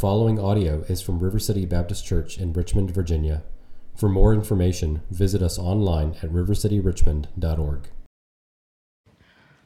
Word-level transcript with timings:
following 0.00 0.40
audio 0.40 0.82
is 0.88 1.02
from 1.02 1.18
River 1.18 1.38
City 1.38 1.66
Baptist 1.66 2.06
Church 2.06 2.38
in 2.38 2.54
Richmond, 2.54 2.90
Virginia. 2.90 3.42
For 3.94 4.08
more 4.08 4.32
information, 4.32 5.02
visit 5.10 5.42
us 5.42 5.58
online 5.58 6.16
at 6.22 6.30
rivercityrichmond.org. 6.30 7.88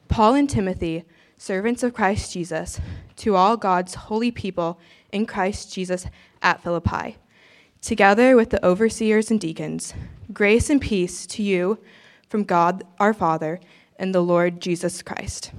Paul 0.09 0.35
and 0.35 0.51
Timothy, 0.51 1.05
servants 1.39 1.85
of 1.85 1.95
Christ 1.95 2.33
Jesus, 2.33 2.81
to 3.15 3.37
all 3.37 3.57
God's 3.57 3.95
holy 3.95 4.33
people 4.33 4.81
in 5.13 5.25
Christ 5.25 5.73
Jesus 5.73 6.05
at 6.43 6.61
Philippi, 6.61 7.17
together 7.81 8.35
with 8.35 8.51
the 8.51 8.67
overseers 8.67 9.31
and 9.31 9.41
deacons, 9.41 9.95
grace 10.33 10.69
and 10.69 10.81
peace 10.81 11.29
to 11.29 11.45
you 11.45 11.79
from 12.29 12.43
God 12.43 12.83
our 12.99 13.15
Father 13.15 13.61
and 14.01 14.13
the 14.13 14.21
Lord 14.21 14.61
Jesus 14.61 15.01
Christ. 15.01 15.53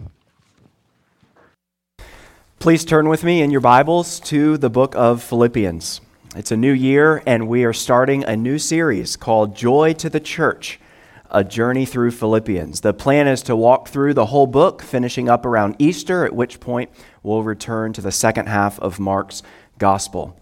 Please 2.60 2.84
turn 2.84 3.10
with 3.10 3.24
me 3.24 3.44
in 3.44 3.52
your 3.52 3.62
Bibles 3.62 4.20
to 4.22 4.58
the 4.58 4.72
book 4.72 4.96
of 4.96 5.22
Philippians. 5.22 6.02
It's 6.36 6.52
a 6.52 6.58
new 6.58 6.72
year, 6.72 7.22
and 7.28 7.48
we 7.48 7.64
are 7.64 7.74
starting 7.74 8.24
a 8.24 8.36
new 8.36 8.58
series 8.58 9.16
called 9.16 9.56
Joy 9.56 9.94
to 9.94 10.10
the 10.10 10.20
Church 10.20 10.80
A 11.30 11.44
Journey 11.44 11.86
Through 11.86 12.12
Philippians. 12.12 12.82
The 12.82 12.94
plan 12.94 13.28
is 13.28 13.44
to 13.44 13.56
walk 13.56 13.90
through 13.90 14.16
the 14.16 14.28
whole 14.28 14.48
book, 14.48 14.82
finishing 14.82 15.30
up 15.30 15.46
around 15.46 15.76
Easter, 15.78 16.26
at 16.26 16.34
which 16.34 16.60
point 16.60 16.90
we'll 17.22 17.44
return 17.44 17.94
to 17.94 18.02
the 18.02 18.12
second 18.12 18.48
half 18.48 18.80
of 18.80 19.00
Mark's 19.00 19.44
Gospel. 19.78 20.36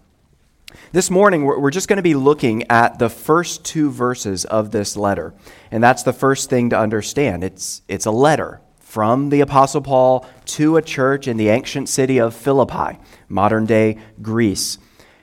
This 0.92 1.10
morning, 1.10 1.44
we're 1.44 1.70
just 1.70 1.88
going 1.88 1.98
to 1.98 2.02
be 2.02 2.14
looking 2.14 2.64
at 2.70 2.98
the 2.98 3.10
first 3.10 3.66
two 3.66 3.90
verses 3.90 4.46
of 4.46 4.70
this 4.70 4.96
letter. 4.96 5.34
And 5.70 5.82
that's 5.84 6.04
the 6.04 6.12
first 6.14 6.48
thing 6.48 6.70
to 6.70 6.78
understand. 6.78 7.44
It's, 7.44 7.82
it's 7.86 8.06
a 8.06 8.10
letter 8.10 8.62
from 8.94 9.28
the 9.30 9.40
Apostle 9.40 9.80
Paul 9.80 10.24
to 10.44 10.76
a 10.76 10.82
church 10.82 11.26
in 11.26 11.36
the 11.36 11.48
ancient 11.48 11.88
city 11.88 12.20
of 12.20 12.32
Philippi, 12.32 12.96
modern 13.28 13.66
day 13.66 13.98
Greece. 14.22 14.78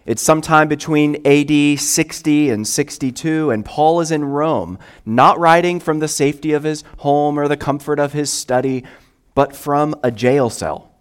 It's 0.06 0.22
sometime 0.22 0.68
between 0.68 1.26
AD 1.26 1.80
60 1.80 2.50
and 2.50 2.68
62, 2.68 3.50
and 3.50 3.64
Paul 3.64 4.02
is 4.02 4.12
in 4.12 4.26
Rome, 4.26 4.78
not 5.06 5.40
writing 5.40 5.80
from 5.80 6.00
the 6.00 6.10
safety 6.10 6.52
of 6.52 6.64
his 6.64 6.84
home 6.98 7.40
or 7.40 7.48
the 7.48 7.56
comfort 7.56 7.98
of 7.98 8.12
his 8.12 8.30
study, 8.30 8.84
but 9.36 9.56
from 9.56 9.96
a 10.04 10.12
jail 10.12 10.50
cell 10.50 10.92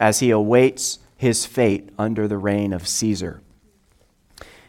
as 0.00 0.18
he 0.18 0.30
awaits 0.30 0.98
his 1.16 1.46
fate 1.46 1.90
under 2.00 2.26
the 2.26 2.36
reign 2.36 2.72
of 2.72 2.88
Caesar. 2.88 3.42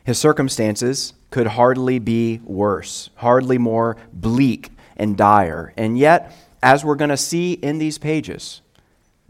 His 0.03 0.19
circumstances 0.19 1.13
could 1.31 1.47
hardly 1.47 1.97
be 1.97 2.41
worse, 2.43 3.09
hardly 3.15 3.57
more 3.57 3.97
bleak 4.13 4.69
and 4.95 5.17
dire, 5.17 5.73
and 5.75 5.97
yet 5.97 6.31
as 6.63 6.83
we're 6.83 6.95
going 6.95 7.09
to 7.09 7.17
see 7.17 7.53
in 7.53 7.77
these 7.77 7.97
pages, 7.97 8.61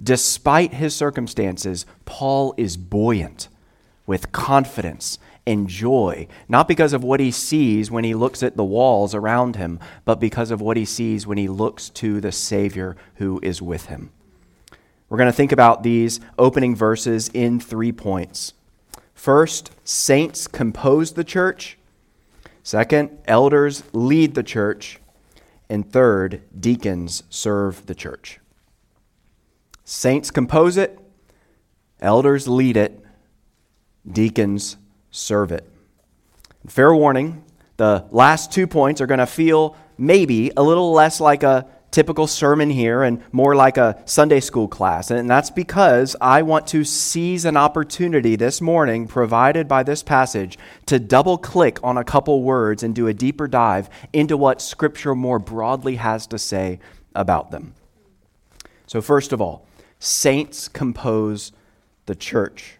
despite 0.01 0.75
his 0.75 0.95
circumstances, 0.95 1.85
Paul 2.05 2.53
is 2.57 2.77
buoyant 2.77 3.49
with 4.05 4.31
confidence 4.31 5.17
and 5.45 5.67
joy, 5.67 6.27
not 6.47 6.67
because 6.67 6.93
of 6.93 7.03
what 7.03 7.19
he 7.19 7.31
sees 7.31 7.89
when 7.89 8.03
he 8.03 8.13
looks 8.13 8.43
at 8.43 8.55
the 8.55 8.63
walls 8.63 9.15
around 9.15 9.55
him, 9.55 9.79
but 10.05 10.19
because 10.19 10.51
of 10.51 10.61
what 10.61 10.77
he 10.77 10.85
sees 10.85 11.27
when 11.27 11.37
he 11.37 11.47
looks 11.49 11.89
to 11.89 12.21
the 12.21 12.31
Savior 12.31 12.95
who 13.15 13.39
is 13.41 13.61
with 13.61 13.87
him. 13.87 14.11
We're 15.09 15.17
going 15.17 15.29
to 15.29 15.35
think 15.35 15.51
about 15.51 15.83
these 15.83 16.19
opening 16.37 16.75
verses 16.75 17.29
in 17.33 17.59
three 17.59 17.91
points. 17.91 18.53
First, 19.15 19.71
saints 19.83 20.47
compose 20.47 21.13
the 21.13 21.23
church. 21.23 21.77
Second, 22.61 23.17
elders 23.25 23.83
lead 23.91 24.35
the 24.35 24.43
church. 24.43 24.99
And 25.73 25.91
third, 25.91 26.43
deacons 26.59 27.23
serve 27.31 27.88
the 27.88 27.95
church. 27.95 28.39
Saints 29.83 30.29
compose 30.29 30.77
it, 30.77 30.99
elders 31.99 32.47
lead 32.47 32.77
it, 32.77 33.03
deacons 34.07 34.77
serve 35.09 35.51
it. 35.51 35.67
Fair 36.67 36.94
warning, 36.94 37.44
the 37.77 38.05
last 38.11 38.51
two 38.51 38.67
points 38.67 39.01
are 39.01 39.07
going 39.07 39.17
to 39.17 39.25
feel 39.25 39.75
maybe 39.97 40.51
a 40.55 40.61
little 40.61 40.91
less 40.91 41.19
like 41.19 41.41
a 41.41 41.66
typical 41.93 42.27
sermon 42.27 42.69
here 42.69 43.03
and 43.03 43.23
more 43.31 43.55
like 43.55 43.77
a 43.77 44.01
Sunday 44.05 44.39
school 44.39 44.67
class. 44.67 45.11
And 45.11 45.29
that's 45.29 45.51
because 45.51 46.15
I 46.19 46.41
want 46.41 46.67
to 46.67 46.83
seize 46.83 47.45
an 47.45 47.55
opportunity 47.55 48.35
this 48.35 48.59
morning 48.59 49.07
provided 49.07 49.67
by 49.67 49.83
this 49.83 50.03
passage 50.03 50.57
to 50.87 50.99
double 50.99 51.37
click 51.37 51.79
on 51.83 51.97
a 51.97 52.03
couple 52.03 52.41
words 52.41 52.83
and 52.83 52.93
do 52.93 53.07
a 53.07 53.13
deeper 53.13 53.47
dive 53.47 53.89
into 54.11 54.35
what 54.35 54.61
Scripture 54.61 55.15
more 55.15 55.39
broadly 55.39 55.95
has 55.95 56.27
to 56.27 56.39
say 56.39 56.79
about 57.15 57.51
them. 57.51 57.75
So, 58.87 59.01
first 59.01 59.31
of 59.31 59.39
all, 59.39 59.65
saints 59.99 60.67
compose 60.67 61.51
the 62.07 62.15
church. 62.15 62.79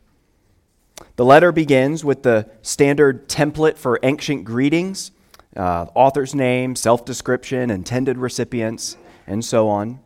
The 1.16 1.26
letter 1.26 1.52
begins 1.52 2.04
with 2.04 2.24
the 2.24 2.50
standard 2.62 3.30
template 3.30 3.78
for 3.78 4.00
ancient 4.04 4.44
greetings. 4.44 5.12
Uh, 5.56 5.86
author's 5.94 6.34
name, 6.34 6.76
self 6.76 7.06
description, 7.06 7.70
intended 7.70 8.18
recipients 8.18 8.98
and 9.28 9.44
so 9.44 9.68
on. 9.68 10.00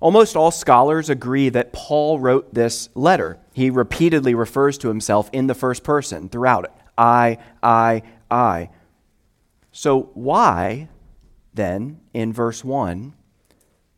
Almost 0.00 0.36
all 0.36 0.50
scholars 0.50 1.08
agree 1.08 1.48
that 1.48 1.72
Paul 1.72 2.18
wrote 2.18 2.52
this 2.52 2.90
letter. 2.94 3.38
He 3.52 3.70
repeatedly 3.70 4.34
refers 4.34 4.76
to 4.78 4.88
himself 4.88 5.30
in 5.32 5.46
the 5.46 5.54
first 5.54 5.82
person 5.82 6.28
throughout 6.28 6.64
it 6.64 6.72
I, 6.96 7.38
I, 7.62 8.02
I. 8.30 8.70
So, 9.72 10.10
why 10.14 10.88
then, 11.54 12.00
in 12.12 12.32
verse 12.32 12.62
1, 12.62 13.14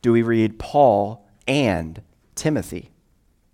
do 0.03 0.12
we 0.12 0.22
read 0.22 0.59
Paul 0.59 1.27
and 1.47 2.00
Timothy? 2.34 2.91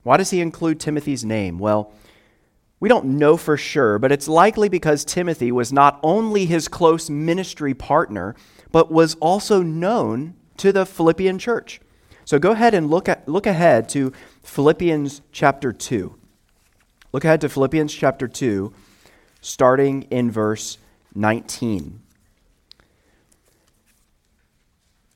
Why 0.02 0.16
does 0.16 0.30
he 0.30 0.40
include 0.40 0.78
Timothy's 0.78 1.24
name? 1.24 1.58
Well, 1.58 1.92
we 2.80 2.88
don't 2.88 3.04
know 3.04 3.36
for 3.36 3.56
sure, 3.56 3.98
but 3.98 4.10
it's 4.10 4.26
likely 4.26 4.68
because 4.68 5.04
Timothy 5.04 5.52
was 5.52 5.72
not 5.72 6.00
only 6.02 6.46
his 6.46 6.66
close 6.66 7.08
ministry 7.08 7.74
partner, 7.74 8.34
but 8.72 8.90
was 8.90 9.14
also 9.16 9.62
known 9.62 10.34
to 10.62 10.72
the 10.72 10.86
Philippian 10.86 11.40
church. 11.40 11.80
So 12.24 12.38
go 12.38 12.52
ahead 12.52 12.72
and 12.72 12.88
look, 12.88 13.08
at, 13.08 13.28
look 13.28 13.48
ahead 13.48 13.88
to 13.88 14.12
Philippians 14.44 15.20
chapter 15.32 15.72
2. 15.72 16.16
Look 17.12 17.24
ahead 17.24 17.40
to 17.40 17.48
Philippians 17.48 17.92
chapter 17.92 18.28
2, 18.28 18.72
starting 19.40 20.02
in 20.04 20.30
verse 20.30 20.78
19. 21.16 22.00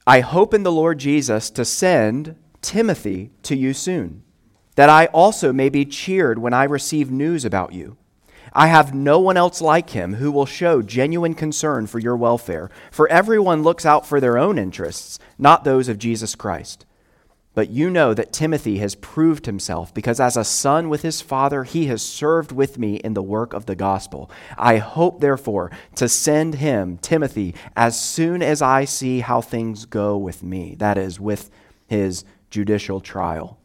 I 0.05 0.19
hope 0.19 0.53
in 0.53 0.65
the 0.65 0.73
Lord 0.73 0.99
Jesus 0.99 1.49
to 1.51 1.65
send 1.65 2.35
Timothy 2.61 3.31
to 3.45 3.55
you 3.55 3.73
soon, 3.73 4.25
that 4.75 4.89
I 4.89 5.07
also 5.07 5.53
may 5.53 5.69
be 5.69 5.85
cheered 5.85 6.41
when 6.41 6.55
I 6.55 6.65
receive 6.65 7.13
news 7.13 7.45
about 7.45 7.73
you. 7.73 7.97
I 8.53 8.69
have 8.69 8.95
no 8.95 9.19
one 9.19 9.37
else 9.37 9.61
like 9.61 9.91
him 9.91 10.15
who 10.15 10.31
will 10.31 10.47
show 10.47 10.83
genuine 10.83 11.35
concern 11.35 11.87
for 11.87 11.99
your 11.99 12.17
welfare, 12.17 12.71
for 12.91 13.09
everyone 13.09 13.63
looks 13.63 13.85
out 13.85 14.07
for 14.07 14.21
their 14.21 14.39
own 14.39 14.59
interests, 14.59 15.19
not 15.39 15.65
those 15.65 15.89
of 15.89 15.99
Jesus 15.99 16.35
Christ. 16.35 16.87
But 17.55 17.71
you 17.71 17.89
know 17.89 18.13
that 18.13 18.35
Timothy 18.35 18.79
has 18.79 18.95
proved 18.95 19.47
himself, 19.47 19.95
because 19.95 20.21
as 20.21 20.37
a 20.37 20.45
son 20.45 20.91
with 20.91 21.01
his 21.01 21.23
father, 21.23 21.65
he 21.65 21.87
has 21.87 22.03
served 22.03 22.53
with 22.53 22.79
me 22.79 22.97
in 22.97 23.15
the 23.15 23.23
work 23.23 23.55
of 23.55 23.65
the 23.65 23.75
gospel. 23.75 24.31
I 24.59 24.77
hope, 24.77 25.21
therefore, 25.21 25.71
to 25.95 26.07
send 26.07 26.57
him, 26.57 26.99
Timothy, 26.99 27.55
as 27.75 27.99
soon 27.99 28.43
as 28.43 28.61
I 28.61 28.85
see 28.85 29.21
how 29.21 29.41
things 29.41 29.87
go 29.87 30.19
with 30.19 30.43
me, 30.43 30.75
that 30.81 30.99
is, 30.99 31.19
with 31.19 31.51
his 31.87 32.25
judicial 32.51 33.01
trial. 33.01 33.59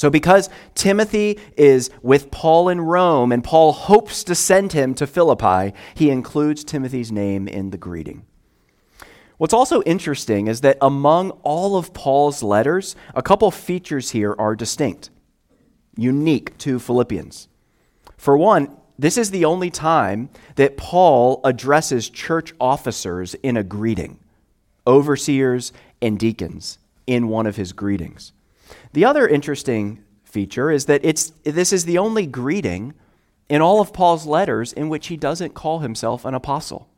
So, 0.00 0.08
because 0.08 0.48
Timothy 0.74 1.38
is 1.58 1.90
with 2.00 2.30
Paul 2.30 2.70
in 2.70 2.80
Rome 2.80 3.32
and 3.32 3.44
Paul 3.44 3.72
hopes 3.72 4.24
to 4.24 4.34
send 4.34 4.72
him 4.72 4.94
to 4.94 5.06
Philippi, 5.06 5.76
he 5.94 6.08
includes 6.08 6.64
Timothy's 6.64 7.12
name 7.12 7.46
in 7.46 7.68
the 7.68 7.76
greeting. 7.76 8.24
What's 9.36 9.52
also 9.52 9.82
interesting 9.82 10.46
is 10.46 10.62
that 10.62 10.78
among 10.80 11.32
all 11.42 11.76
of 11.76 11.92
Paul's 11.92 12.42
letters, 12.42 12.96
a 13.14 13.20
couple 13.20 13.50
features 13.50 14.12
here 14.12 14.34
are 14.38 14.56
distinct, 14.56 15.10
unique 15.98 16.56
to 16.56 16.78
Philippians. 16.78 17.48
For 18.16 18.38
one, 18.38 18.74
this 18.98 19.18
is 19.18 19.30
the 19.30 19.44
only 19.44 19.68
time 19.68 20.30
that 20.54 20.78
Paul 20.78 21.42
addresses 21.44 22.08
church 22.08 22.54
officers 22.58 23.34
in 23.42 23.58
a 23.58 23.62
greeting, 23.62 24.18
overseers 24.86 25.74
and 26.00 26.18
deacons, 26.18 26.78
in 27.06 27.28
one 27.28 27.46
of 27.46 27.56
his 27.56 27.74
greetings. 27.74 28.32
The 28.92 29.04
other 29.04 29.26
interesting 29.26 30.02
feature 30.24 30.70
is 30.70 30.86
that 30.86 31.04
it's, 31.04 31.30
this 31.44 31.72
is 31.72 31.84
the 31.84 31.98
only 31.98 32.26
greeting 32.26 32.94
in 33.48 33.60
all 33.60 33.80
of 33.80 33.92
Paul's 33.92 34.26
letters 34.26 34.72
in 34.72 34.88
which 34.88 35.08
he 35.08 35.16
doesn't 35.16 35.54
call 35.54 35.80
himself 35.80 36.24
an 36.24 36.34
apostle. 36.34 36.88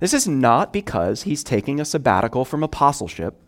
This 0.00 0.14
is 0.14 0.26
not 0.26 0.72
because 0.72 1.22
he's 1.22 1.44
taking 1.44 1.80
a 1.80 1.84
sabbatical 1.84 2.44
from 2.44 2.62
apostleship. 2.62 3.40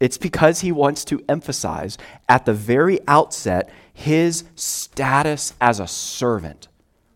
It's 0.00 0.18
because 0.18 0.60
he 0.60 0.72
wants 0.72 1.04
to 1.06 1.24
emphasize 1.28 1.98
at 2.28 2.46
the 2.46 2.54
very 2.54 2.98
outset 3.06 3.70
his 3.92 4.44
status 4.56 5.54
as 5.60 5.78
a 5.78 5.86
servant, 5.86 6.68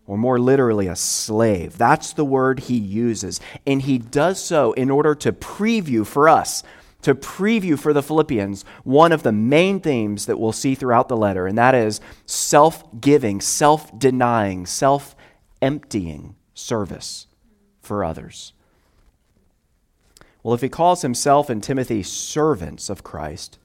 or 0.07 0.17
more 0.17 0.39
literally, 0.39 0.87
a 0.87 0.95
slave. 0.95 1.77
That's 1.77 2.13
the 2.13 2.23
word 2.23 2.61
he 2.61 2.77
uses. 2.77 3.41
And 3.67 3.81
he 3.81 3.97
does 3.97 4.41
so 4.41 4.71
in 4.73 4.89
order 4.89 5.13
to 5.15 5.33
preview 5.33 6.05
for 6.05 6.29
us 6.29 6.63
to 7.01 7.15
preview 7.15 7.79
for 7.79 7.93
the 7.93 8.03
Philippians 8.03 8.65
one 8.83 9.11
of 9.11 9.23
the 9.23 9.31
main 9.31 9.79
themes 9.79 10.25
that 10.25 10.39
we'll 10.39 10.51
see 10.51 10.75
throughout 10.75 11.07
the 11.07 11.17
letter, 11.17 11.47
and 11.47 11.57
that 11.57 11.75
is 11.75 12.01
self 12.25 12.83
giving, 12.99 13.41
self 13.41 13.97
denying, 13.97 14.65
self 14.65 15.15
emptying 15.61 16.35
service 16.53 17.27
for 17.81 18.03
others. 18.03 18.53
Well, 20.43 20.53
if 20.53 20.61
he 20.61 20.69
calls 20.69 21.01
himself 21.01 21.49
and 21.49 21.61
Timothy 21.61 22.03
servants 22.03 22.89
of 22.89 23.03
Christ, 23.03 23.59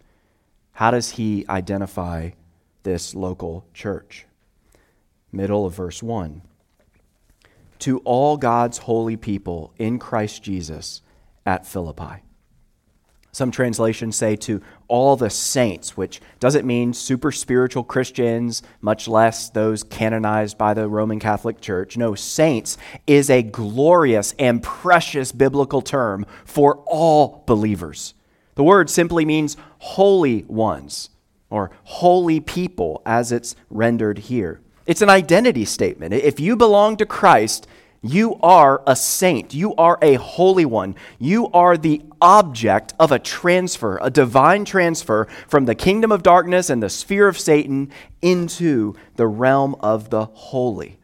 how 0.72 0.90
does 0.90 1.10
he 1.10 1.44
identify 1.48 2.30
this 2.82 3.14
local 3.14 3.64
church? 3.72 4.26
Middle 5.30 5.66
of 5.66 5.74
verse 5.74 6.02
1. 6.02 6.42
To 7.80 7.98
all 8.00 8.36
God's 8.36 8.78
holy 8.78 9.16
people 9.16 9.72
in 9.78 9.98
Christ 9.98 10.42
Jesus 10.42 11.02
at 11.46 11.66
Philippi. 11.66 12.22
Some 13.34 13.50
translations 13.50 14.14
say 14.14 14.36
to 14.36 14.62
all 14.86 15.16
the 15.16 15.28
saints, 15.28 15.96
which 15.96 16.20
doesn't 16.38 16.64
mean 16.64 16.92
super 16.94 17.32
spiritual 17.32 17.82
Christians, 17.82 18.62
much 18.80 19.08
less 19.08 19.50
those 19.50 19.82
canonized 19.82 20.56
by 20.56 20.72
the 20.72 20.88
Roman 20.88 21.18
Catholic 21.18 21.60
Church. 21.60 21.96
No, 21.96 22.14
saints 22.14 22.78
is 23.08 23.30
a 23.30 23.42
glorious 23.42 24.36
and 24.38 24.62
precious 24.62 25.32
biblical 25.32 25.82
term 25.82 26.26
for 26.44 26.76
all 26.86 27.42
believers. 27.44 28.14
The 28.54 28.62
word 28.62 28.88
simply 28.88 29.24
means 29.24 29.56
holy 29.78 30.44
ones 30.44 31.10
or 31.50 31.72
holy 31.82 32.38
people 32.38 33.02
as 33.04 33.32
it's 33.32 33.56
rendered 33.68 34.18
here. 34.18 34.60
It's 34.86 35.02
an 35.02 35.10
identity 35.10 35.64
statement. 35.64 36.14
If 36.14 36.38
you 36.38 36.54
belong 36.54 36.98
to 36.98 37.06
Christ, 37.06 37.66
you 38.06 38.36
are 38.42 38.82
a 38.86 38.94
saint. 38.94 39.54
You 39.54 39.74
are 39.76 39.98
a 40.02 40.14
holy 40.14 40.66
one. 40.66 40.94
You 41.18 41.50
are 41.52 41.78
the 41.78 42.02
object 42.20 42.92
of 43.00 43.10
a 43.10 43.18
transfer, 43.18 43.98
a 44.02 44.10
divine 44.10 44.66
transfer 44.66 45.26
from 45.48 45.64
the 45.64 45.74
kingdom 45.74 46.12
of 46.12 46.22
darkness 46.22 46.68
and 46.68 46.82
the 46.82 46.90
sphere 46.90 47.28
of 47.28 47.38
Satan 47.38 47.90
into 48.20 48.94
the 49.16 49.26
realm 49.26 49.74
of 49.80 50.10
the 50.10 50.26
holy. 50.26 50.98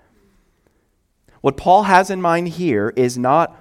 What 1.40 1.56
Paul 1.56 1.84
has 1.84 2.10
in 2.10 2.20
mind 2.20 2.48
here 2.48 2.92
is 2.96 3.16
not 3.16 3.56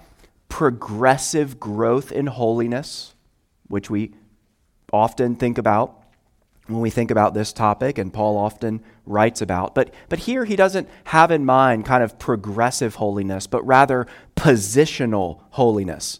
progressive 0.50 1.62
growth 1.62 2.12
in 2.12 2.28
holiness, 2.28 3.16
which 3.70 3.90
we 3.90 4.16
often 4.92 5.38
think 5.38 5.58
about 5.58 5.99
when 6.70 6.82
we 6.82 6.90
think 6.90 7.12
about 7.12 7.34
this 7.34 7.52
topic, 7.52 7.98
and 7.98 8.14
Paul 8.14 8.38
often 8.38 8.82
writes 9.06 9.42
about. 9.42 9.74
But, 9.74 9.94
but 10.08 10.20
here 10.20 10.46
he 10.46 10.56
doesn't 10.56 10.88
have 11.06 11.32
in 11.32 11.46
mind 11.46 11.86
kind 11.86 12.04
of 12.04 12.20
progressive 12.20 12.96
holiness, 12.96 13.48
but 13.48 13.66
rather 13.66 14.08
positional 14.36 15.42
holiness. 15.52 16.20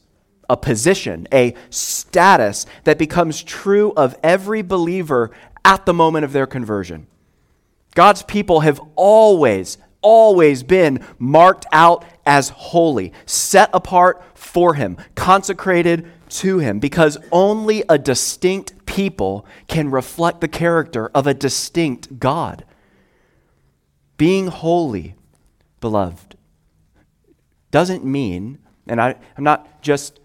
A 0.50 0.58
position, 0.58 1.28
a 1.32 1.54
status 1.70 2.66
that 2.84 2.98
becomes 2.98 3.44
true 3.44 3.94
of 3.96 4.18
every 4.24 4.64
believer 4.64 5.30
at 5.64 5.86
the 5.86 5.94
moment 5.94 6.26
of 6.26 6.34
their 6.34 6.48
conversion. 6.48 7.06
God's 7.94 8.24
people 8.24 8.62
have 8.62 8.82
always, 8.96 9.78
always 10.02 10.64
been 10.64 11.06
marked 11.20 11.68
out 11.72 12.04
as 12.26 12.50
holy, 12.50 13.14
set 13.28 13.70
apart 13.74 14.24
for 14.34 14.74
Him, 14.74 14.98
consecrated 15.14 16.10
to 16.30 16.60
him 16.60 16.80
because 16.80 17.18
only 17.32 17.84
a 17.90 17.98
distinct 17.98 18.79
people 18.90 19.46
can 19.68 19.92
reflect 19.92 20.42
the 20.42 20.48
character 20.48 21.12
of 21.14 21.28
a 21.28 21.34
distinct 21.34 22.18
God. 22.18 22.66
Being 24.18 24.48
holy, 24.48 25.14
beloved, 25.80 26.36
doesn't 27.70 28.04
mean, 28.04 28.58
and 28.88 29.00
I, 29.00 29.16
am 29.38 29.44
not 29.44 29.84
just 29.84 30.20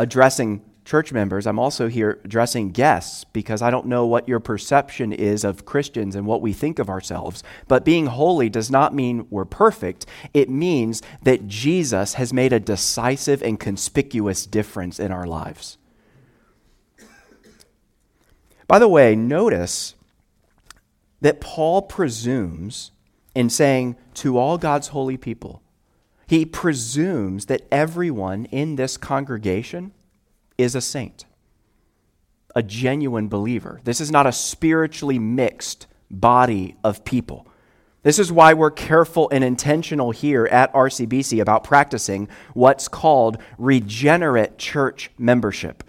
addressing 0.00 0.62
church 0.84 1.12
members, 1.12 1.46
I'm 1.46 1.60
also 1.60 1.88
here 1.88 2.20
addressing 2.24 2.72
guests 2.72 3.22
because 3.22 3.62
I 3.62 3.70
don't 3.70 3.86
know 3.86 4.04
what 4.04 4.28
your 4.28 4.40
perception 4.40 5.12
is 5.12 5.44
of 5.44 5.64
Christians 5.64 6.16
and 6.16 6.26
what 6.26 6.42
we 6.42 6.52
think 6.52 6.80
of 6.80 6.90
ourselves. 6.90 7.44
But 7.68 7.84
being 7.84 8.06
holy 8.06 8.48
does 8.48 8.68
not 8.68 8.92
mean 8.92 9.28
we're 9.30 9.44
perfect, 9.44 10.06
it 10.34 10.50
means 10.50 11.02
that 11.22 11.46
Jesus 11.46 12.14
has 12.14 12.32
made 12.32 12.52
a 12.52 12.58
decisive 12.58 13.44
and 13.44 13.60
conspicuous 13.60 14.44
difference 14.44 14.98
in 14.98 15.12
our 15.12 15.24
lives. 15.24 15.78
By 18.66 18.78
the 18.78 18.88
way, 18.88 19.14
notice 19.14 19.94
that 21.20 21.40
Paul 21.40 21.82
presumes 21.82 22.90
in 23.34 23.50
saying 23.50 23.96
to 24.14 24.38
all 24.38 24.58
God's 24.58 24.88
holy 24.88 25.16
people, 25.16 25.62
he 26.26 26.44
presumes 26.44 27.46
that 27.46 27.66
everyone 27.70 28.46
in 28.46 28.76
this 28.76 28.96
congregation 28.96 29.92
is 30.56 30.74
a 30.74 30.80
saint, 30.80 31.26
a 32.54 32.62
genuine 32.62 33.28
believer. 33.28 33.80
This 33.84 34.00
is 34.00 34.10
not 34.10 34.26
a 34.26 34.32
spiritually 34.32 35.18
mixed 35.18 35.86
body 36.10 36.76
of 36.82 37.04
people. 37.04 37.46
This 38.02 38.18
is 38.18 38.30
why 38.30 38.52
we're 38.52 38.70
careful 38.70 39.30
and 39.30 39.42
intentional 39.42 40.10
here 40.10 40.46
at 40.46 40.72
RCBC 40.74 41.40
about 41.40 41.64
practicing 41.64 42.28
what's 42.52 42.86
called 42.86 43.38
regenerate 43.58 44.58
church 44.58 45.10
membership, 45.18 45.82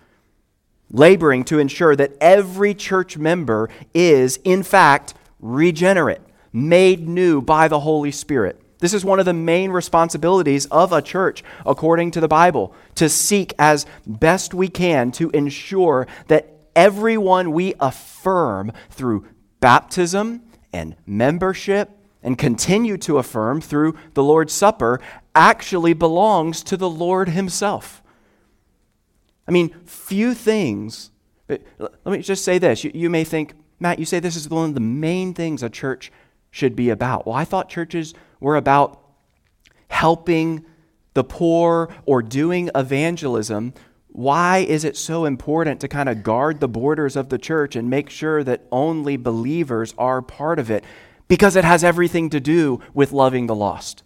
laboring 0.91 1.43
to 1.45 1.59
ensure 1.59 1.95
that 1.95 2.15
every 2.21 2.73
church 2.73 3.17
member 3.17 3.69
is, 3.93 4.39
in 4.43 4.63
fact, 4.63 5.13
regenerate, 5.39 6.21
made 6.53 7.07
new 7.07 7.41
by 7.41 7.67
the 7.67 7.79
Holy 7.81 8.11
Spirit. 8.11 8.61
This 8.79 8.93
is 8.93 9.05
one 9.05 9.19
of 9.19 9.25
the 9.25 9.33
main 9.33 9.71
responsibilities 9.71 10.65
of 10.67 10.91
a 10.91 11.01
church, 11.01 11.43
according 11.65 12.11
to 12.11 12.19
the 12.19 12.27
Bible, 12.27 12.73
to 12.95 13.09
seek 13.09 13.53
as 13.57 13.85
best 14.05 14.53
we 14.53 14.67
can 14.67 15.11
to 15.13 15.29
ensure 15.31 16.07
that 16.27 16.51
everyone 16.75 17.51
we 17.51 17.73
affirm 17.79 18.71
through 18.89 19.25
baptism 19.59 20.43
and 20.73 20.95
membership 21.05 21.89
and 22.21 22.37
continue 22.37 22.97
to 22.97 23.17
affirm 23.17 23.61
through 23.61 23.95
the 24.13 24.23
Lord's 24.23 24.53
Supper 24.53 24.99
actually 25.33 25.93
belongs 25.93 26.63
to 26.63 26.75
the 26.75 26.89
Lord 26.89 27.29
Himself. 27.29 28.03
I 29.47 29.51
mean, 29.51 29.73
few 29.85 30.33
things. 30.33 31.11
But 31.47 31.61
Let 31.79 32.05
me 32.05 32.19
just 32.19 32.43
say 32.43 32.57
this. 32.57 32.83
You, 32.83 32.91
you 32.93 33.09
may 33.09 33.23
think, 33.23 33.53
Matt, 33.79 33.99
you 33.99 34.05
say 34.05 34.19
this 34.19 34.35
is 34.35 34.49
one 34.49 34.69
of 34.69 34.73
the 34.73 34.79
main 34.79 35.33
things 35.33 35.61
a 35.61 35.69
church 35.69 36.11
should 36.49 36.75
be 36.75 36.89
about. 36.89 37.25
Well, 37.25 37.35
I 37.35 37.45
thought 37.45 37.69
churches 37.69 38.13
were 38.39 38.55
about 38.55 39.01
helping 39.89 40.65
the 41.13 41.23
poor 41.23 41.89
or 42.05 42.21
doing 42.21 42.69
evangelism. 42.73 43.73
Why 44.07 44.59
is 44.59 44.83
it 44.83 44.95
so 44.95 45.25
important 45.25 45.81
to 45.81 45.87
kind 45.87 46.07
of 46.07 46.23
guard 46.23 46.59
the 46.59 46.67
borders 46.67 47.15
of 47.15 47.29
the 47.29 47.37
church 47.37 47.75
and 47.75 47.89
make 47.89 48.09
sure 48.09 48.43
that 48.43 48.65
only 48.71 49.17
believers 49.17 49.93
are 49.97 50.21
part 50.21 50.57
of 50.59 50.71
it? 50.71 50.83
Because 51.27 51.55
it 51.55 51.65
has 51.65 51.83
everything 51.83 52.29
to 52.29 52.39
do 52.39 52.81
with 52.93 53.11
loving 53.11 53.47
the 53.47 53.55
lost. 53.55 54.03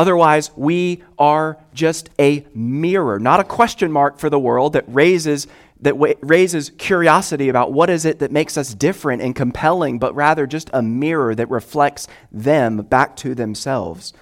Otherwise, 0.00 0.50
we 0.56 1.02
are 1.18 1.58
just 1.74 2.08
a 2.18 2.42
mirror, 2.54 3.20
not 3.20 3.38
a 3.38 3.44
question 3.44 3.92
mark 3.92 4.18
for 4.18 4.30
the 4.30 4.38
world 4.38 4.72
that 4.72 4.86
raises 4.88 5.46
that 5.82 5.92
raises 6.22 6.70
curiosity 6.78 7.50
about 7.50 7.74
what 7.74 7.90
is 7.90 8.06
it 8.06 8.18
that 8.18 8.32
makes 8.32 8.56
us 8.56 8.72
different 8.72 9.20
and 9.20 9.36
compelling, 9.36 9.98
but 9.98 10.14
rather 10.14 10.46
just 10.46 10.70
a 10.72 10.80
mirror 10.80 11.34
that 11.34 11.50
reflects 11.50 12.08
them 12.32 12.78
back 12.78 13.14
to 13.14 13.34
themselves. 13.34 14.14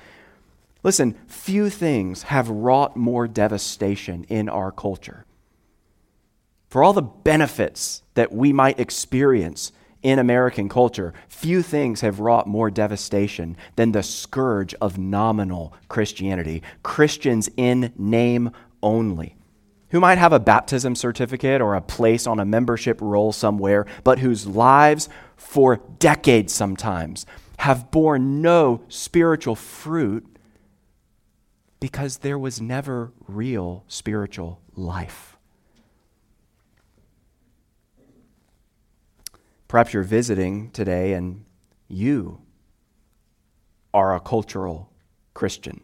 Listen, 0.83 1.17
few 1.29 1.71
things 1.71 2.25
have 2.25 2.49
wrought 2.49 2.97
more 2.97 3.29
devastation 3.29 4.25
in 4.25 4.49
our 4.49 4.73
culture. 4.73 5.27
For 6.69 6.83
all 6.83 6.93
the 6.93 7.03
benefits 7.03 8.03
that 8.15 8.33
we 8.33 8.53
might 8.53 8.81
experience 8.81 9.71
in 10.03 10.19
American 10.19 10.69
culture, 10.69 11.13
few 11.29 11.63
things 11.63 12.01
have 12.01 12.21
wrought 12.21 12.47
more 12.47 12.71
devastation 12.71 13.57
than 13.77 13.93
the 13.93 14.03
scourge 14.03 14.75
of 14.75 14.99
nominal 14.99 15.75
Christianity. 15.89 16.63
Christians 16.83 17.49
in 17.57 17.93
name 17.97 18.51
only 18.83 19.35
who 19.91 20.01
might 20.01 20.19
have 20.19 20.33
a 20.33 20.41
baptism 20.41 20.95
certificate 20.95 21.61
or 21.61 21.75
a 21.75 21.81
place 21.81 22.27
on 22.27 22.39
a 22.39 22.45
membership 22.45 23.01
roll 23.01 23.33
somewhere, 23.33 23.87
but 24.05 24.19
whose 24.19 24.47
lives 24.47 25.09
for 25.37 25.77
decades 25.99 26.53
sometimes 26.53 27.25
have 27.59 27.91
borne 27.91 28.43
no 28.43 28.83
spiritual 28.89 29.55
fruit 29.55 30.27
because 31.81 32.19
there 32.19 32.39
was 32.39 32.61
never 32.61 33.13
real 33.27 33.85
spiritual 33.89 34.61
life. 34.75 35.38
Perhaps 39.69 39.93
you're 39.93 40.03
visiting 40.03 40.71
today 40.71 41.13
and 41.13 41.45
you 41.89 42.41
are 43.93 44.15
a 44.15 44.21
cultural 44.21 44.91
Christian, 45.35 45.83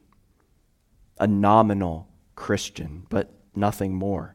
a 1.19 1.27
nominal 1.27 2.09
Christian, 2.35 3.07
but 3.11 3.31
nothing 3.55 3.95
more. 3.95 4.35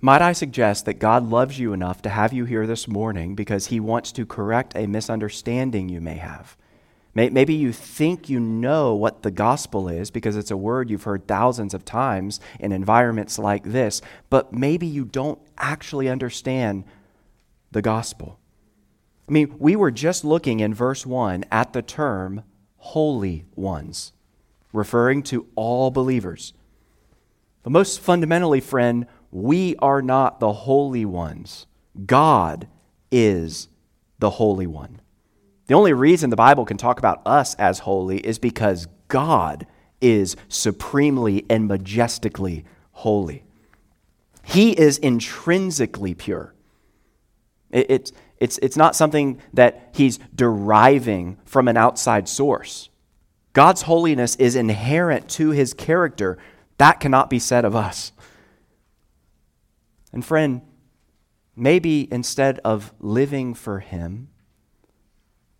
Might 0.00 0.22
I 0.22 0.32
suggest 0.32 0.86
that 0.86 0.94
God 0.94 1.28
loves 1.28 1.58
you 1.58 1.72
enough 1.72 2.02
to 2.02 2.08
have 2.08 2.32
you 2.32 2.46
here 2.46 2.66
this 2.66 2.88
morning 2.88 3.34
because 3.34 3.66
he 3.66 3.80
wants 3.80 4.12
to 4.12 4.26
correct 4.26 4.72
a 4.74 4.86
misunderstanding 4.86 5.88
you 5.88 6.00
may 6.00 6.16
have? 6.16 6.56
Maybe 7.12 7.54
you 7.54 7.72
think 7.72 8.28
you 8.28 8.38
know 8.38 8.94
what 8.94 9.22
the 9.22 9.32
gospel 9.32 9.88
is 9.88 10.10
because 10.10 10.36
it's 10.36 10.52
a 10.52 10.56
word 10.56 10.88
you've 10.88 11.02
heard 11.02 11.26
thousands 11.26 11.74
of 11.74 11.84
times 11.84 12.40
in 12.60 12.70
environments 12.70 13.38
like 13.38 13.64
this, 13.64 14.00
but 14.30 14.52
maybe 14.52 14.86
you 14.86 15.04
don't 15.04 15.40
actually 15.58 16.08
understand 16.08 16.84
the 17.70 17.82
gospel. 17.82 18.38
I 19.28 19.32
mean, 19.32 19.54
we 19.58 19.76
were 19.76 19.90
just 19.90 20.24
looking 20.24 20.60
in 20.60 20.74
verse 20.74 21.06
1 21.06 21.44
at 21.50 21.72
the 21.72 21.82
term 21.82 22.42
holy 22.76 23.44
ones, 23.54 24.12
referring 24.72 25.22
to 25.24 25.46
all 25.54 25.90
believers. 25.90 26.52
But 27.62 27.70
most 27.70 28.00
fundamentally, 28.00 28.60
friend, 28.60 29.06
we 29.30 29.76
are 29.76 30.02
not 30.02 30.40
the 30.40 30.52
holy 30.52 31.04
ones. 31.04 31.66
God 32.06 32.66
is 33.10 33.68
the 34.18 34.30
Holy 34.30 34.66
One. 34.66 35.00
The 35.66 35.74
only 35.74 35.92
reason 35.92 36.30
the 36.30 36.36
Bible 36.36 36.64
can 36.64 36.76
talk 36.76 36.98
about 36.98 37.22
us 37.26 37.54
as 37.56 37.80
holy 37.80 38.18
is 38.18 38.38
because 38.38 38.88
God 39.08 39.66
is 40.00 40.36
supremely 40.48 41.44
and 41.48 41.68
majestically 41.68 42.64
holy. 42.92 43.44
He 44.42 44.72
is 44.72 44.98
intrinsically 44.98 46.14
pure. 46.14 46.54
It, 47.70 47.86
it's, 47.90 48.12
it's, 48.38 48.58
it's 48.58 48.76
not 48.76 48.96
something 48.96 49.40
that 49.52 49.90
he's 49.94 50.18
deriving 50.34 51.38
from 51.44 51.68
an 51.68 51.76
outside 51.76 52.28
source. 52.28 52.88
God's 53.52 53.82
holiness 53.82 54.36
is 54.36 54.56
inherent 54.56 55.28
to 55.30 55.50
his 55.50 55.74
character. 55.74 56.38
That 56.78 57.00
cannot 57.00 57.30
be 57.30 57.38
said 57.38 57.64
of 57.64 57.74
us. 57.74 58.12
And, 60.12 60.24
friend, 60.24 60.62
maybe 61.54 62.08
instead 62.10 62.58
of 62.64 62.92
living 63.00 63.54
for 63.54 63.80
him, 63.80 64.28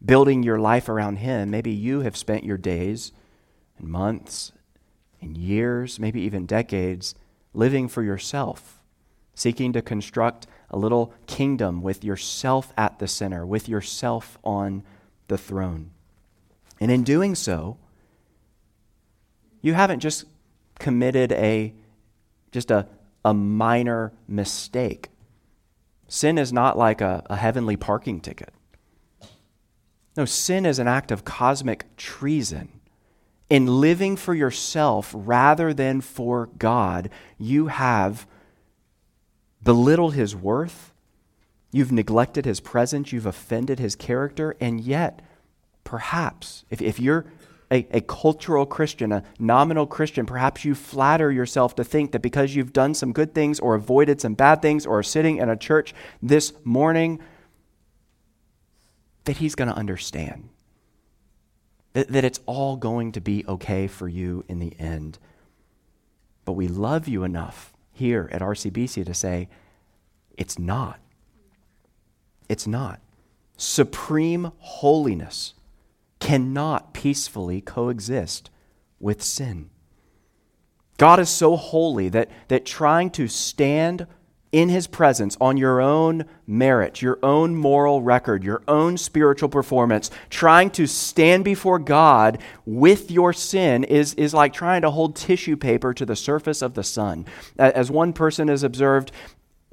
building 0.04 0.42
your 0.42 0.58
life 0.58 0.88
around 0.88 1.16
Him, 1.16 1.50
maybe 1.50 1.70
you 1.70 2.00
have 2.00 2.16
spent 2.16 2.44
your 2.44 2.56
days 2.56 3.12
and 3.78 3.88
months 3.88 4.52
and 5.20 5.36
years, 5.36 5.98
maybe 5.98 6.20
even 6.22 6.46
decades, 6.46 7.14
living 7.52 7.88
for 7.88 8.02
yourself, 8.02 8.80
seeking 9.34 9.72
to 9.72 9.82
construct 9.82 10.46
a 10.70 10.78
little 10.78 11.12
kingdom 11.26 11.82
with 11.82 12.04
yourself 12.04 12.72
at 12.76 12.98
the 12.98 13.08
center, 13.08 13.44
with 13.44 13.68
yourself 13.68 14.38
on 14.44 14.82
the 15.28 15.38
throne. 15.38 15.90
And 16.80 16.90
in 16.90 17.02
doing 17.02 17.34
so, 17.34 17.76
you 19.62 19.74
haven't 19.74 20.00
just 20.00 20.24
committed 20.78 21.32
a 21.32 21.74
just 22.52 22.70
a, 22.70 22.88
a 23.24 23.32
minor 23.32 24.12
mistake. 24.26 25.08
Sin 26.08 26.38
is 26.38 26.52
not 26.52 26.76
like 26.76 27.00
a, 27.00 27.22
a 27.26 27.36
heavenly 27.36 27.76
parking 27.76 28.20
ticket. 28.20 28.52
No, 30.16 30.24
sin 30.24 30.66
is 30.66 30.80
an 30.80 30.88
act 30.88 31.12
of 31.12 31.24
cosmic 31.24 31.96
treason. 31.96 32.80
In 33.48 33.66
living 33.80 34.16
for 34.16 34.34
yourself 34.34 35.12
rather 35.14 35.72
than 35.72 36.00
for 36.00 36.48
God, 36.58 37.10
you 37.38 37.68
have 37.68 38.26
belittled 39.62 40.14
his 40.14 40.34
worth, 40.34 40.92
you've 41.72 41.92
neglected 41.92 42.44
his 42.44 42.60
presence, 42.60 43.12
you've 43.12 43.26
offended 43.26 43.78
his 43.78 43.94
character, 43.94 44.56
and 44.60 44.80
yet, 44.80 45.20
perhaps, 45.84 46.64
if, 46.70 46.80
if 46.80 46.98
you're 46.98 47.26
a, 47.70 47.86
a, 47.92 48.00
cultural 48.00 48.66
Christian, 48.66 49.12
a 49.12 49.22
nominal 49.38 49.86
Christian, 49.86 50.26
perhaps 50.26 50.64
you 50.64 50.74
flatter 50.74 51.30
yourself 51.30 51.76
to 51.76 51.84
think 51.84 52.12
that 52.12 52.20
because 52.20 52.54
you've 52.54 52.72
done 52.72 52.94
some 52.94 53.12
good 53.12 53.34
things 53.34 53.60
or 53.60 53.74
avoided 53.74 54.20
some 54.20 54.34
bad 54.34 54.60
things 54.60 54.86
or 54.86 54.98
are 54.98 55.04
sitting 55.04 55.36
in 55.36 55.48
a 55.48 55.56
church 55.56 55.94
this 56.20 56.52
morning 56.64 57.20
that 59.24 59.36
He's 59.36 59.54
going 59.54 59.70
to 59.70 59.76
understand. 59.76 60.48
That, 61.92 62.08
that 62.08 62.24
it's 62.24 62.40
all 62.46 62.76
going 62.76 63.12
to 63.12 63.20
be 63.20 63.44
okay 63.46 63.86
for 63.86 64.08
you 64.08 64.44
in 64.48 64.58
the 64.58 64.74
end. 64.78 65.18
But 66.44 66.52
we 66.52 66.66
love 66.66 67.06
you 67.06 67.22
enough 67.22 67.72
here 68.00 68.28
at 68.32 68.40
RCBC 68.40 69.06
to 69.06 69.14
say, 69.14 69.48
it's 70.36 70.58
not. 70.58 70.98
It's 72.48 72.66
not. 72.66 73.00
Supreme 73.56 74.52
holiness 74.58 75.54
cannot 76.18 76.92
peacefully 76.94 77.60
coexist 77.60 78.50
with 78.98 79.22
sin. 79.22 79.70
God 80.96 81.20
is 81.20 81.28
so 81.28 81.56
holy 81.56 82.08
that, 82.08 82.30
that 82.48 82.66
trying 82.66 83.10
to 83.10 83.28
stand 83.28 84.06
in 84.52 84.68
his 84.68 84.86
presence 84.86 85.36
on 85.40 85.56
your 85.56 85.80
own 85.80 86.24
merit, 86.46 87.00
your 87.00 87.18
own 87.22 87.54
moral 87.54 88.02
record, 88.02 88.42
your 88.42 88.62
own 88.66 88.96
spiritual 88.96 89.48
performance, 89.48 90.10
trying 90.28 90.70
to 90.70 90.86
stand 90.86 91.44
before 91.44 91.78
God 91.78 92.38
with 92.66 93.10
your 93.10 93.32
sin 93.32 93.84
is, 93.84 94.14
is 94.14 94.34
like 94.34 94.52
trying 94.52 94.82
to 94.82 94.90
hold 94.90 95.14
tissue 95.14 95.56
paper 95.56 95.94
to 95.94 96.04
the 96.04 96.16
surface 96.16 96.62
of 96.62 96.74
the 96.74 96.82
sun. 96.82 97.26
As 97.58 97.90
one 97.90 98.12
person 98.12 98.48
has 98.48 98.62
observed, 98.62 99.12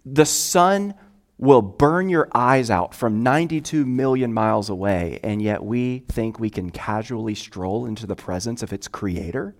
the 0.05 0.25
sun 0.25 0.93
will 1.39 1.61
burn 1.61 2.09
your 2.09 2.27
eyes 2.33 2.69
out 2.71 2.95
from 2.95 3.21
92 3.21 3.85
million 3.85 4.33
miles 4.33 4.69
away, 4.69 5.19
and 5.23 5.41
yet 5.41 5.63
we 5.63 5.99
think 6.09 6.39
we 6.39 6.49
can 6.49 6.69
casually 6.71 7.35
stroll 7.35 7.85
into 7.85 8.07
the 8.07 8.15
presence 8.15 8.63
of 8.63 8.73
its 8.73 8.87
creator? 8.87 9.55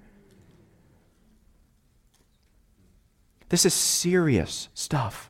This 3.49 3.65
is 3.65 3.73
serious 3.73 4.69
stuff. 4.73 5.29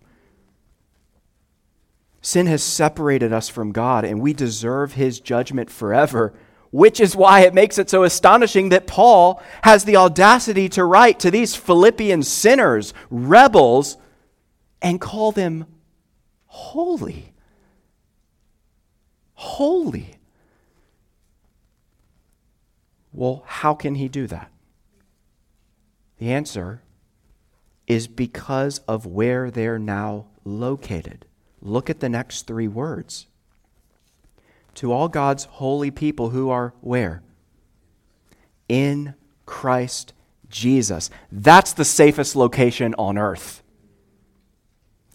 Sin 2.21 2.47
has 2.47 2.63
separated 2.63 3.31
us 3.31 3.47
from 3.47 3.71
God, 3.71 4.03
and 4.03 4.19
we 4.19 4.33
deserve 4.33 4.93
his 4.93 5.19
judgment 5.19 5.69
forever, 5.69 6.33
which 6.71 6.99
is 6.99 7.15
why 7.15 7.41
it 7.41 7.53
makes 7.53 7.77
it 7.77 7.89
so 7.89 8.03
astonishing 8.03 8.69
that 8.69 8.87
Paul 8.87 9.41
has 9.63 9.85
the 9.85 9.95
audacity 9.95 10.67
to 10.69 10.83
write 10.83 11.19
to 11.19 11.31
these 11.31 11.55
Philippian 11.55 12.23
sinners, 12.23 12.93
rebels, 13.09 13.97
and 14.81 14.99
call 14.99 15.31
them 15.31 15.65
holy. 16.47 17.33
Holy. 19.33 20.15
Well, 23.13 23.43
how 23.45 23.73
can 23.73 23.95
he 23.95 24.09
do 24.09 24.27
that? 24.27 24.51
The 26.17 26.31
answer 26.31 26.81
is 27.87 28.07
because 28.07 28.79
of 28.79 29.05
where 29.05 29.49
they're 29.49 29.79
now 29.79 30.25
located. 30.43 31.25
Look 31.61 31.89
at 31.89 32.01
the 32.01 32.09
next 32.09 32.45
three 32.45 32.67
words. 32.67 33.27
To 34.75 34.91
all 34.91 35.07
God's 35.07 35.45
holy 35.45 35.89
people 35.89 36.29
who 36.29 36.49
are 36.49 36.73
where? 36.81 37.23
In 38.69 39.15
Christ 39.45 40.13
Jesus. 40.49 41.09
That's 41.31 41.73
the 41.73 41.85
safest 41.85 42.35
location 42.35 42.93
on 42.97 43.17
earth. 43.17 43.63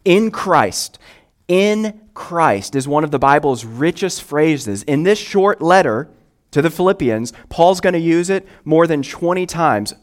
In 0.04 0.30
Christ. 0.30 0.98
In 1.46 2.00
Christ 2.14 2.74
is 2.74 2.88
one 2.88 3.04
of 3.04 3.10
the 3.10 3.18
Bible's 3.18 3.64
richest 3.64 4.22
phrases. 4.22 4.82
In 4.84 5.02
this 5.02 5.18
short 5.18 5.60
letter 5.62 6.08
to 6.50 6.62
the 6.62 6.70
Philippians, 6.70 7.32
Paul's 7.48 7.80
going 7.80 7.92
to 7.92 7.98
use 7.98 8.30
it 8.30 8.46
more 8.64 8.86
than 8.86 9.02
20 9.02 9.46
times 9.46 9.94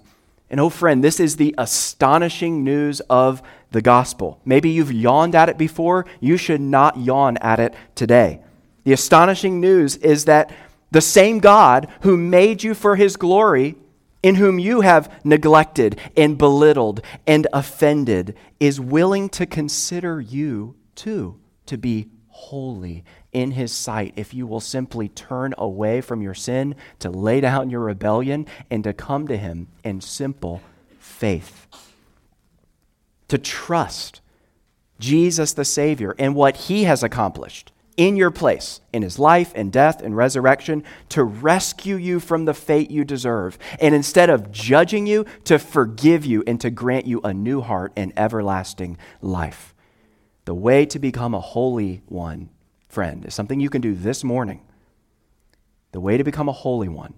and 0.49 0.59
oh, 0.59 0.69
friend, 0.69 1.03
this 1.03 1.19
is 1.19 1.35
the 1.35 1.53
astonishing 1.57 2.63
news 2.63 3.01
of 3.01 3.41
the 3.71 3.81
gospel. 3.81 4.39
Maybe 4.45 4.69
you've 4.69 4.91
yawned 4.91 5.35
at 5.35 5.49
it 5.49 5.57
before. 5.57 6.05
You 6.19 6.37
should 6.37 6.61
not 6.61 6.97
yawn 6.97 7.37
at 7.37 7.59
it 7.59 7.75
today. 7.93 8.41
The 8.83 8.93
astonishing 8.93 9.59
news 9.59 9.95
is 9.97 10.25
that 10.25 10.51
the 10.91 11.01
same 11.01 11.39
God 11.39 11.87
who 12.01 12.17
made 12.17 12.63
you 12.63 12.73
for 12.73 12.95
his 12.95 13.15
glory, 13.15 13.75
in 14.23 14.35
whom 14.35 14.57
you 14.57 14.81
have 14.81 15.13
neglected 15.23 15.99
and 16.17 16.37
belittled 16.37 17.01
and 17.27 17.45
offended, 17.53 18.35
is 18.59 18.79
willing 18.79 19.29
to 19.29 19.45
consider 19.45 20.19
you 20.19 20.75
too 20.95 21.39
to 21.67 21.77
be 21.77 22.09
holy 22.27 23.03
in 23.31 23.51
his 23.51 23.71
sight 23.71 24.13
if 24.15 24.33
you 24.33 24.47
will 24.47 24.59
simply 24.59 25.09
turn 25.09 25.53
away 25.57 26.01
from 26.01 26.21
your 26.21 26.33
sin, 26.33 26.75
to 26.99 27.09
lay 27.09 27.41
down 27.41 27.69
your 27.69 27.81
rebellion, 27.81 28.45
and 28.69 28.83
to 28.83 28.93
come 28.93 29.27
to 29.27 29.37
him 29.37 29.67
in 29.83 30.01
simple 30.01 30.61
faith. 30.99 31.67
To 33.27 33.37
trust 33.37 34.21
Jesus 34.99 35.53
the 35.53 35.65
Savior 35.65 36.15
and 36.17 36.35
what 36.35 36.57
he 36.57 36.83
has 36.85 37.03
accomplished 37.03 37.71
in 37.99 38.15
your 38.15 38.31
place, 38.31 38.79
in 38.93 39.01
his 39.01 39.19
life 39.19 39.51
and 39.55 39.73
death 39.73 40.01
and 40.01 40.15
resurrection, 40.15 40.85
to 41.09 41.21
rescue 41.21 41.97
you 41.97 42.21
from 42.21 42.45
the 42.45 42.53
fate 42.53 42.89
you 42.89 43.03
deserve. 43.03 43.59
And 43.79 43.93
instead 43.93 44.29
of 44.29 44.53
judging 44.53 45.05
you, 45.05 45.25
to 45.43 45.59
forgive 45.59 46.25
you 46.25 46.41
and 46.47 46.61
to 46.61 46.69
grant 46.69 47.07
you 47.07 47.19
a 47.25 47.33
new 47.33 47.59
heart 47.59 47.91
and 47.97 48.13
everlasting 48.15 48.97
life. 49.21 49.75
The 50.45 50.53
way 50.55 50.85
to 50.85 50.97
become 50.97 51.33
a 51.33 51.41
holy 51.41 52.01
one 52.07 52.49
friend, 52.89 53.23
is 53.25 53.33
something 53.33 53.59
you 53.59 53.69
can 53.69 53.81
do 53.81 53.93
this 53.93 54.23
morning. 54.23 54.61
The 55.91 55.99
way 55.99 56.17
to 56.17 56.23
become 56.23 56.49
a 56.49 56.53
holy 56.53 56.89
one 56.89 57.13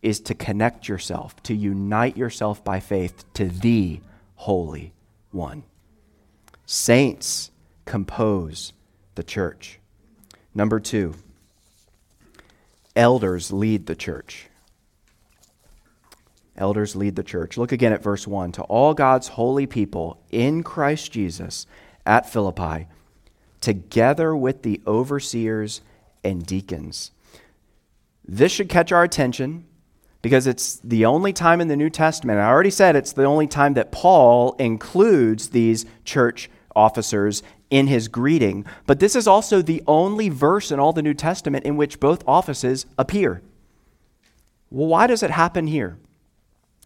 is 0.00 0.20
to 0.20 0.34
connect 0.34 0.88
yourself, 0.88 1.40
to 1.44 1.54
unite 1.54 2.16
yourself 2.16 2.64
by 2.64 2.80
faith 2.80 3.24
to 3.34 3.48
the 3.48 4.00
Holy 4.34 4.92
One. 5.30 5.62
Saints 6.66 7.50
compose 7.84 8.72
the 9.14 9.22
church. 9.22 9.78
Number 10.54 10.80
two, 10.80 11.14
elders 12.96 13.52
lead 13.52 13.86
the 13.86 13.94
church. 13.94 14.48
Elders 16.56 16.94
lead 16.94 17.16
the 17.16 17.22
church. 17.22 17.56
Look 17.56 17.72
again 17.72 17.92
at 17.92 18.02
verse 18.02 18.26
1. 18.26 18.52
To 18.52 18.62
all 18.62 18.94
God's 18.94 19.28
holy 19.28 19.66
people 19.66 20.22
in 20.30 20.62
Christ 20.62 21.12
Jesus 21.12 21.66
at 22.04 22.28
Philippi, 22.28 22.88
together 23.62 24.36
with 24.36 24.62
the 24.62 24.82
overseers 24.86 25.80
and 26.22 26.44
deacons. 26.44 27.12
This 28.22 28.52
should 28.52 28.68
catch 28.68 28.92
our 28.92 29.02
attention 29.02 29.64
because 30.20 30.46
it's 30.46 30.76
the 30.84 31.04
only 31.04 31.32
time 31.32 31.60
in 31.60 31.68
the 31.68 31.76
New 31.76 31.90
Testament, 31.90 32.38
I 32.38 32.46
already 32.46 32.70
said 32.70 32.94
it's 32.94 33.12
the 33.12 33.24
only 33.24 33.48
time 33.48 33.74
that 33.74 33.90
Paul 33.90 34.54
includes 34.58 35.48
these 35.48 35.84
church 36.04 36.48
officers 36.76 37.42
in 37.70 37.88
his 37.88 38.06
greeting, 38.06 38.64
but 38.86 39.00
this 39.00 39.16
is 39.16 39.26
also 39.26 39.62
the 39.62 39.82
only 39.86 40.28
verse 40.28 40.70
in 40.70 40.78
all 40.78 40.92
the 40.92 41.02
New 41.02 41.14
Testament 41.14 41.64
in 41.64 41.76
which 41.76 41.98
both 41.98 42.22
offices 42.26 42.86
appear. 42.96 43.42
Well, 44.70 44.86
why 44.88 45.06
does 45.06 45.22
it 45.22 45.30
happen 45.30 45.66
here? 45.66 45.98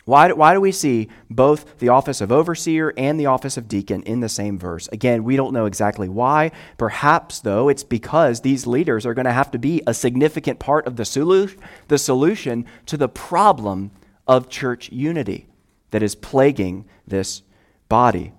Why, 0.07 0.31
why 0.31 0.55
do 0.55 0.61
we 0.61 0.71
see 0.71 1.09
both 1.29 1.81
the 1.81 1.89
office 1.89 2.21
of 2.21 2.31
overseer 2.31 2.95
and 2.97 3.19
the 3.19 3.27
office 3.27 3.57
of 3.57 3.67
deacon 3.67 4.05
in 4.05 4.21
the 4.21 4.29
same 4.29 4.57
verse? 4.57 4.89
Again, 4.93 5.25
we 5.25 5.35
don't 5.35 5.53
know 5.53 5.67
exactly 5.67 6.09
why. 6.09 6.53
Perhaps, 6.79 7.41
though, 7.41 7.69
it's 7.69 7.83
because 7.83 8.41
these 8.41 8.69
leaders 8.69 9.05
are 9.05 9.15
going 9.15 9.27
to 9.27 9.33
have 9.33 9.51
to 9.51 9.59
be 9.59 9.83
a 9.85 9.93
significant 9.93 10.61
part 10.61 10.87
of 10.87 10.95
the, 10.95 11.03
solu- 11.03 11.59
the 11.89 11.99
solution 11.99 12.67
to 12.87 12.97
the 12.97 13.09
problem 13.09 13.91
of 14.29 14.49
church 14.49 14.93
unity 14.93 15.49
that 15.91 16.05
is 16.05 16.15
plaguing 16.15 16.85
this 17.05 17.43
body. 17.89 18.33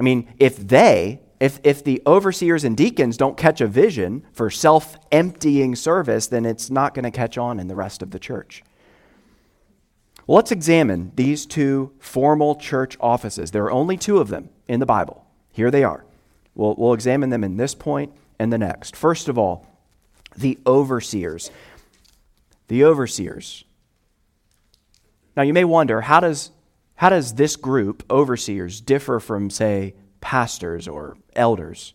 I 0.00 0.02
mean, 0.02 0.28
if 0.40 0.56
they, 0.56 1.20
if, 1.38 1.60
if 1.62 1.84
the 1.84 2.02
overseers 2.04 2.64
and 2.64 2.76
deacons 2.76 3.16
don't 3.16 3.36
catch 3.36 3.60
a 3.60 3.68
vision 3.68 4.24
for 4.32 4.50
self 4.50 4.96
emptying 5.12 5.76
service, 5.76 6.26
then 6.26 6.44
it's 6.44 6.68
not 6.68 6.94
going 6.94 7.04
to 7.04 7.12
catch 7.12 7.38
on 7.38 7.60
in 7.60 7.68
the 7.68 7.76
rest 7.76 8.02
of 8.02 8.10
the 8.10 8.18
church. 8.18 8.64
Well, 10.26 10.36
let's 10.36 10.52
examine 10.52 11.12
these 11.14 11.46
two 11.46 11.92
formal 11.98 12.54
church 12.54 12.96
offices. 13.00 13.50
There 13.50 13.64
are 13.64 13.72
only 13.72 13.96
two 13.96 14.18
of 14.18 14.28
them 14.28 14.50
in 14.68 14.80
the 14.80 14.86
Bible. 14.86 15.26
Here 15.50 15.70
they 15.70 15.84
are. 15.84 16.04
We'll, 16.54 16.74
we'll 16.76 16.94
examine 16.94 17.30
them 17.30 17.44
in 17.44 17.56
this 17.56 17.74
point 17.74 18.12
and 18.38 18.52
the 18.52 18.58
next. 18.58 18.94
First 18.94 19.28
of 19.28 19.36
all, 19.38 19.66
the 20.36 20.58
overseers. 20.66 21.50
The 22.68 22.84
overseers. 22.84 23.64
Now, 25.36 25.42
you 25.42 25.52
may 25.52 25.64
wonder 25.64 26.02
how 26.02 26.20
does, 26.20 26.50
how 26.96 27.08
does 27.08 27.34
this 27.34 27.56
group, 27.56 28.04
overseers, 28.10 28.80
differ 28.80 29.18
from, 29.18 29.50
say, 29.50 29.94
pastors 30.20 30.86
or 30.86 31.16
elders? 31.34 31.94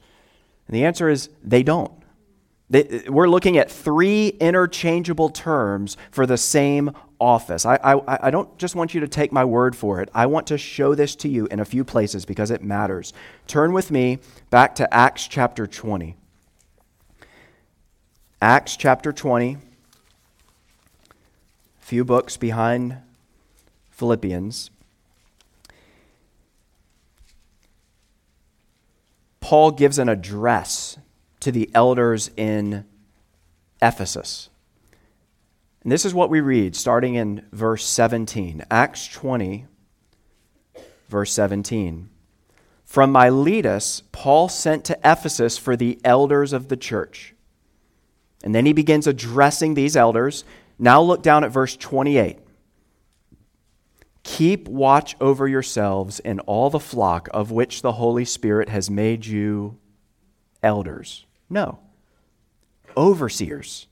And 0.68 0.76
the 0.76 0.86
answer 0.86 1.08
is 1.08 1.30
they 1.44 1.64
don't. 1.64 1.97
We're 2.70 3.30
looking 3.30 3.58
at 3.58 3.72
three 3.72 4.28
interchangeable 4.28 5.30
terms 5.30 5.96
for 6.12 6.26
the 6.26 6.38
same 6.38 6.92
office. 7.20 7.66
I, 7.66 7.76
I, 7.78 8.28
I 8.28 8.30
don't 8.30 8.58
just 8.58 8.76
want 8.76 8.94
you 8.94 9.00
to 9.00 9.08
take 9.08 9.32
my 9.32 9.46
word 9.46 9.76
for 9.76 10.02
it. 10.02 10.10
I 10.14 10.26
want 10.26 10.48
to 10.48 10.58
show 10.58 10.94
this 10.94 11.16
to 11.18 11.30
you 11.30 11.48
in 11.48 11.62
a 11.62 11.66
few 11.66 11.86
places 11.86 12.26
because 12.26 12.52
it 12.52 12.62
matters. 12.62 13.14
Turn 13.48 13.72
with 13.72 13.90
me 13.90 14.20
back 14.50 14.76
to 14.76 14.94
Acts 14.94 15.28
chapter 15.28 15.66
20. 15.66 16.16
Acts 18.42 18.76
chapter 18.76 19.12
20, 19.12 19.54
a 19.54 19.58
few 21.80 22.06
books 22.06 22.38
behind 22.38 22.98
Philippians. 23.90 24.70
Paul 29.40 29.72
gives 29.72 29.98
an 29.98 30.08
address 30.08 31.00
to 31.48 31.52
the 31.54 31.70
elders 31.74 32.30
in 32.36 32.84
Ephesus. 33.82 34.50
And 35.82 35.90
this 35.90 36.04
is 36.04 36.14
what 36.14 36.30
we 36.30 36.42
read 36.42 36.76
starting 36.76 37.16
in 37.16 37.46
verse 37.54 37.86
17. 37.86 38.66
Acts 38.70 39.08
20, 39.08 39.66
verse 41.08 41.32
17. 41.32 42.10
From 42.84 43.14
Miletus, 43.14 44.04
Paul 44.12 44.50
sent 44.50 44.84
to 44.84 45.00
Ephesus 45.06 45.58
for 45.58 45.78
the 45.78 46.02
elders 46.04 46.52
of 46.52 46.68
the 46.68 46.76
church. 46.76 47.34
And 48.44 48.54
then 48.54 48.66
he 48.66 48.74
begins 48.74 49.08
addressing 49.08 49.74
these 49.74 49.96
elders. 49.96 50.44
Now 50.78 51.02
look 51.02 51.24
down 51.24 51.46
at 51.46 51.52
verse 51.52 51.78
28. 51.78 52.40
Keep 54.24 54.68
watch 54.68 55.16
over 55.22 55.48
yourselves 55.48 56.20
and 56.20 56.42
all 56.42 56.70
the 56.70 56.78
flock 56.78 57.30
of 57.34 57.52
which 57.52 57.84
the 57.84 57.94
Holy 57.94 58.26
Spirit 58.26 58.68
has 58.68 58.90
made 58.90 59.26
you 59.26 59.78
elders. 60.62 61.24
No, 61.50 61.80
overseers. 62.96 63.88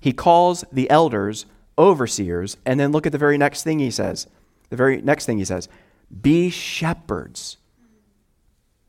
He 0.00 0.12
calls 0.12 0.64
the 0.70 0.88
elders 0.90 1.46
overseers, 1.78 2.56
and 2.64 2.78
then 2.78 2.92
look 2.92 3.06
at 3.06 3.12
the 3.12 3.18
very 3.18 3.38
next 3.38 3.62
thing 3.62 3.78
he 3.78 3.90
says. 3.90 4.26
The 4.70 4.76
very 4.76 5.00
next 5.00 5.26
thing 5.26 5.38
he 5.38 5.44
says 5.44 5.68
be 6.22 6.50
shepherds. 6.50 7.56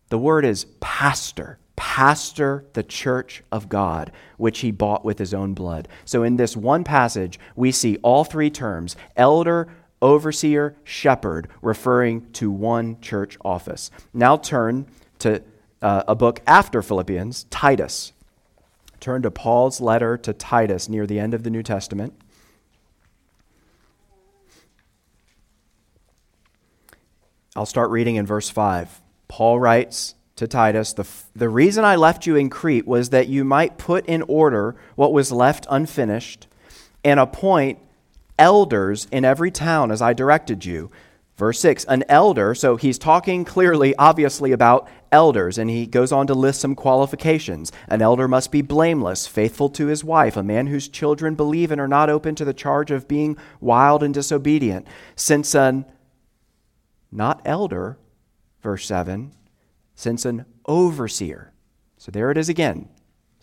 The 0.09 0.17
word 0.17 0.45
is 0.45 0.65
pastor. 0.79 1.59
Pastor 1.75 2.65
the 2.71 2.83
church 2.83 3.43
of 3.51 3.67
God, 3.67 4.11
which 4.37 4.59
he 4.59 4.71
bought 4.71 5.03
with 5.03 5.19
his 5.19 5.33
own 5.33 5.53
blood. 5.53 5.89
So, 6.05 6.23
in 6.23 6.37
this 6.37 6.55
one 6.55 6.85
passage, 6.85 7.37
we 7.55 7.71
see 7.71 7.97
all 7.97 8.23
three 8.23 8.49
terms 8.49 8.95
elder, 9.17 9.67
overseer, 10.01 10.77
shepherd, 10.85 11.49
referring 11.61 12.31
to 12.33 12.49
one 12.49 13.01
church 13.01 13.37
office. 13.43 13.91
Now 14.13 14.37
turn 14.37 14.87
to 15.19 15.43
uh, 15.81 16.03
a 16.07 16.15
book 16.15 16.41
after 16.47 16.81
Philippians, 16.81 17.45
Titus. 17.45 18.13
Turn 18.99 19.21
to 19.21 19.31
Paul's 19.31 19.81
letter 19.81 20.17
to 20.17 20.33
Titus 20.33 20.89
near 20.89 21.05
the 21.05 21.19
end 21.19 21.33
of 21.33 21.43
the 21.43 21.49
New 21.49 21.63
Testament. 21.63 22.13
I'll 27.55 27.65
start 27.65 27.89
reading 27.89 28.15
in 28.15 28.25
verse 28.25 28.49
5. 28.49 29.01
Paul 29.27 29.59
writes 29.59 30.15
to 30.35 30.47
Titus 30.47 30.91
the, 30.93 31.07
the 31.35 31.47
reason 31.47 31.85
I 31.85 31.95
left 31.95 32.25
you 32.25 32.35
in 32.35 32.49
Crete 32.49 32.85
was 32.85 33.09
that 33.11 33.27
you 33.27 33.45
might 33.45 33.77
put 33.77 34.05
in 34.07 34.21
order 34.23 34.75
what 34.95 35.13
was 35.13 35.31
left 35.31 35.65
unfinished 35.69 36.47
and 37.03 37.19
appoint 37.19 37.79
elders 38.37 39.07
in 39.11 39.23
every 39.23 39.51
town 39.51 39.91
as 39.91 40.01
I 40.01 40.13
directed 40.13 40.65
you. 40.65 40.91
Verse 41.37 41.59
6, 41.59 41.83
an 41.85 42.05
elder, 42.07 42.55
so 42.55 42.77
he's 42.77 42.97
talking 42.97 43.43
clearly, 43.43 43.93
obviously, 43.97 44.53
about 44.53 44.87
elders, 45.11 45.57
and 45.57 45.69
he 45.69 45.85
goes 45.85 46.13
on 46.13 46.27
to 46.27 46.33
list 46.33 46.61
some 46.61 46.75
qualifications. 46.75 47.73
An 47.89 48.01
elder 48.01 48.25
must 48.25 48.53
be 48.53 48.61
blameless, 48.61 49.27
faithful 49.27 49.69
to 49.71 49.87
his 49.87 50.01
wife, 50.01 50.37
a 50.37 50.43
man 50.43 50.67
whose 50.67 50.87
children 50.87 51.35
believe 51.35 51.71
and 51.71 51.81
are 51.81 51.89
not 51.89 52.09
open 52.09 52.35
to 52.35 52.45
the 52.45 52.53
charge 52.53 52.89
of 52.89 53.09
being 53.09 53.37
wild 53.59 54.01
and 54.01 54.13
disobedient. 54.13 54.87
Since 55.17 55.53
an, 55.53 55.83
not 57.11 57.41
elder, 57.43 57.97
verse 58.61 58.85
7, 58.85 59.33
since 59.93 60.23
an 60.23 60.45
overseer, 60.65 61.51
so 61.97 62.11
there 62.11 62.31
it 62.31 62.37
is 62.37 62.47
again, 62.47 62.87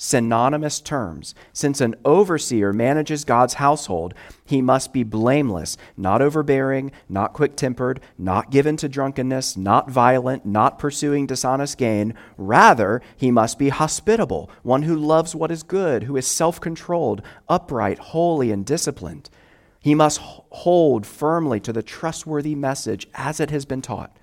synonymous 0.03 0.81
terms. 0.81 1.33
Since 1.53 1.81
an 1.81 1.95
overseer 2.05 2.73
manages 2.73 3.25
God's 3.25 3.55
household, 3.55 4.15
he 4.45 4.61
must 4.61 4.93
be 4.93 5.05
blameless, 5.05 5.77
not 5.97 6.21
overbearing, 6.21 6.91
not 7.09 7.33
quick 7.33 7.55
tempered, 7.55 8.01
not 8.19 8.51
given 8.51 8.77
to 8.79 8.88
drunkenness, 8.88 9.57
not 9.57 9.88
violent, 9.88 10.45
not 10.45 10.77
pursuing 10.77 11.25
dishonest 11.27 11.79
gain. 11.79 12.15
Rather, 12.37 13.01
he 13.17 13.31
must 13.31 13.61
be 13.61 13.69
hospitable, 13.69 14.51
one 14.65 14.83
who 14.83 14.97
loves 14.97 15.37
what 15.37 15.53
is 15.53 15.62
good, 15.62 16.03
who 16.03 16.17
is 16.17 16.27
self 16.27 16.61
controlled, 16.61 17.23
upright, 17.49 18.01
holy, 18.01 18.51
and 18.51 18.67
disciplined. 18.67 19.31
He 19.79 19.95
must 19.95 20.19
hold 20.19 21.07
firmly 21.07 21.61
to 21.61 21.73
the 21.73 21.83
trustworthy 21.83 22.57
message 22.57 23.07
as 23.15 23.38
it 23.38 23.51
has 23.51 23.65
been 23.65 23.83
taught, 23.83 24.17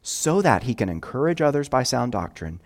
so 0.00 0.40
that 0.40 0.62
he 0.62 0.74
can 0.74 0.88
encourage 0.88 1.42
others 1.42 1.68
by 1.68 1.82
sound 1.82 2.12
doctrine 2.12 2.58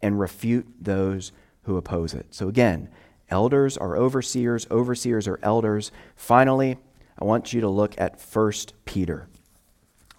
and 0.00 0.18
refute 0.18 0.66
those 0.80 1.32
who 1.68 1.76
oppose 1.76 2.14
it. 2.14 2.26
So 2.30 2.48
again, 2.48 2.88
elders 3.28 3.76
are 3.76 3.94
overseers, 3.94 4.66
overseers 4.70 5.28
are 5.28 5.38
elders. 5.42 5.92
Finally, 6.16 6.78
I 7.18 7.24
want 7.26 7.52
you 7.52 7.60
to 7.60 7.68
look 7.68 7.94
at 8.00 8.18
1 8.18 8.52
Peter. 8.86 9.28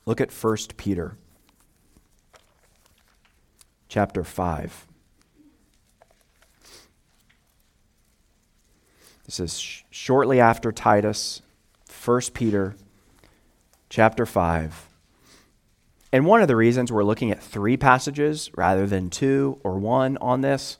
Look 0.05 0.21
at 0.21 0.31
1 0.31 0.57
Peter 0.77 1.17
chapter 3.88 4.23
5. 4.23 4.88
This 9.25 9.39
is 9.39 9.59
sh- 9.59 9.81
shortly 9.89 10.39
after 10.39 10.71
Titus, 10.71 11.41
1 12.05 12.21
Peter 12.35 12.75
chapter 13.89 14.27
5. 14.27 14.88
And 16.12 16.27
one 16.27 16.43
of 16.43 16.47
the 16.47 16.55
reasons 16.55 16.91
we're 16.91 17.03
looking 17.03 17.31
at 17.31 17.41
three 17.41 17.75
passages 17.75 18.51
rather 18.55 18.85
than 18.85 19.09
two 19.09 19.59
or 19.63 19.79
one 19.79 20.15
on 20.17 20.41
this 20.41 20.77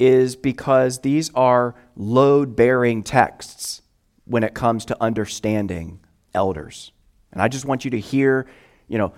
is 0.00 0.34
because 0.34 1.00
these 1.00 1.30
are 1.34 1.74
load 1.94 2.56
bearing 2.56 3.02
texts 3.02 3.82
when 4.24 4.42
it 4.42 4.54
comes 4.54 4.86
to 4.86 4.96
understanding 5.00 6.00
elders. 6.34 6.90
And 7.32 7.42
I 7.42 7.48
just 7.48 7.66
want 7.66 7.84
you 7.84 7.90
to 7.92 8.00
hear, 8.00 8.46
you 8.88 8.96
know, 8.96 9.12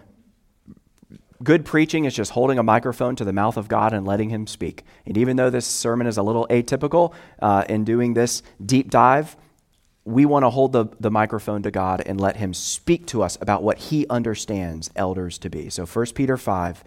good 1.42 1.64
preaching 1.64 2.04
is 2.04 2.14
just 2.14 2.32
holding 2.32 2.58
a 2.58 2.62
microphone 2.62 3.14
to 3.16 3.24
the 3.24 3.32
mouth 3.32 3.56
of 3.56 3.68
God 3.68 3.92
and 3.92 4.04
letting 4.04 4.30
Him 4.30 4.46
speak. 4.46 4.84
And 5.06 5.16
even 5.16 5.36
though 5.36 5.50
this 5.50 5.66
sermon 5.66 6.08
is 6.08 6.18
a 6.18 6.22
little 6.22 6.46
atypical 6.50 7.14
uh, 7.40 7.64
in 7.68 7.84
doing 7.84 8.14
this 8.14 8.42
deep 8.64 8.90
dive, 8.90 9.36
we 10.04 10.26
want 10.26 10.44
to 10.44 10.50
hold 10.50 10.72
the, 10.72 10.86
the 10.98 11.12
microphone 11.12 11.62
to 11.62 11.70
God 11.70 12.02
and 12.04 12.20
let 12.20 12.36
Him 12.36 12.52
speak 12.52 13.06
to 13.06 13.22
us 13.22 13.38
about 13.40 13.62
what 13.62 13.78
He 13.78 14.06
understands 14.08 14.90
elders 14.96 15.38
to 15.38 15.48
be. 15.48 15.70
So 15.70 15.86
1 15.86 16.06
Peter 16.14 16.36
5, 16.36 16.82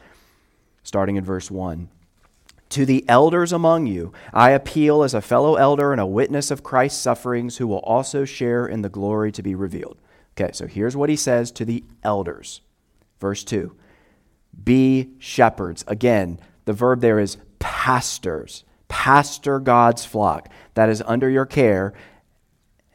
starting 0.84 1.16
in 1.16 1.24
verse 1.24 1.50
1. 1.50 1.90
To 2.76 2.86
the 2.86 3.06
elders 3.08 3.54
among 3.54 3.88
you, 3.88 4.12
I 4.34 4.50
appeal 4.50 5.04
as 5.04 5.14
a 5.14 5.22
fellow 5.22 5.56
elder 5.56 5.94
and 5.94 6.02
a 6.02 6.06
witness 6.06 6.52
of 6.52 6.62
Christ's 6.62 7.02
sufferings, 7.02 7.56
who 7.56 7.68
will 7.68 7.80
also 7.80 8.26
share 8.26 8.68
in 8.68 8.82
the 8.82 8.90
glory 8.90 9.32
to 9.32 9.42
be 9.42 9.56
revealed. 9.56 9.98
Okay, 10.34 10.52
so 10.52 10.68
here's 10.68 10.98
what 10.98 11.10
he 11.10 11.16
says 11.16 11.54
to 11.54 11.64
the 11.64 11.86
elders. 12.04 12.60
Verse 13.22 13.46
2 13.46 13.74
Be 14.62 15.12
shepherds. 15.20 15.86
Again, 15.88 16.38
the 16.66 16.74
verb 16.74 17.00
there 17.00 17.18
is 17.18 17.38
pastors. 17.60 18.66
Pastor 18.90 19.62
God's 19.62 20.04
flock 20.04 20.50
that 20.74 20.90
is 20.90 21.02
under 21.06 21.30
your 21.30 21.46
care 21.46 21.94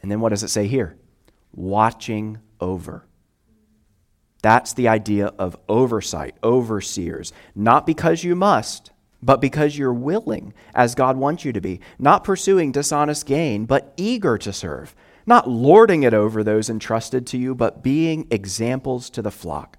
and 0.03 0.13
then 0.13 0.21
what 0.21 0.29
does 0.29 0.43
it 0.43 0.49
say 0.49 0.67
here? 0.67 0.99
Watching 1.55 2.37
over. 2.61 3.07
That's 4.43 4.75
the 4.75 4.89
idea 4.89 5.29
of 5.39 5.57
oversight, 5.71 6.35
overseers. 6.45 7.33
Not 7.55 7.87
because 7.87 8.25
you 8.25 8.37
must, 8.37 8.90
but 9.23 9.41
because 9.41 9.77
you're 9.77 9.93
willing, 9.93 10.55
as 10.75 10.95
God 10.95 11.17
wants 11.17 11.45
you 11.45 11.53
to 11.53 11.61
be. 11.61 11.81
Not 11.99 12.25
pursuing 12.25 12.73
dishonest 12.73 13.27
gain, 13.27 13.67
but 13.67 13.93
eager 13.97 14.39
to 14.39 14.53
serve. 14.53 14.95
Not 15.27 15.49
lording 15.49 16.03
it 16.03 16.15
over 16.15 16.43
those 16.43 16.71
entrusted 16.71 17.27
to 17.29 17.39
you, 17.39 17.55
but 17.55 17.83
being 17.83 18.27
examples 18.31 19.11
to 19.11 19.23
the 19.23 19.31
flock. 19.31 19.77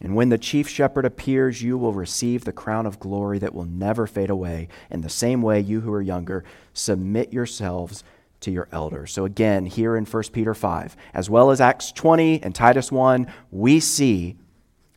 And 0.00 0.16
when 0.16 0.30
the 0.30 0.38
chief 0.38 0.68
shepherd 0.68 1.04
appears, 1.04 1.62
you 1.62 1.78
will 1.78 1.92
receive 1.92 2.44
the 2.44 2.52
crown 2.52 2.86
of 2.86 2.98
glory 2.98 3.38
that 3.38 3.54
will 3.54 3.64
never 3.64 4.06
fade 4.06 4.30
away. 4.30 4.68
In 4.90 5.00
the 5.00 5.08
same 5.08 5.42
way, 5.42 5.60
you 5.60 5.80
who 5.80 5.92
are 5.92 6.02
younger, 6.02 6.44
submit 6.72 7.32
yourselves 7.32 8.02
to 8.40 8.50
your 8.50 8.68
elders. 8.72 9.12
So, 9.12 9.24
again, 9.24 9.66
here 9.66 9.96
in 9.96 10.04
1 10.04 10.22
Peter 10.32 10.54
5, 10.54 10.96
as 11.14 11.30
well 11.30 11.52
as 11.52 11.60
Acts 11.60 11.92
20 11.92 12.42
and 12.42 12.52
Titus 12.52 12.90
1, 12.90 13.32
we 13.52 13.78
see 13.78 14.36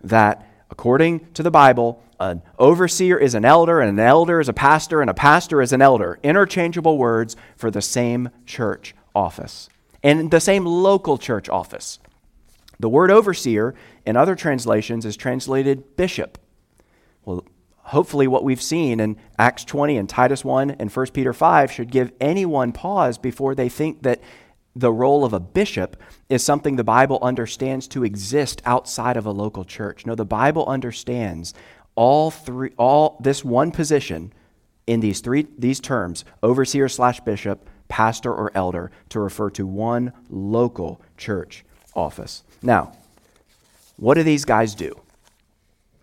that 0.01 0.47
according 0.71 1.32
to 1.34 1.43
the 1.43 1.51
Bible, 1.51 2.01
an 2.19 2.41
overseer 2.58 3.17
is 3.17 3.36
an 3.36 3.45
elder, 3.45 3.80
and 3.80 3.89
an 3.89 3.99
elder 3.99 4.39
is 4.39 4.49
a 4.49 4.54
pastor, 4.54 5.01
and 5.01 5.10
a 5.10 5.13
pastor 5.13 5.62
is 5.62 5.73
an 5.73 5.82
elder. 5.82 6.19
Interchangeable 6.23 6.97
words 6.97 7.36
for 7.56 7.69
the 7.69 7.82
same 7.82 8.30
church 8.45 8.95
office 9.13 9.69
and 10.06 10.30
the 10.30 10.39
same 10.39 10.65
local 10.65 11.17
church 11.17 11.49
office. 11.49 11.99
The 12.80 12.89
word 12.89 13.10
overseer 13.10 13.73
in 14.06 14.15
other 14.15 14.36
translations 14.36 15.04
is 15.04 15.17
translated 15.17 15.97
bishop. 15.97 16.38
Well, 17.23 17.45
hopefully 17.78 18.28
what 18.28 18.43
we've 18.43 18.62
seen 18.62 18.99
in 18.99 19.17
Acts 19.39 19.63
20 19.63 19.97
and 19.97 20.08
Titus 20.08 20.45
1 20.45 20.71
and 20.71 20.91
1 20.91 21.08
Peter 21.08 21.34
5 21.34 21.71
should 21.71 21.89
give 21.89 22.12
anyone 22.21 22.71
pause 22.71 23.17
before 23.17 23.56
they 23.56 23.69
think 23.69 24.04
that 24.04 24.21
the 24.75 24.91
role 24.91 25.23
of 25.23 25.34
a 25.34 25.39
bishop 25.39 25.95
is 26.30 26.43
something 26.43 26.75
the 26.75 26.84
Bible 26.84 27.17
understands 27.21 27.88
to 27.88 28.04
exist 28.04 28.62
outside 28.65 29.15
of 29.15 29.25
a 29.25 29.32
local 29.32 29.63
church. 29.63 30.06
No, 30.06 30.15
the 30.15 30.25
Bible 30.25 30.65
understands 30.67 31.54
all 31.95 32.31
three 32.31 32.71
all 32.77 33.17
this 33.19 33.43
one 33.43 33.71
position 33.71 34.31
in 34.88 34.99
these 34.99 35.21
three 35.21 35.47
these 35.58 35.79
terms, 35.79 36.25
overseer 36.43 36.88
slash 36.89 37.19
bishop, 37.21 37.69
pastor 37.88 38.34
or 38.34 38.51
elder, 38.55 38.91
to 39.10 39.19
refer 39.19 39.49
to 39.51 39.65
one 39.65 40.13
local 40.29 41.01
church 41.17 41.65
office. 41.95 42.43
Now, 42.62 42.93
what 43.97 44.15
do 44.15 44.23
these 44.23 44.45
guys 44.45 44.75
do? 44.75 44.99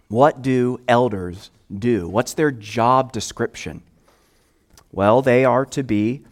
What 0.08 0.42
do 0.42 0.80
elders 0.88 1.50
do? 1.72 2.08
What's 2.08 2.34
their 2.34 2.50
job 2.50 3.12
description? 3.12 3.82
Well, 4.90 5.22
they 5.22 5.44
are 5.44 5.64
to 5.66 5.82
be 5.82 6.22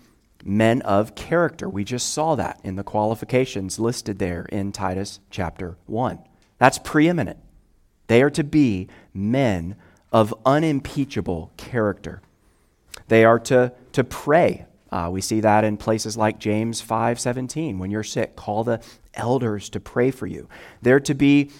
men 0.45 0.83
of 0.83 1.15
character. 1.15 1.69
We 1.69 1.85
just 1.85 2.13
saw 2.13 2.35
that 2.35 2.61
in 2.63 2.77
the 2.77 2.83
qualifications 2.83 3.79
listed 3.79 4.19
there 4.19 4.47
in 4.51 4.73
Titus 4.73 5.21
chapter 5.31 5.77
1. 5.87 6.19
That's 6.59 6.79
preeminent. 6.79 7.39
They 8.11 8.23
are 8.23 8.31
to 8.31 8.43
be 8.43 8.89
men 9.15 9.77
of 10.11 10.35
unimpeachable 10.45 11.53
character. 11.57 12.21
They 13.07 13.25
are 13.25 13.39
to, 13.39 13.73
to 13.93 14.03
pray. 14.03 14.67
Uh, 14.91 15.11
we 15.13 15.21
see 15.21 15.39
that 15.39 15.63
in 15.63 15.77
places 15.77 16.17
like 16.17 16.41
James 16.41 16.83
5:17. 16.83 17.79
When 17.79 17.93
you're 17.93 18.03
sick, 18.03 18.35
call 18.35 18.65
the 18.65 18.83
elders 19.15 19.69
to 19.69 19.79
pray 19.79 20.11
for 20.11 20.27
you. 20.27 20.49
They're 20.83 20.99
to 20.99 21.15
be 21.15 21.53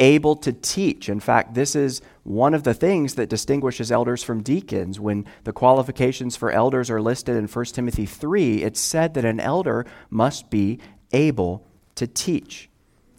able 0.00 0.34
to 0.38 0.52
teach. 0.52 1.08
In 1.08 1.20
fact, 1.20 1.54
this 1.54 1.76
is 1.76 2.02
one 2.24 2.52
of 2.52 2.64
the 2.64 2.74
things 2.74 3.14
that 3.14 3.28
distinguishes 3.28 3.92
elders 3.92 4.24
from 4.24 4.42
deacons. 4.42 4.98
When 4.98 5.24
the 5.44 5.52
qualifications 5.52 6.34
for 6.34 6.50
elders 6.50 6.90
are 6.90 7.00
listed 7.00 7.36
in 7.36 7.46
1 7.46 7.64
Timothy 7.66 8.06
3, 8.06 8.64
it's 8.64 8.80
said 8.80 9.14
that 9.14 9.24
an 9.24 9.38
elder 9.38 9.86
must 10.10 10.50
be 10.50 10.80
able 11.12 11.64
to 11.94 12.08
teach. 12.08 12.71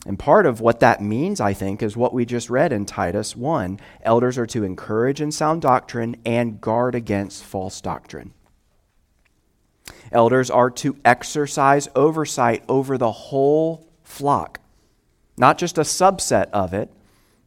And 0.05 0.19
part 0.19 0.45
of 0.45 0.59
what 0.59 0.81
that 0.81 1.01
means, 1.01 1.39
I 1.39 1.53
think, 1.53 1.81
is 1.81 1.95
what 1.95 2.13
we 2.13 2.25
just 2.25 2.49
read 2.49 2.73
in 2.73 2.85
Titus 2.85 3.35
1. 3.35 3.79
Elders 4.01 4.37
are 4.37 4.47
to 4.47 4.63
encourage 4.63 5.21
in 5.21 5.31
sound 5.31 5.61
doctrine 5.61 6.17
and 6.25 6.59
guard 6.59 6.93
against 6.93 7.43
false 7.43 7.79
doctrine. 7.79 8.33
Elders 10.11 10.49
are 10.49 10.69
to 10.69 10.97
exercise 11.05 11.87
oversight 11.95 12.63
over 12.67 12.97
the 12.97 13.11
whole 13.11 13.87
flock 14.03 14.59
not 15.37 15.57
just 15.57 15.77
a 15.77 15.81
subset 15.81 16.49
of 16.51 16.73
it, 16.73 16.91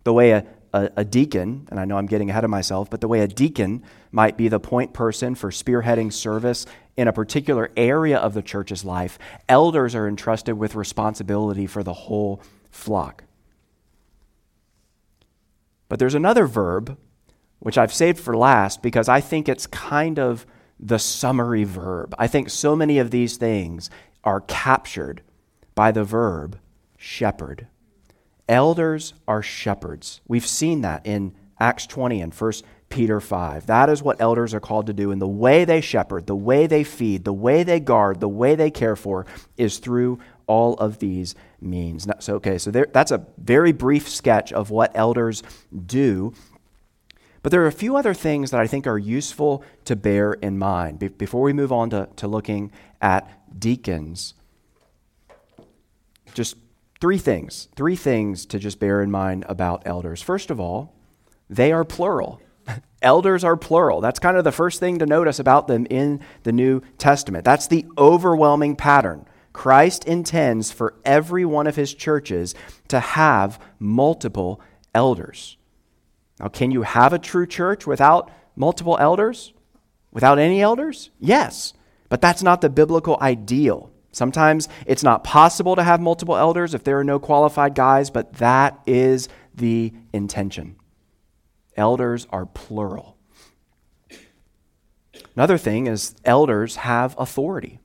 the 0.05 0.12
way 0.12 0.33
a, 0.33 0.47
a, 0.73 0.90
a, 0.97 1.05
deacon, 1.05 1.66
and 1.71 1.79
I 1.79 1.85
know 1.85 1.97
I'm 1.97 2.07
getting 2.07 2.31
ahead 2.31 2.45
of 2.45 2.51
myself, 2.51 2.90
but 2.90 3.01
the 3.01 3.09
way 3.09 3.21
a 3.21 3.29
deacon 3.29 3.83
might 4.11 4.37
be 4.37 4.49
the 4.49 4.61
point 4.61 4.92
person 4.92 5.35
for 5.35 5.51
spearheading 5.51 6.12
service 6.12 6.66
in 6.97 7.09
a 7.09 7.13
particular 7.13 7.71
area 7.77 8.17
of 8.17 8.35
the 8.35 8.43
church's 8.43 8.85
life, 8.85 9.19
elders 9.49 9.95
are 9.95 10.09
entrusted 10.09 10.59
with 10.59 10.75
responsibility 10.75 11.67
for 11.67 11.83
the 11.83 11.93
whole 11.93 12.43
flock. 12.71 13.25
But 15.89 15.99
there's 15.99 16.15
another 16.15 16.47
verb, 16.47 16.97
which 17.59 17.79
I've 17.79 17.93
saved 17.93 18.19
for 18.19 18.37
last 18.37 18.83
because 18.83 19.09
I 19.09 19.21
think 19.21 19.49
it's 19.49 19.67
kind 19.67 20.19
of 20.19 20.47
the 20.79 20.99
summary 20.99 21.65
verb. 21.65 22.15
I 22.19 22.27
think 22.27 22.51
so 22.51 22.77
many 22.77 22.99
of 22.99 23.11
these 23.11 23.37
things 23.37 23.89
are 24.25 24.41
captured 24.43 25.23
by 25.75 25.93
the 25.93 26.05
verb 26.05 26.59
shepherd. 26.97 27.69
Elders 28.49 29.15
are 29.27 29.43
shepherds. 29.43 30.21
We've 30.27 30.47
seen 30.47 30.83
that 30.83 31.07
in 31.07 31.35
Acts 31.59 31.87
20 31.87 32.21
and 32.21 32.35
1 32.35 32.53
Peter 32.97 33.21
5. 33.21 33.67
That 33.67 33.91
is 33.91 34.03
what 34.03 34.23
elders 34.23 34.55
are 34.55 34.61
called 34.61 34.87
to 34.87 34.95
do. 34.95 35.11
And 35.11 35.21
the 35.21 35.29
way 35.29 35.67
they 35.67 35.83
shepherd, 35.83 36.27
the 36.27 36.35
way 36.35 36.67
they 36.67 36.83
feed, 36.83 37.25
the 37.25 37.33
way 37.33 37.63
they 37.63 37.79
guard, 37.79 38.21
the 38.21 38.29
way 38.29 38.55
they 38.55 38.71
care 38.71 38.97
for 38.97 39.27
is 39.59 39.77
through 39.77 40.19
all 40.47 40.73
of 40.77 40.99
these 40.99 41.35
means. 41.61 42.09
So, 42.21 42.37
okay, 42.37 42.57
so 42.57 42.71
there, 42.71 42.87
that's 42.91 43.11
a 43.11 43.27
very 43.37 43.73
brief 43.73 44.09
sketch 44.09 44.51
of 44.51 44.71
what 44.71 44.93
elders 44.95 45.43
do. 45.85 46.33
But 47.43 47.53
there 47.53 47.63
are 47.65 47.67
a 47.67 47.73
few 47.73 47.97
other 47.97 48.15
things 48.15 48.51
that 48.51 48.63
I 48.63 48.67
think 48.67 48.87
are 48.87 48.97
useful 48.97 49.63
to 49.85 49.95
bear 49.95 50.33
in 50.33 50.57
mind 50.57 50.99
Be- 50.99 51.09
before 51.09 51.43
we 51.43 51.53
move 51.53 51.73
on 51.73 51.91
to, 51.91 52.09
to 52.17 52.27
looking 52.27 52.73
at 53.03 53.31
deacons. 53.61 54.33
Just 56.33 56.57
three 56.99 57.19
things, 57.19 57.69
three 57.77 57.95
things 57.95 58.47
to 58.47 58.59
just 58.59 58.81
bear 58.81 59.03
in 59.03 59.11
mind 59.11 59.45
about 59.51 59.83
elders. 59.85 60.23
First 60.23 60.51
of 60.51 60.59
all, 60.59 60.95
they 61.51 61.73
are 61.73 61.85
plural. 61.85 62.41
Elders 63.03 63.45
are 63.45 63.57
plural. 63.57 64.01
That's 64.01 64.19
kind 64.19 64.37
of 64.37 64.45
the 64.45 64.53
first 64.53 64.81
thing 64.81 64.99
to 64.99 65.07
notice 65.07 65.39
about 65.39 65.69
them 65.69 65.87
in 65.89 66.21
the 66.43 66.53
New 66.53 66.81
Testament. 66.99 67.45
That's 67.45 67.67
the 67.67 67.87
overwhelming 67.97 68.77
pattern. 68.77 69.27
Christ 69.53 70.05
intends 70.05 70.71
for 70.71 70.95
every 71.05 71.45
one 71.45 71.67
of 71.67 71.77
his 71.77 71.95
churches 71.95 72.55
to 72.89 73.01
have 73.01 73.59
multiple 73.79 74.61
elders. 74.95 75.57
Now, 76.39 76.49
can 76.49 76.71
you 76.71 76.83
have 76.83 77.13
a 77.13 77.19
true 77.19 77.47
church 77.47 77.87
without 77.87 78.31
multiple 78.55 78.99
elders? 79.01 79.55
Without 80.13 80.39
any 80.39 80.61
elders? 80.61 81.11
Yes, 81.19 81.73
but 82.09 82.21
that's 82.21 82.43
not 82.43 82.61
the 82.61 82.69
biblical 82.69 83.17
ideal. 83.21 83.91
Sometimes 84.13 84.69
it's 84.87 85.03
not 85.03 85.25
possible 85.25 85.77
to 85.77 85.83
have 85.83 86.01
multiple 86.01 86.37
elders 86.37 86.75
if 86.75 86.85
there 86.85 86.99
are 86.99 87.05
no 87.05 87.19
qualified 87.19 87.75
guys, 87.75 88.11
but 88.11 88.35
that 88.35 88.81
is 88.87 89.29
the 89.55 89.93
intention. 90.13 90.77
Elders 91.77 92.27
are 92.31 92.47
plural. 92.47 93.17
Another 95.35 95.59
thing 95.59 95.87
is 95.87 96.15
elders 96.25 96.77
have 96.77 97.15
authority. 97.19 97.79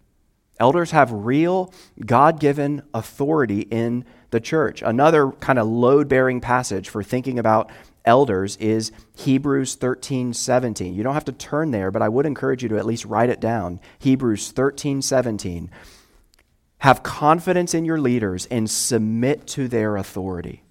Elders 0.60 0.92
have 0.92 1.12
real 1.12 1.74
God 2.06 2.40
given 2.40 2.84
authority 2.94 3.62
in 3.62 4.06
the 4.30 4.40
church. 4.40 4.82
Another 4.82 5.32
kind 5.32 5.60
of 5.60 5.68
load 5.68 6.08
bearing 6.08 6.40
passage 6.40 6.88
for 6.88 7.04
thinking 7.04 7.40
about 7.40 7.70
elders 8.06 8.58
is 8.58 8.92
Hebrews 9.18 9.76
13 9.76 10.34
17. 10.34 10.94
You 10.94 11.04
don't 11.04 11.14
have 11.14 11.26
to 11.26 11.32
turn 11.32 11.72
there, 11.72 11.92
but 11.92 12.02
I 12.02 12.10
would 12.10 12.26
encourage 12.26 12.64
you 12.64 12.70
to 12.70 12.78
at 12.78 12.86
least 12.86 13.06
write 13.06 13.30
it 13.30 13.40
down. 13.42 13.80
Hebrews 14.00 14.52
13 14.52 15.02
17. 15.02 15.70
Have 16.80 17.04
confidence 17.04 17.74
in 17.74 17.84
your 17.84 18.00
leaders 18.00 18.48
and 18.48 18.70
submit 18.70 19.46
to 19.48 19.68
their 19.68 19.98
authority 19.98 20.64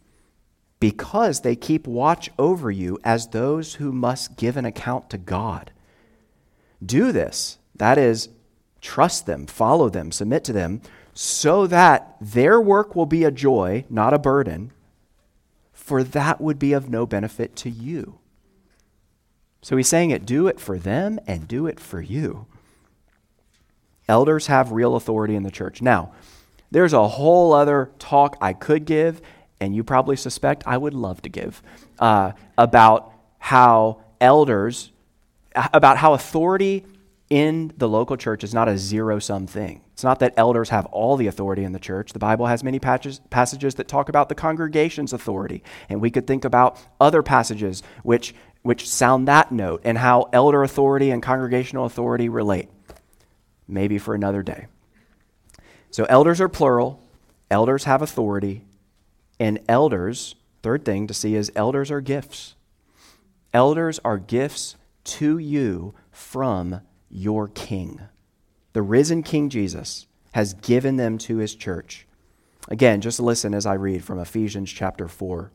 because 0.80 1.42
they 1.42 1.54
keep 1.54 1.86
watch 1.86 2.30
over 2.38 2.70
you 2.70 2.98
as 3.04 3.28
those 3.28 3.74
who 3.74 3.92
must 3.92 4.36
give 4.36 4.56
an 4.56 4.64
account 4.64 5.10
to 5.10 5.18
God. 5.18 5.70
Do 6.84 7.12
this, 7.12 7.58
that 7.76 7.98
is, 7.98 8.30
trust 8.80 9.26
them, 9.26 9.46
follow 9.46 9.90
them, 9.90 10.10
submit 10.10 10.42
to 10.44 10.52
them, 10.54 10.80
so 11.12 11.66
that 11.66 12.16
their 12.20 12.58
work 12.60 12.96
will 12.96 13.06
be 13.06 13.24
a 13.24 13.30
joy, 13.30 13.84
not 13.90 14.14
a 14.14 14.18
burden, 14.18 14.72
for 15.72 16.02
that 16.02 16.40
would 16.40 16.58
be 16.58 16.72
of 16.72 16.88
no 16.88 17.04
benefit 17.04 17.54
to 17.56 17.68
you. 17.68 18.18
So 19.60 19.76
he's 19.76 19.88
saying 19.88 20.10
it 20.10 20.24
do 20.24 20.46
it 20.46 20.58
for 20.58 20.78
them 20.78 21.20
and 21.26 21.46
do 21.46 21.66
it 21.66 21.78
for 21.78 22.00
you. 22.00 22.46
Elders 24.08 24.46
have 24.46 24.72
real 24.72 24.96
authority 24.96 25.36
in 25.36 25.42
the 25.42 25.50
church. 25.50 25.82
Now, 25.82 26.12
there's 26.70 26.92
a 26.92 27.08
whole 27.08 27.52
other 27.52 27.90
talk 27.98 28.36
I 28.40 28.54
could 28.54 28.84
give, 28.84 29.20
and 29.60 29.74
you 29.74 29.84
probably 29.84 30.16
suspect 30.16 30.62
I 30.66 30.76
would 30.76 30.94
love 30.94 31.22
to 31.22 31.28
give, 31.28 31.62
uh, 31.98 32.32
about 32.56 33.12
how 33.38 34.02
elders, 34.20 34.90
about 35.54 35.98
how 35.98 36.14
authority 36.14 36.84
in 37.28 37.72
the 37.76 37.88
local 37.88 38.16
church 38.16 38.42
is 38.42 38.52
not 38.52 38.68
a 38.68 38.76
zero 38.76 39.20
sum 39.20 39.46
thing. 39.46 39.82
It's 39.92 40.02
not 40.02 40.18
that 40.18 40.34
elders 40.36 40.70
have 40.70 40.86
all 40.86 41.16
the 41.16 41.28
authority 41.28 41.62
in 41.62 41.72
the 41.72 41.78
church. 41.78 42.12
The 42.12 42.18
Bible 42.18 42.46
has 42.46 42.64
many 42.64 42.80
passages 42.80 43.74
that 43.76 43.86
talk 43.86 44.08
about 44.08 44.28
the 44.28 44.34
congregation's 44.34 45.12
authority. 45.12 45.62
And 45.88 46.00
we 46.00 46.10
could 46.10 46.26
think 46.26 46.44
about 46.44 46.78
other 47.00 47.22
passages 47.22 47.82
which, 48.02 48.34
which 48.62 48.88
sound 48.88 49.28
that 49.28 49.52
note 49.52 49.82
and 49.84 49.96
how 49.96 50.28
elder 50.32 50.64
authority 50.64 51.10
and 51.10 51.22
congregational 51.22 51.84
authority 51.84 52.28
relate. 52.28 52.68
Maybe 53.68 53.98
for 53.98 54.14
another 54.14 54.42
day. 54.42 54.66
So, 55.92 56.04
elders 56.04 56.40
are 56.40 56.48
plural, 56.48 57.00
elders 57.50 57.84
have 57.84 58.00
authority, 58.02 58.64
and 59.40 59.58
elders, 59.68 60.36
third 60.62 60.84
thing 60.84 61.06
to 61.06 61.14
see 61.14 61.34
is 61.34 61.50
elders 61.56 61.90
are 61.90 62.02
gifts. 62.02 62.54
Elders 63.54 63.98
are 64.04 64.18
gifts 64.18 64.76
to 65.02 65.38
you 65.38 65.94
from 66.12 66.82
your 67.10 67.48
King. 67.48 68.02
The 68.74 68.82
risen 68.82 69.22
King 69.22 69.48
Jesus 69.48 70.06
has 70.34 70.54
given 70.54 70.96
them 70.96 71.18
to 71.18 71.38
his 71.38 71.56
church. 71.56 72.06
Again, 72.68 73.00
just 73.00 73.18
listen 73.18 73.54
as 73.54 73.66
I 73.66 73.74
read 73.74 74.04
from 74.04 74.20
Ephesians 74.20 74.70
chapter 74.70 75.08
4. 75.08 75.50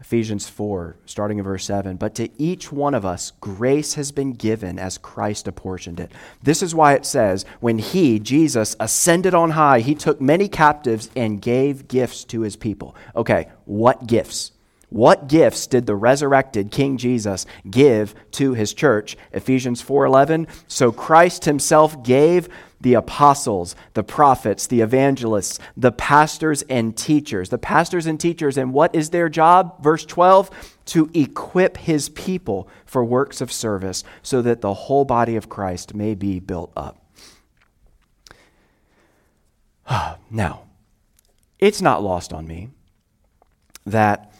Ephesians 0.00 0.48
4, 0.48 0.96
starting 1.06 1.38
in 1.38 1.44
verse 1.44 1.64
7. 1.64 1.96
But 1.96 2.14
to 2.16 2.28
each 2.36 2.70
one 2.72 2.94
of 2.94 3.04
us, 3.04 3.32
grace 3.40 3.94
has 3.94 4.12
been 4.12 4.32
given 4.32 4.78
as 4.78 4.98
Christ 4.98 5.48
apportioned 5.48 6.00
it. 6.00 6.12
This 6.42 6.62
is 6.62 6.74
why 6.74 6.94
it 6.94 7.06
says, 7.06 7.44
when 7.60 7.78
he, 7.78 8.18
Jesus, 8.18 8.76
ascended 8.80 9.34
on 9.34 9.50
high, 9.50 9.80
he 9.80 9.94
took 9.94 10.20
many 10.20 10.48
captives 10.48 11.10
and 11.16 11.40
gave 11.40 11.88
gifts 11.88 12.24
to 12.24 12.42
his 12.42 12.56
people. 12.56 12.96
Okay, 13.16 13.48
what 13.64 14.06
gifts? 14.06 14.52
What 14.90 15.28
gifts 15.28 15.66
did 15.66 15.86
the 15.86 15.96
resurrected 15.96 16.70
King 16.70 16.98
Jesus 16.98 17.46
give 17.68 18.14
to 18.32 18.54
his 18.54 18.72
church? 18.72 19.16
Ephesians 19.32 19.82
4:11. 19.82 20.46
So 20.68 20.92
Christ 20.92 21.46
himself 21.46 22.04
gave 22.04 22.48
the 22.84 22.94
apostles, 22.94 23.74
the 23.94 24.04
prophets, 24.04 24.66
the 24.66 24.82
evangelists, 24.82 25.58
the 25.74 25.90
pastors 25.90 26.60
and 26.68 26.94
teachers. 26.94 27.48
The 27.48 27.56
pastors 27.56 28.04
and 28.04 28.20
teachers 28.20 28.58
and 28.58 28.74
what 28.74 28.94
is 28.94 29.08
their 29.08 29.30
job? 29.30 29.82
Verse 29.82 30.04
12, 30.04 30.50
to 30.84 31.10
equip 31.14 31.78
his 31.78 32.10
people 32.10 32.68
for 32.84 33.02
works 33.02 33.40
of 33.40 33.50
service 33.50 34.04
so 34.22 34.42
that 34.42 34.60
the 34.60 34.74
whole 34.74 35.06
body 35.06 35.34
of 35.34 35.48
Christ 35.48 35.94
may 35.94 36.14
be 36.14 36.40
built 36.40 36.72
up. 36.76 37.02
now, 40.30 40.64
it's 41.58 41.80
not 41.80 42.02
lost 42.02 42.34
on 42.34 42.46
me 42.46 42.68
that 43.86 44.30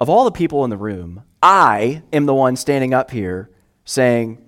of 0.00 0.10
all 0.10 0.24
the 0.24 0.32
people 0.32 0.64
in 0.64 0.70
the 0.70 0.76
room, 0.76 1.22
I 1.40 2.02
am 2.12 2.26
the 2.26 2.34
one 2.34 2.56
standing 2.56 2.92
up 2.92 3.12
here 3.12 3.50
saying, 3.84 4.43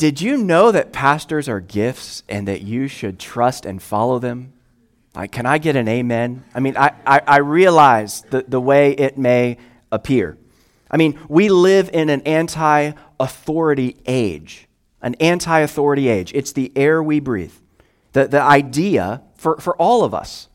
Did 0.00 0.22
you 0.22 0.38
know 0.38 0.72
that 0.72 0.94
pastors 0.94 1.46
are 1.46 1.60
gifts 1.60 2.22
and 2.26 2.48
that 2.48 2.62
you 2.62 2.88
should 2.88 3.18
trust 3.18 3.66
and 3.66 3.82
follow 3.82 4.18
them? 4.18 4.54
Like, 5.14 5.30
can 5.30 5.44
I 5.44 5.58
get 5.58 5.76
an 5.76 5.88
amen? 5.88 6.42
I 6.54 6.60
mean, 6.60 6.74
I, 6.74 6.94
I, 7.06 7.20
I 7.26 7.36
realize 7.40 8.22
the, 8.30 8.42
the 8.48 8.62
way 8.62 8.92
it 8.92 9.18
may 9.18 9.58
appear. 9.92 10.38
I 10.90 10.96
mean, 10.96 11.18
we 11.28 11.50
live 11.50 11.90
in 11.92 12.08
an 12.08 12.22
anti 12.22 12.92
authority 13.20 13.98
age, 14.06 14.68
an 15.02 15.16
anti 15.16 15.60
authority 15.60 16.08
age. 16.08 16.32
It's 16.34 16.52
the 16.52 16.72
air 16.74 17.02
we 17.02 17.20
breathe. 17.20 17.52
The, 18.14 18.26
the 18.26 18.40
idea 18.40 19.20
for, 19.36 19.58
for 19.58 19.76
all 19.76 20.02
of 20.02 20.14
us 20.14 20.48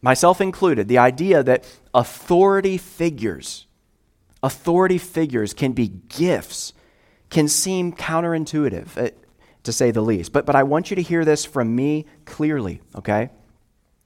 myself 0.00 0.40
included, 0.40 0.86
the 0.86 0.98
idea 0.98 1.42
that 1.42 1.64
authority 1.92 2.78
figures, 2.78 3.66
authority 4.44 4.98
figures 4.98 5.54
can 5.54 5.72
be 5.72 5.88
gifts, 5.88 6.72
can 7.30 7.48
seem 7.48 7.92
counterintuitive, 7.92 8.96
uh, 8.96 9.10
to 9.62 9.72
say 9.72 9.90
the 9.90 10.00
least. 10.00 10.32
But, 10.32 10.46
but 10.46 10.56
I 10.56 10.64
want 10.64 10.90
you 10.90 10.96
to 10.96 11.02
hear 11.02 11.24
this 11.24 11.44
from 11.44 11.74
me 11.74 12.06
clearly, 12.24 12.80
okay? 12.96 13.30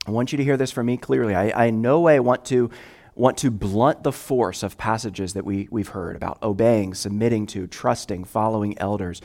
I 0.06 0.10
want 0.10 0.32
you 0.32 0.38
to 0.38 0.44
hear 0.44 0.56
this 0.56 0.70
from 0.70 0.86
me 0.86 0.96
clearly. 0.96 1.34
I, 1.34 1.48
I 1.48 1.64
in 1.66 1.80
no 1.80 2.00
way 2.00 2.20
want 2.20 2.44
to, 2.46 2.70
want 3.14 3.38
to 3.38 3.50
blunt 3.50 4.02
the 4.02 4.12
force 4.12 4.62
of 4.62 4.76
passages 4.76 5.32
that 5.34 5.44
we, 5.44 5.68
we've 5.70 5.88
heard 5.88 6.16
about 6.16 6.42
obeying, 6.42 6.94
submitting 6.94 7.46
to, 7.46 7.66
trusting, 7.66 8.24
following 8.24 8.78
elders. 8.78 9.22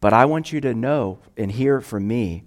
But 0.00 0.12
I 0.12 0.24
want 0.24 0.52
you 0.52 0.60
to 0.60 0.74
know 0.74 1.18
and 1.36 1.50
hear 1.50 1.80
from 1.80 2.06
me 2.06 2.44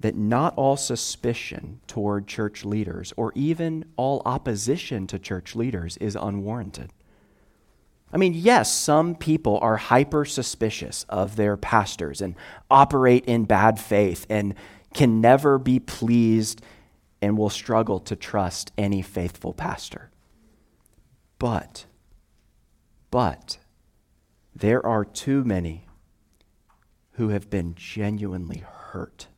that 0.00 0.16
not 0.16 0.54
all 0.56 0.76
suspicion 0.76 1.80
toward 1.86 2.26
church 2.26 2.64
leaders 2.64 3.12
or 3.16 3.32
even 3.34 3.84
all 3.96 4.22
opposition 4.24 5.06
to 5.08 5.18
church 5.18 5.54
leaders 5.54 5.96
is 5.98 6.16
unwarranted. 6.16 6.90
I 8.12 8.16
mean, 8.16 8.34
yes, 8.34 8.72
some 8.72 9.14
people 9.14 9.58
are 9.62 9.76
hyper 9.76 10.24
suspicious 10.24 11.04
of 11.08 11.36
their 11.36 11.56
pastors 11.56 12.20
and 12.20 12.34
operate 12.70 13.24
in 13.26 13.44
bad 13.44 13.78
faith 13.78 14.26
and 14.28 14.54
can 14.94 15.20
never 15.20 15.58
be 15.58 15.78
pleased 15.78 16.60
and 17.22 17.38
will 17.38 17.50
struggle 17.50 18.00
to 18.00 18.16
trust 18.16 18.72
any 18.76 19.02
faithful 19.02 19.52
pastor. 19.52 20.10
But, 21.38 21.86
but, 23.10 23.58
there 24.54 24.84
are 24.84 25.04
too 25.04 25.44
many 25.44 25.86
who 27.12 27.28
have 27.28 27.48
been 27.48 27.74
genuinely 27.76 28.64
hurt 28.66 29.28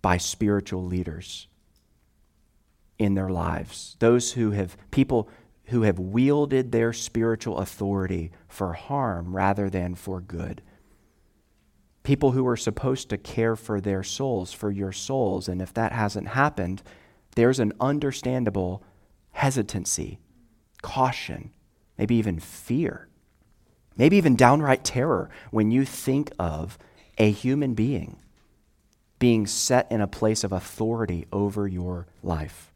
by 0.00 0.18
spiritual 0.18 0.84
leaders 0.84 1.48
in 2.98 3.14
their 3.14 3.28
lives. 3.28 3.96
Those 3.98 4.32
who 4.32 4.52
have, 4.52 4.76
people 4.90 5.28
who 5.66 5.82
have 5.82 5.98
wielded 5.98 6.72
their 6.72 6.92
spiritual 6.92 7.58
authority 7.58 8.30
for 8.48 8.72
harm 8.72 9.34
rather 9.34 9.68
than 9.68 9.94
for 9.94 10.20
good. 10.20 10.62
People 12.02 12.32
who 12.32 12.46
are 12.46 12.56
supposed 12.56 13.08
to 13.10 13.18
care 13.18 13.56
for 13.56 13.80
their 13.80 14.02
souls, 14.02 14.52
for 14.52 14.70
your 14.70 14.92
souls. 14.92 15.48
And 15.48 15.60
if 15.60 15.74
that 15.74 15.92
hasn't 15.92 16.28
happened, 16.28 16.82
there's 17.34 17.58
an 17.58 17.72
understandable 17.80 18.82
hesitancy, 19.32 20.20
caution, 20.82 21.50
maybe 21.98 22.14
even 22.14 22.38
fear, 22.38 23.08
maybe 23.96 24.16
even 24.16 24.36
downright 24.36 24.84
terror 24.84 25.30
when 25.50 25.72
you 25.72 25.84
think 25.84 26.30
of 26.38 26.78
a 27.18 27.30
human 27.30 27.74
being 27.74 28.18
being 29.18 29.46
set 29.46 29.90
in 29.90 30.00
a 30.00 30.06
place 30.06 30.44
of 30.44 30.52
authority 30.52 31.26
over 31.32 31.66
your 31.66 32.06
life. 32.22 32.72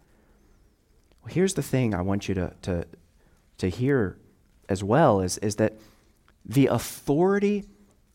Well, 1.23 1.35
here's 1.35 1.55
the 1.55 1.63
thing 1.63 1.95
I 1.95 2.03
want 2.03 2.29
you 2.29 2.35
to, 2.35 2.53
to, 2.63 2.87
to 3.59 3.69
hear 3.69 4.17
as 4.69 4.83
well 4.85 5.21
is, 5.21 5.39
is 5.39 5.57
that 5.57 5.75
the 6.45 6.67
authority 6.67 7.65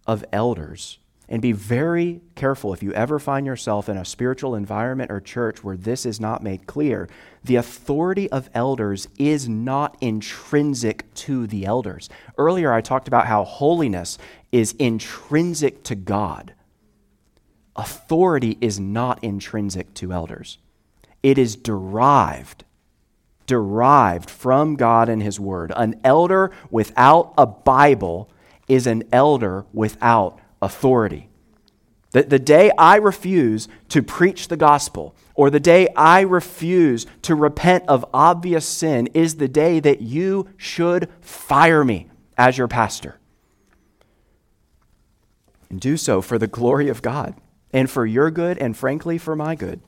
of 0.08 0.24
elders, 0.32 1.00
and 1.28 1.42
be 1.42 1.52
very 1.52 2.22
careful 2.36 2.74
if 2.74 2.84
you 2.84 2.94
ever 2.94 3.18
find 3.18 3.48
yourself 3.48 3.90
in 3.90 3.98
a 3.98 4.06
spiritual 4.06 4.54
environment 4.54 5.12
or 5.12 5.20
church 5.20 5.64
where 5.64 5.76
this 5.76 6.06
is 6.06 6.20
not 6.20 6.44
made 6.44 6.68
clear, 6.68 7.10
the 7.44 7.56
authority 7.56 8.30
of 8.32 8.50
elders 8.54 9.08
is 9.18 9.50
not 9.50 9.98
intrinsic 10.02 11.12
to 11.16 11.48
the 11.48 11.66
elders. 11.66 12.10
Earlier, 12.38 12.72
I 12.72 12.82
talked 12.82 13.08
about 13.08 13.26
how 13.26 13.44
holiness 13.44 14.20
is 14.52 14.74
intrinsic 14.74 15.84
to 15.86 15.96
God 15.96 16.54
authority 17.76 18.58
is 18.62 18.80
not 18.80 19.24
intrinsic 19.24 19.94
to 19.96 20.14
elders. 20.14 20.58
It 21.22 21.38
is 21.38 21.56
derived, 21.56 22.64
derived 23.46 24.30
from 24.30 24.76
God 24.76 25.10
and 25.10 25.22
His 25.22 25.40
Word. 25.40 25.72
An 25.76 26.00
elder 26.04 26.52
without 26.70 27.34
a 27.38 27.46
Bible 27.46 28.30
is 28.68 28.88
an 28.88 29.04
elder 29.12 29.66
without 29.74 30.40
authority. 30.62 31.30
The, 32.12 32.24
the 32.24 32.40
day 32.40 32.72
I 32.78 32.96
refuse 32.96 33.68
to 33.90 34.02
preach 34.02 34.48
the 34.48 34.58
gospel, 34.58 35.16
or 35.36 35.50
the 35.50 35.60
day 35.60 35.90
I 35.96 36.22
refuse 36.22 37.06
to 37.24 37.36
repent 37.36 37.84
of 37.88 38.06
obvious 38.14 38.66
sin, 38.66 39.08
is 39.08 39.36
the 39.36 39.50
day 39.50 39.80
that 39.82 40.02
you 40.02 40.48
should 40.56 41.10
fire 41.20 41.84
me 41.84 42.08
as 42.38 42.58
your 42.58 42.70
pastor. 42.70 43.20
And 45.70 45.82
do 45.82 45.98
so 45.98 46.22
for 46.22 46.38
the 46.38 46.48
glory 46.48 46.88
of 46.88 47.02
God 47.02 47.36
and 47.74 47.90
for 47.90 48.06
your 48.06 48.32
good, 48.32 48.58
and 48.60 48.78
frankly, 48.78 49.18
for 49.18 49.36
my 49.36 49.56
good. 49.56 49.82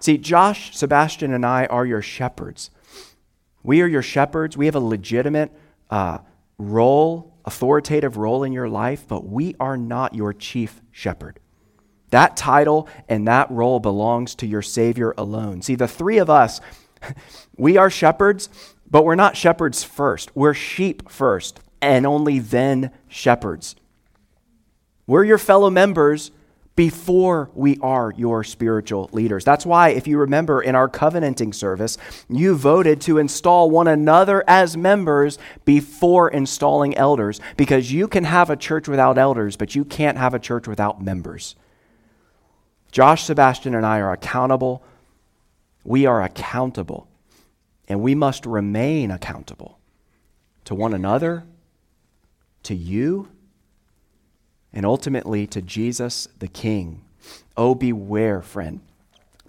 See, 0.00 0.18
Josh, 0.18 0.76
Sebastian, 0.76 1.32
and 1.32 1.46
I 1.46 1.66
are 1.66 1.86
your 1.86 2.02
shepherds. 2.02 2.70
We 3.62 3.82
are 3.82 3.86
your 3.86 4.02
shepherds. 4.02 4.56
We 4.56 4.66
have 4.66 4.74
a 4.74 4.80
legitimate 4.80 5.52
uh, 5.90 6.18
role 6.58 7.30
authoritative 7.44 8.16
role 8.16 8.44
in 8.44 8.52
your 8.52 8.68
life, 8.68 9.04
but 9.08 9.26
we 9.26 9.54
are 9.58 9.76
not 9.76 10.14
your 10.14 10.32
chief 10.32 10.80
shepherd. 10.90 11.40
That 12.10 12.36
title 12.36 12.88
and 13.08 13.26
that 13.28 13.50
role 13.50 13.80
belongs 13.80 14.34
to 14.36 14.46
your 14.46 14.62
Savior 14.62 15.14
alone. 15.16 15.62
See, 15.62 15.74
the 15.74 15.88
three 15.88 16.18
of 16.18 16.28
us, 16.28 16.60
we 17.56 17.76
are 17.76 17.90
shepherds, 17.90 18.48
but 18.90 19.04
we're 19.04 19.14
not 19.14 19.36
shepherds 19.36 19.84
first. 19.84 20.34
We're 20.34 20.54
sheep 20.54 21.08
first, 21.10 21.60
and 21.80 22.06
only 22.06 22.40
then 22.40 22.90
shepherds. 23.08 23.76
We're 25.06 25.24
your 25.24 25.38
fellow 25.38 25.70
members 25.70 26.30
before 26.80 27.50
we 27.52 27.76
are 27.82 28.10
your 28.16 28.42
spiritual 28.42 29.10
leaders. 29.12 29.44
That's 29.44 29.66
why, 29.66 29.90
if 29.90 30.06
you 30.06 30.16
remember 30.16 30.62
in 30.62 30.74
our 30.74 30.88
covenanting 30.88 31.52
service, 31.52 31.98
you 32.26 32.56
voted 32.56 33.02
to 33.02 33.18
install 33.18 33.70
one 33.70 33.86
another 33.86 34.42
as 34.48 34.78
members 34.78 35.36
before 35.66 36.30
installing 36.30 36.96
elders, 36.96 37.38
because 37.58 37.92
you 37.92 38.08
can 38.08 38.24
have 38.24 38.48
a 38.48 38.56
church 38.56 38.88
without 38.88 39.18
elders, 39.18 39.58
but 39.58 39.74
you 39.74 39.84
can't 39.84 40.16
have 40.16 40.32
a 40.32 40.38
church 40.38 40.66
without 40.66 41.02
members. 41.02 41.54
Josh, 42.90 43.24
Sebastian, 43.24 43.74
and 43.74 43.84
I 43.84 44.00
are 44.00 44.12
accountable. 44.12 44.82
We 45.84 46.06
are 46.06 46.22
accountable, 46.22 47.08
and 47.88 48.00
we 48.00 48.14
must 48.14 48.46
remain 48.46 49.10
accountable 49.10 49.78
to 50.64 50.74
one 50.74 50.94
another, 50.94 51.44
to 52.62 52.74
you, 52.74 53.28
and 54.72 54.86
ultimately 54.86 55.46
to 55.48 55.62
Jesus 55.62 56.28
the 56.38 56.48
King. 56.48 57.02
Oh, 57.56 57.74
beware, 57.74 58.42
friend. 58.42 58.80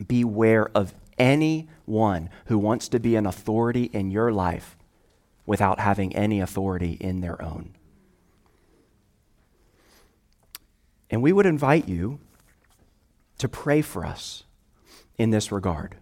Beware 0.06 0.70
of 0.76 0.94
anyone 1.18 2.30
who 2.46 2.58
wants 2.58 2.88
to 2.90 3.00
be 3.00 3.16
an 3.16 3.26
authority 3.26 3.84
in 3.94 4.12
your 4.12 4.32
life 4.32 4.78
without 5.46 5.80
having 5.80 6.16
any 6.16 6.40
authority 6.40 6.94
in 7.00 7.22
their 7.22 7.42
own. 7.42 7.74
And 11.10 11.22
we 11.22 11.34
would 11.34 11.46
invite 11.46 11.88
you 11.88 12.20
to 13.38 13.50
pray 13.50 13.82
for 13.82 14.06
us 14.06 14.44
in 15.18 15.30
this 15.30 15.52
regard. 15.52 15.98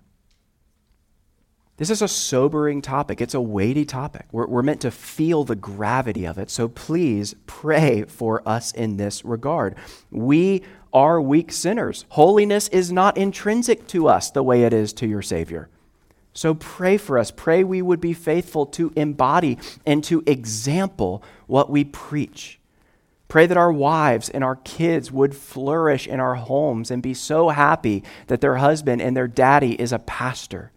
This 1.79 1.89
is 1.89 2.01
a 2.01 2.09
sobering 2.09 2.81
topic. 2.81 3.21
It's 3.21 3.33
a 3.33 3.39
weighty 3.39 3.85
topic. 3.85 4.25
We're, 4.33 4.47
we're, 4.47 4.61
meant 4.61 4.81
to 4.81 4.91
feel 4.91 5.45
the 5.45 5.55
gravity 5.55 6.25
of 6.25 6.37
it. 6.37 6.49
So 6.49 6.67
please 6.67 7.35
pray 7.47 8.03
for 8.03 8.45
us 8.45 8.73
in 8.73 8.97
this 8.97 9.23
regard. 9.23 9.75
We 10.11 10.63
are 10.91 11.21
weak 11.21 11.53
sinners. 11.53 12.03
Holiness 12.09 12.67
is 12.67 12.91
not 12.91 13.17
intrinsic 13.17 13.87
to 13.87 14.09
us 14.09 14.29
the 14.29 14.43
way 14.43 14.63
it 14.63 14.73
is 14.73 14.91
to 14.93 15.07
your 15.07 15.21
Savior. 15.21 15.69
So 16.33 16.53
pray 16.53 16.97
for 16.97 17.17
us. 17.17 17.31
Pray 17.31 17.63
we 17.63 17.81
would 17.81 18.01
be 18.01 18.13
faithful 18.13 18.65
to 18.65 18.91
embody 18.97 19.57
and 19.85 20.03
to 20.03 20.21
example 20.27 21.23
what 21.47 21.69
we 21.69 21.85
preach. 21.85 22.59
Pray 23.29 23.45
that 23.45 23.57
our 23.57 23.71
wives 23.71 24.27
and 24.27 24.43
our 24.43 24.57
kids 24.57 25.13
would 25.13 25.33
flourish 25.33 26.07
in 26.07 26.19
our 26.19 26.35
homes 26.35 26.91
and 26.91 27.01
be 27.01 27.13
so 27.13 27.49
happy 27.49 28.03
that 28.27 28.41
their 28.41 28.55
husband 28.57 29.01
and 29.01 29.15
their 29.15 29.29
daddy 29.29 29.79
is 29.79 29.93
a 29.93 29.99
pastor. 29.99 30.73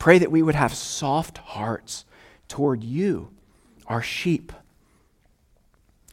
Pray 0.00 0.18
that 0.18 0.32
we 0.32 0.42
would 0.42 0.54
have 0.54 0.72
soft 0.74 1.36
hearts 1.38 2.06
toward 2.48 2.82
you, 2.82 3.30
our 3.86 4.02
sheep, 4.02 4.50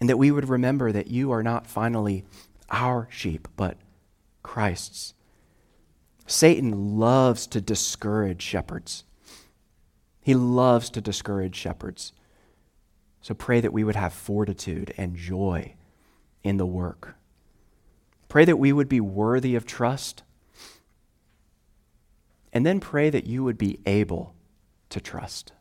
and 0.02 0.10
that 0.10 0.18
we 0.18 0.30
would 0.30 0.50
remember 0.50 0.92
that 0.92 1.08
you 1.08 1.32
are 1.32 1.42
not 1.42 1.66
finally 1.66 2.26
our 2.70 3.08
sheep, 3.10 3.48
but 3.56 3.78
Christ's. 4.44 5.14
Satan 6.28 7.00
loves 7.00 7.48
to 7.48 7.62
discourage 7.62 8.42
shepherds. 8.42 9.06
He 10.22 10.36
loves 10.36 10.90
to 10.90 11.00
discourage 11.00 11.56
shepherds. 11.56 12.12
So 13.22 13.34
pray 13.34 13.62
that 13.62 13.72
we 13.72 13.86
would 13.86 13.96
have 13.96 14.12
fortitude 14.12 14.94
and 14.98 15.16
joy 15.16 15.76
in 16.44 16.58
the 16.58 16.66
work. 16.66 17.16
Pray 18.28 18.44
that 18.44 18.60
we 18.60 18.74
would 18.74 18.90
be 18.90 19.00
worthy 19.00 19.56
of 19.56 19.66
trust 19.66 20.24
and 22.54 22.66
then 22.66 22.80
pray 22.80 23.10
that 23.10 23.26
you 23.26 23.44
would 23.44 23.58
be 23.58 23.80
able 23.86 24.36
to 24.90 25.00
trust. 25.02 25.52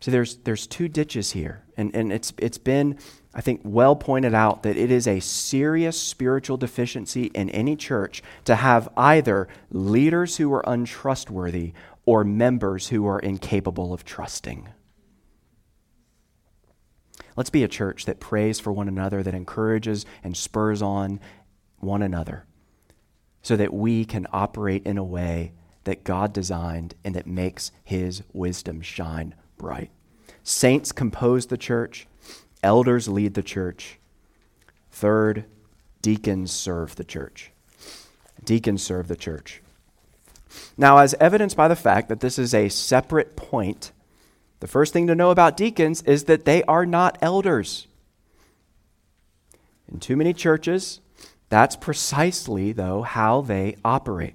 So 0.00 0.10
there's, 0.10 0.36
there's 0.38 0.66
two 0.66 0.88
ditches 0.88 1.30
here, 1.30 1.62
and, 1.76 1.94
and 1.94 2.12
it's, 2.12 2.32
it's 2.38 2.58
been, 2.58 2.98
I 3.32 3.40
think, 3.40 3.60
well 3.64 3.94
pointed 3.94 4.34
out 4.34 4.64
that 4.64 4.76
it 4.76 4.90
is 4.90 5.06
a 5.06 5.20
serious 5.20 6.00
spiritual 6.00 6.56
deficiency 6.56 7.26
in 7.26 7.48
any 7.50 7.76
church 7.76 8.20
to 8.46 8.56
have 8.56 8.88
either 8.96 9.46
leaders 9.70 10.38
who 10.38 10.52
are 10.52 10.64
untrustworthy 10.66 11.72
or 12.04 12.24
members 12.24 12.88
who 12.88 13.06
are 13.06 13.20
incapable 13.20 13.92
of 13.92 14.04
trusting. 14.04 14.68
Let's 17.36 17.50
be 17.50 17.62
a 17.62 17.68
church 17.68 18.04
that 18.06 18.18
prays 18.18 18.58
for 18.58 18.72
one 18.72 18.88
another, 18.88 19.22
that 19.22 19.34
encourages 19.34 20.04
and 20.24 20.36
spurs 20.36 20.82
on 20.82 21.20
one 21.78 22.02
another 22.02 22.44
so 23.42 23.56
that 23.56 23.74
we 23.74 24.04
can 24.04 24.26
operate 24.32 24.86
in 24.86 24.96
a 24.96 25.04
way 25.04 25.52
that 25.84 26.04
God 26.04 26.32
designed 26.32 26.94
and 27.04 27.14
that 27.14 27.26
makes 27.26 27.72
his 27.82 28.22
wisdom 28.32 28.80
shine 28.80 29.34
bright. 29.58 29.90
Saints 30.44 30.92
compose 30.92 31.46
the 31.46 31.56
church, 31.56 32.06
elders 32.62 33.08
lead 33.08 33.34
the 33.34 33.42
church. 33.42 33.98
Third, 34.90 35.44
deacons 36.02 36.52
serve 36.52 36.96
the 36.96 37.04
church. 37.04 37.50
Deacons 38.44 38.82
serve 38.82 39.08
the 39.08 39.16
church. 39.16 39.62
Now, 40.76 40.98
as 40.98 41.14
evidenced 41.14 41.56
by 41.56 41.68
the 41.68 41.76
fact 41.76 42.08
that 42.08 42.20
this 42.20 42.38
is 42.38 42.54
a 42.54 42.68
separate 42.68 43.36
point, 43.36 43.92
the 44.60 44.66
first 44.66 44.92
thing 44.92 45.06
to 45.06 45.14
know 45.14 45.30
about 45.30 45.56
deacons 45.56 46.02
is 46.02 46.24
that 46.24 46.44
they 46.44 46.62
are 46.64 46.86
not 46.86 47.18
elders. 47.20 47.86
In 49.90 49.98
too 49.98 50.16
many 50.16 50.32
churches, 50.32 51.00
that's 51.52 51.76
precisely, 51.76 52.72
though, 52.72 53.02
how 53.02 53.42
they 53.42 53.76
operate. 53.84 54.32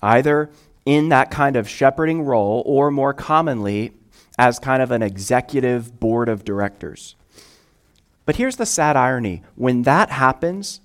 Either 0.00 0.48
in 0.86 1.08
that 1.08 1.28
kind 1.28 1.56
of 1.56 1.68
shepherding 1.68 2.22
role, 2.22 2.62
or 2.66 2.92
more 2.92 3.12
commonly, 3.12 3.90
as 4.38 4.60
kind 4.60 4.80
of 4.80 4.92
an 4.92 5.02
executive 5.02 5.98
board 5.98 6.28
of 6.28 6.44
directors. 6.44 7.16
But 8.26 8.36
here's 8.36 8.54
the 8.54 8.64
sad 8.64 8.96
irony 8.96 9.42
when 9.56 9.82
that 9.82 10.10
happens, 10.10 10.80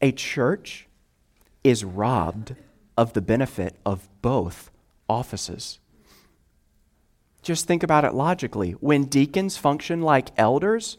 a 0.00 0.10
church 0.10 0.86
is 1.62 1.84
robbed 1.84 2.54
of 2.96 3.12
the 3.12 3.20
benefit 3.20 3.76
of 3.84 4.08
both 4.22 4.70
offices. 5.06 5.80
Just 7.42 7.66
think 7.66 7.82
about 7.82 8.06
it 8.06 8.14
logically. 8.14 8.72
When 8.72 9.04
deacons 9.04 9.58
function 9.58 10.00
like 10.00 10.30
elders, 10.38 10.96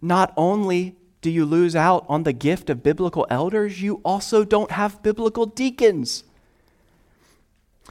not 0.00 0.32
only 0.36 0.94
do 1.24 1.30
you 1.30 1.46
lose 1.46 1.74
out 1.74 2.04
on 2.06 2.24
the 2.24 2.34
gift 2.34 2.68
of 2.68 2.82
biblical 2.82 3.26
elders, 3.30 3.80
you 3.80 4.02
also 4.04 4.44
don't 4.44 4.70
have 4.72 5.02
biblical 5.02 5.46
deacons. 5.46 6.22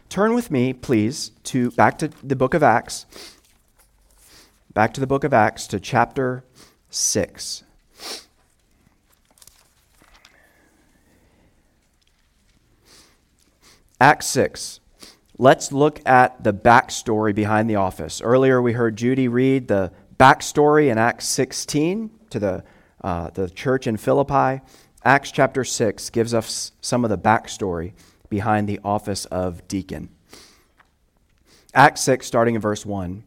Turn 0.08 0.36
with 0.36 0.52
me, 0.52 0.72
please, 0.72 1.32
to 1.46 1.72
back 1.72 1.98
to 1.98 2.12
the 2.22 2.36
book 2.36 2.54
of 2.54 2.62
Acts. 2.62 3.08
Back 4.76 4.94
to 4.94 5.00
the 5.00 5.08
book 5.08 5.24
of 5.24 5.34
Acts 5.34 5.66
to 5.70 5.80
chapter 5.80 6.46
6. 6.92 7.64
Acts 14.00 14.28
6. 14.28 14.80
Let's 15.40 15.72
look 15.72 16.08
at 16.08 16.44
the 16.44 16.54
backstory 16.54 17.34
behind 17.34 17.68
the 17.68 17.78
office. 17.78 18.22
Earlier, 18.22 18.62
we 18.62 18.74
heard 18.74 18.96
Judy 18.96 19.28
read 19.28 19.70
the 19.70 19.92
backstory 20.20 20.92
in 20.92 21.00
Acts 21.00 21.26
16 21.26 22.12
to 22.30 22.38
the 22.38 22.64
uh, 23.04 23.30
the 23.32 23.50
church 23.50 23.88
in 23.88 23.98
Philippi. 23.98 24.62
Acts 25.04 25.32
chapter 25.32 25.64
6 25.64 26.10
gives 26.12 26.34
us 26.34 26.72
some 26.82 27.04
of 27.04 27.10
the 27.10 27.18
backstory 27.18 27.94
behind 28.30 28.68
the 28.68 28.80
office 28.84 29.26
of 29.26 29.68
deacon. 29.68 30.10
Acts 31.74 32.02
6, 32.02 32.26
starting 32.26 32.56
in 32.56 32.62
verse 32.62 32.86
1. 32.86 33.24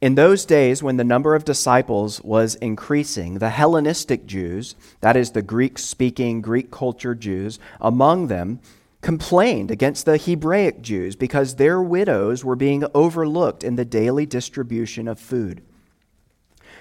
In 0.00 0.14
those 0.14 0.46
days, 0.46 0.82
when 0.82 0.96
the 0.96 1.04
number 1.04 1.34
of 1.34 1.44
disciples 1.44 2.22
was 2.22 2.54
increasing, 2.56 3.34
the 3.34 3.50
Hellenistic 3.50 4.24
Jews, 4.24 4.74
that 5.00 5.16
is, 5.16 5.32
the 5.32 5.42
Greek 5.42 5.78
speaking, 5.78 6.40
Greek 6.40 6.70
culture 6.70 7.14
Jews, 7.14 7.58
among 7.80 8.28
them, 8.28 8.60
complained 9.02 9.70
against 9.70 10.06
the 10.06 10.16
Hebraic 10.18 10.80
Jews 10.80 11.16
because 11.16 11.56
their 11.56 11.82
widows 11.82 12.44
were 12.44 12.56
being 12.56 12.84
overlooked 12.94 13.64
in 13.64 13.76
the 13.76 13.84
daily 13.84 14.26
distribution 14.26 15.08
of 15.08 15.18
food. 15.18 15.62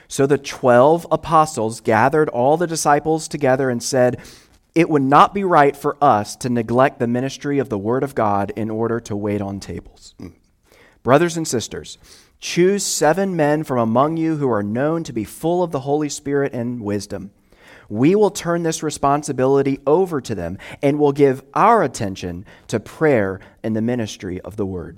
So 0.10 0.26
the 0.26 0.40
twelve 0.40 1.06
apostles 1.12 1.82
gathered 1.82 2.30
all 2.30 2.58
the 2.58 2.68
disciples 2.68 3.28
together 3.28 3.70
and 3.70 3.82
said, 3.82 4.20
It 4.74 4.90
would 4.90 5.04
not 5.04 5.36
be 5.36 5.44
right 5.44 5.78
for 5.78 5.96
us 6.02 6.36
to 6.38 6.50
neglect 6.50 6.98
the 6.98 7.08
ministry 7.08 7.60
of 7.60 7.70
the 7.70 7.78
Word 7.78 8.02
of 8.04 8.16
God 8.16 8.52
in 8.56 8.72
order 8.72 9.00
to 9.02 9.16
wait 9.16 9.40
on 9.40 9.60
tables. 9.60 10.16
Mm. 10.20 10.34
Brothers 11.04 11.38
and 11.38 11.48
sisters, 11.48 12.00
choose 12.40 12.84
seven 12.84 13.36
men 13.36 13.64
from 13.64 13.78
among 13.78 14.18
you 14.18 14.38
who 14.38 14.50
are 14.50 14.64
known 14.64 15.04
to 15.04 15.14
be 15.14 15.24
full 15.24 15.62
of 15.62 15.72
the 15.72 15.82
Holy 15.82 16.10
Spirit 16.10 16.54
and 16.54 16.82
wisdom. 16.82 17.30
We 17.88 18.16
will 18.16 18.32
turn 18.32 18.64
this 18.64 18.82
responsibility 18.82 19.80
over 19.86 20.22
to 20.22 20.34
them 20.34 20.58
and 20.82 20.98
will 20.98 21.12
give 21.12 21.44
our 21.54 21.84
attention 21.84 22.46
to 22.68 22.80
prayer 22.80 23.40
and 23.62 23.76
the 23.76 23.82
ministry 23.82 24.42
of 24.42 24.56
the 24.56 24.66
Word. 24.66 24.98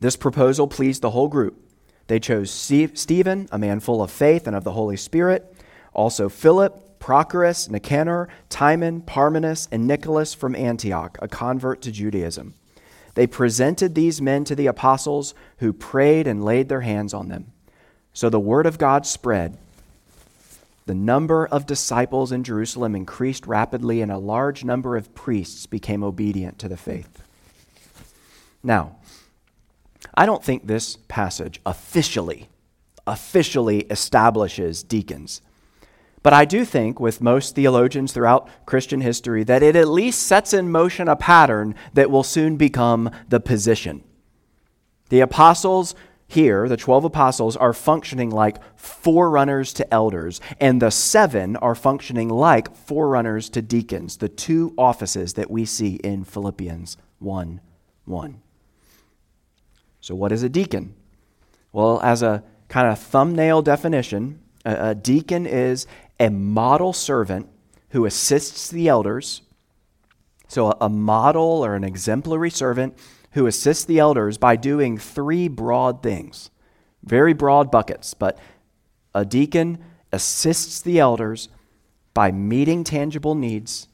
This 0.00 0.16
proposal 0.16 0.66
pleased 0.66 1.02
the 1.02 1.10
whole 1.10 1.28
group. 1.28 1.64
They 2.08 2.18
chose 2.18 2.50
Stephen, 2.50 3.48
a 3.52 3.58
man 3.58 3.80
full 3.80 4.02
of 4.02 4.10
faith 4.10 4.46
and 4.46 4.56
of 4.56 4.64
the 4.64 4.72
Holy 4.72 4.96
Spirit, 4.96 5.54
also 5.92 6.28
Philip, 6.28 6.98
Prochorus, 6.98 7.70
Nicanor, 7.70 8.28
Timon, 8.48 9.02
Parmenas, 9.02 9.68
and 9.70 9.86
Nicholas 9.86 10.34
from 10.34 10.56
Antioch, 10.56 11.16
a 11.22 11.28
convert 11.28 11.80
to 11.82 11.92
Judaism. 11.92 12.54
They 13.14 13.26
presented 13.26 13.94
these 13.94 14.22
men 14.22 14.44
to 14.44 14.54
the 14.54 14.66
apostles, 14.66 15.34
who 15.58 15.72
prayed 15.72 16.26
and 16.26 16.44
laid 16.44 16.68
their 16.68 16.80
hands 16.80 17.12
on 17.12 17.28
them. 17.28 17.52
So 18.12 18.30
the 18.30 18.40
word 18.40 18.66
of 18.66 18.78
God 18.78 19.06
spread. 19.06 19.58
The 20.86 20.94
number 20.94 21.46
of 21.46 21.66
disciples 21.66 22.32
in 22.32 22.44
Jerusalem 22.44 22.94
increased 22.94 23.46
rapidly, 23.46 24.00
and 24.00 24.10
a 24.10 24.18
large 24.18 24.64
number 24.64 24.96
of 24.96 25.14
priests 25.14 25.66
became 25.66 26.02
obedient 26.02 26.58
to 26.60 26.68
the 26.68 26.76
faith. 26.76 27.22
Now, 28.62 28.96
I 30.18 30.26
don't 30.26 30.42
think 30.42 30.66
this 30.66 30.96
passage 31.06 31.60
officially, 31.64 32.48
officially 33.06 33.82
establishes 33.82 34.82
deacons. 34.82 35.40
But 36.24 36.32
I 36.32 36.44
do 36.44 36.64
think, 36.64 36.98
with 36.98 37.20
most 37.20 37.54
theologians 37.54 38.12
throughout 38.12 38.48
Christian 38.66 39.00
history, 39.00 39.44
that 39.44 39.62
it 39.62 39.76
at 39.76 39.86
least 39.86 40.24
sets 40.24 40.52
in 40.52 40.72
motion 40.72 41.06
a 41.06 41.14
pattern 41.14 41.76
that 41.94 42.10
will 42.10 42.24
soon 42.24 42.56
become 42.56 43.12
the 43.28 43.38
position. 43.38 44.02
The 45.08 45.20
apostles 45.20 45.94
here, 46.26 46.68
the 46.68 46.76
12 46.76 47.04
apostles, 47.04 47.56
are 47.56 47.72
functioning 47.72 48.30
like 48.30 48.58
forerunners 48.76 49.72
to 49.74 49.94
elders, 49.94 50.40
and 50.60 50.82
the 50.82 50.90
seven 50.90 51.54
are 51.54 51.76
functioning 51.76 52.28
like 52.28 52.74
forerunners 52.74 53.48
to 53.50 53.62
deacons, 53.62 54.16
the 54.16 54.28
two 54.28 54.74
offices 54.76 55.34
that 55.34 55.48
we 55.48 55.64
see 55.64 55.94
in 56.02 56.24
Philippians 56.24 56.96
1 57.20 57.60
1. 58.04 58.42
So, 60.08 60.14
what 60.14 60.32
is 60.32 60.42
a 60.42 60.48
deacon? 60.48 60.94
Well, 61.70 62.00
as 62.00 62.22
a 62.22 62.42
kind 62.68 62.88
of 62.88 62.98
thumbnail 62.98 63.60
definition, 63.60 64.40
a, 64.64 64.88
a 64.88 64.94
deacon 64.94 65.44
is 65.44 65.86
a 66.18 66.30
model 66.30 66.94
servant 66.94 67.50
who 67.90 68.06
assists 68.06 68.70
the 68.70 68.88
elders. 68.88 69.42
So, 70.46 70.68
a, 70.68 70.76
a 70.80 70.88
model 70.88 71.62
or 71.62 71.74
an 71.74 71.84
exemplary 71.84 72.48
servant 72.48 72.98
who 73.32 73.46
assists 73.46 73.84
the 73.84 73.98
elders 73.98 74.38
by 74.38 74.56
doing 74.56 74.96
three 74.96 75.46
broad 75.46 76.02
things. 76.02 76.50
Very 77.02 77.34
broad 77.34 77.70
buckets, 77.70 78.14
but 78.14 78.38
a 79.14 79.26
deacon 79.26 79.76
assists 80.10 80.80
the 80.80 80.98
elders 80.98 81.50
by 82.14 82.32
meeting 82.32 82.82
tangible 82.82 83.34
needs, 83.34 83.88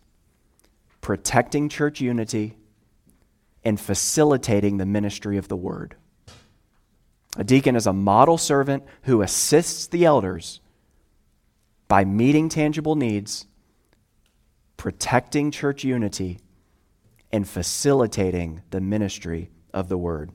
protecting 1.01 1.69
church 1.69 2.01
unity, 2.01 2.57
and 3.65 3.81
facilitating 3.81 4.77
the 4.77 4.87
ministry 4.87 5.37
of 5.37 5.49
the 5.49 5.57
word. 5.57 5.97
A 7.37 7.45
deacon 7.45 7.76
is 7.76 7.87
a 7.87 7.93
model 7.93 8.39
servant 8.39 8.85
who 9.03 9.22
assists 9.22 9.87
the 9.87 10.05
elders 10.05 10.61
by 11.89 12.05
meeting 12.05 12.49
tangible 12.49 12.95
needs, 12.95 13.47
protecting 14.76 15.51
church 15.51 15.85
unity, 15.85 16.39
and 17.32 17.49
facilitating 17.49 18.62
the 18.70 18.80
ministry 18.80 19.51
of 19.72 19.89
the 19.89 19.99
word. 19.99 20.30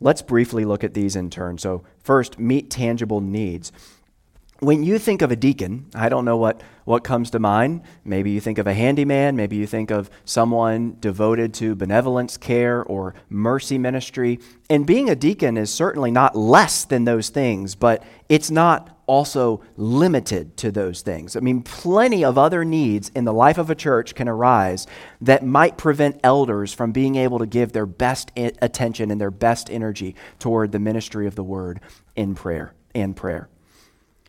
Let's 0.00 0.22
briefly 0.22 0.64
look 0.64 0.82
at 0.82 0.94
these 0.94 1.14
in 1.14 1.30
turn. 1.30 1.58
So, 1.58 1.84
first, 2.02 2.38
meet 2.38 2.68
tangible 2.70 3.20
needs. 3.20 3.70
When 4.60 4.84
you 4.84 5.00
think 5.00 5.20
of 5.20 5.32
a 5.32 5.36
deacon, 5.36 5.86
I 5.96 6.08
don't 6.08 6.24
know 6.24 6.36
what, 6.36 6.62
what 6.84 7.02
comes 7.02 7.30
to 7.30 7.40
mind. 7.40 7.82
Maybe 8.04 8.30
you 8.30 8.40
think 8.40 8.58
of 8.58 8.68
a 8.68 8.72
handyman, 8.72 9.34
maybe 9.34 9.56
you 9.56 9.66
think 9.66 9.90
of 9.90 10.08
someone 10.24 10.96
devoted 11.00 11.52
to 11.54 11.74
benevolence 11.74 12.36
care 12.36 12.84
or 12.84 13.14
mercy 13.28 13.78
ministry. 13.78 14.38
And 14.70 14.86
being 14.86 15.10
a 15.10 15.16
deacon 15.16 15.56
is 15.56 15.74
certainly 15.74 16.12
not 16.12 16.36
less 16.36 16.84
than 16.84 17.04
those 17.04 17.30
things, 17.30 17.74
but 17.74 18.04
it's 18.28 18.48
not 18.48 18.96
also 19.06 19.60
limited 19.76 20.56
to 20.58 20.70
those 20.70 21.02
things. 21.02 21.34
I 21.34 21.40
mean, 21.40 21.60
plenty 21.62 22.24
of 22.24 22.38
other 22.38 22.64
needs 22.64 23.10
in 23.10 23.24
the 23.24 23.34
life 23.34 23.58
of 23.58 23.70
a 23.70 23.74
church 23.74 24.14
can 24.14 24.28
arise 24.28 24.86
that 25.20 25.44
might 25.44 25.76
prevent 25.76 26.20
elders 26.22 26.72
from 26.72 26.92
being 26.92 27.16
able 27.16 27.40
to 27.40 27.46
give 27.46 27.72
their 27.72 27.86
best 27.86 28.30
attention 28.36 29.10
and 29.10 29.20
their 29.20 29.32
best 29.32 29.68
energy 29.68 30.14
toward 30.38 30.70
the 30.70 30.78
ministry 30.78 31.26
of 31.26 31.34
the 31.34 31.44
word 31.44 31.80
in 32.14 32.36
prayer 32.36 32.72
and 32.94 33.16
prayer. 33.16 33.48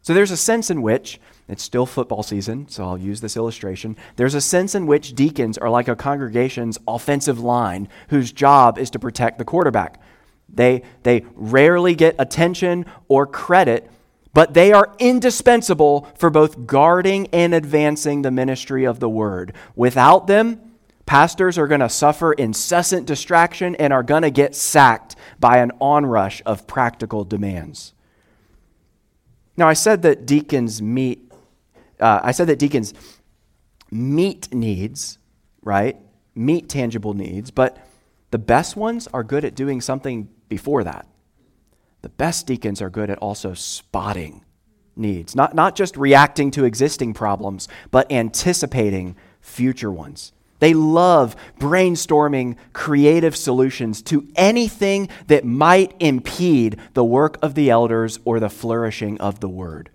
So 0.06 0.14
there's 0.14 0.30
a 0.30 0.38
sense 0.38 0.70
in 0.70 0.84
which, 0.84 1.20
it's 1.48 1.64
still 1.64 1.88
football 1.88 2.22
season, 2.22 2.68
so 2.70 2.86
I'll 2.86 2.96
use 2.96 3.22
this 3.22 3.36
illustration. 3.36 3.98
There's 4.18 4.36
a 4.36 4.40
sense 4.40 4.76
in 4.76 4.86
which 4.86 5.16
deacons 5.16 5.58
are 5.58 5.68
like 5.68 5.88
a 5.88 5.96
congregation's 5.96 6.78
offensive 6.88 7.40
line 7.40 7.90
whose 8.10 8.32
job 8.32 8.78
is 8.78 8.92
to 8.92 9.00
protect 9.00 9.40
the 9.40 9.46
quarterback. 9.46 10.00
They, 10.48 10.84
they 11.02 11.26
rarely 11.34 11.96
get 11.96 12.16
attention 12.20 12.86
or 13.08 13.26
credit, 13.26 13.90
but 14.32 14.54
they 14.54 14.72
are 14.72 14.96
indispensable 15.00 16.08
for 16.16 16.30
both 16.30 16.68
guarding 16.68 17.26
and 17.34 17.56
advancing 17.56 18.22
the 18.22 18.30
ministry 18.30 18.84
of 18.84 19.00
the 19.00 19.10
word. 19.10 19.54
Without 19.76 20.28
them, 20.28 20.76
pastors 21.08 21.58
are 21.58 21.66
going 21.68 21.82
to 21.82 21.90
suffer 21.90 22.32
incessant 22.32 23.08
distraction 23.08 23.76
and 23.78 23.92
are 23.92 24.04
going 24.04 24.22
to 24.22 24.30
get 24.30 24.54
sacked 24.54 25.16
by 25.40 25.58
an 25.58 25.72
onrush 25.82 26.44
of 26.46 26.68
practical 26.68 27.24
demands. 27.24 27.95
Now, 29.58 29.68
I 29.68 29.74
said 29.74 30.02
that 30.02 30.26
deacons 30.26 30.82
meet, 30.82 31.32
uh, 32.00 32.20
I 32.24 32.32
said 32.32 32.48
that 32.48 32.60
deacons 32.60 32.94
meet 33.92 34.54
needs, 34.54 35.18
right? 35.62 35.98
Meet 36.36 36.70
tangible 36.70 37.14
needs, 37.14 37.52
but 37.52 37.78
the 38.32 38.38
best 38.38 38.76
ones 38.76 39.08
are 39.14 39.24
good 39.24 39.46
at 39.46 39.56
doing 39.56 39.80
something 39.80 40.28
before 40.50 40.84
that. 40.84 41.08
The 42.02 42.10
best 42.10 42.46
deacons 42.46 42.82
are 42.82 42.90
good 42.90 43.10
at 43.10 43.18
also 43.20 43.54
spotting 43.54 44.44
needs, 44.96 45.36
not, 45.36 45.56
not 45.56 45.76
just 45.76 45.98
reacting 45.98 46.52
to 46.52 46.66
existing 46.66 47.14
problems, 47.14 47.68
but 47.92 48.12
anticipating 48.12 49.16
future 49.42 49.92
ones. 49.92 50.34
They 50.60 50.74
love 50.74 51.36
brainstorming 51.60 52.56
creative 52.74 53.36
solutions 53.36 54.02
to 54.04 54.28
anything 54.36 55.10
that 55.28 55.44
might 55.44 55.94
impede 56.00 56.78
the 56.94 57.04
work 57.04 57.38
of 57.42 57.56
the 57.56 57.70
elders 57.70 58.20
or 58.26 58.40
the 58.40 58.50
flourishing 58.50 59.20
of 59.20 59.42
the 59.42 59.50
word. 59.50 59.90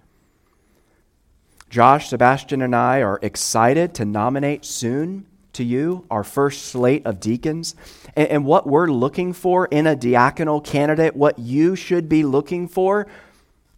Josh, 1.70 2.08
Sebastian, 2.08 2.62
and 2.62 2.74
I 2.74 3.00
are 3.00 3.20
excited 3.22 3.94
to 3.94 4.04
nominate 4.04 4.64
soon 4.64 5.26
to 5.52 5.64
you 5.64 6.04
our 6.11 6.24
first 6.24 6.66
slate 6.66 7.06
of 7.06 7.20
deacons. 7.20 7.74
And, 8.16 8.28
and 8.28 8.44
what 8.44 8.66
we're 8.66 8.88
looking 8.88 9.32
for 9.32 9.66
in 9.66 9.86
a 9.86 9.96
diaconal 9.96 10.64
candidate, 10.64 11.16
what 11.16 11.38
you 11.38 11.76
should 11.76 12.08
be 12.08 12.24
looking 12.24 12.68
for, 12.68 13.06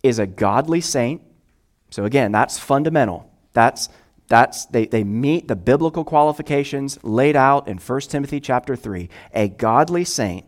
is 0.03 0.19
a 0.19 0.27
godly 0.27 0.81
saint. 0.81 1.23
So, 1.91 2.05
again, 2.05 2.33
that's 2.33 2.59
fundamental. 2.59 3.31
That's 3.53 3.89
that's, 4.33 4.65
they, 4.65 4.87
they 4.87 5.05
meet 5.05 5.47
the 5.47 5.55
biblical 5.55 6.05
qualifications 6.05 6.99
laid 7.05 7.37
out 7.37 7.69
in 7.69 7.77
1 7.77 8.01
Timothy 8.01 8.41
chapter 8.41 8.75
3. 8.75 9.11
A 9.35 9.49
godly 9.49 10.07
saint 10.07 10.47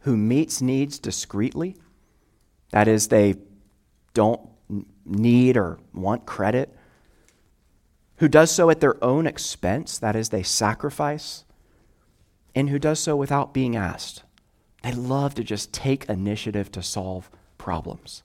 who 0.00 0.14
meets 0.14 0.60
needs 0.60 0.98
discreetly, 0.98 1.74
that 2.72 2.86
is, 2.86 3.08
they 3.08 3.36
don't 4.12 4.42
need 5.06 5.56
or 5.56 5.78
want 5.94 6.26
credit, 6.26 6.76
who 8.16 8.28
does 8.28 8.50
so 8.50 8.68
at 8.68 8.80
their 8.80 9.02
own 9.02 9.26
expense, 9.26 9.96
that 9.96 10.14
is, 10.14 10.28
they 10.28 10.42
sacrifice, 10.42 11.46
and 12.54 12.68
who 12.68 12.78
does 12.78 13.00
so 13.00 13.16
without 13.16 13.54
being 13.54 13.74
asked. 13.74 14.22
They 14.82 14.92
love 14.92 15.34
to 15.36 15.42
just 15.42 15.72
take 15.72 16.04
initiative 16.10 16.70
to 16.72 16.82
solve 16.82 17.30
problems. 17.56 18.22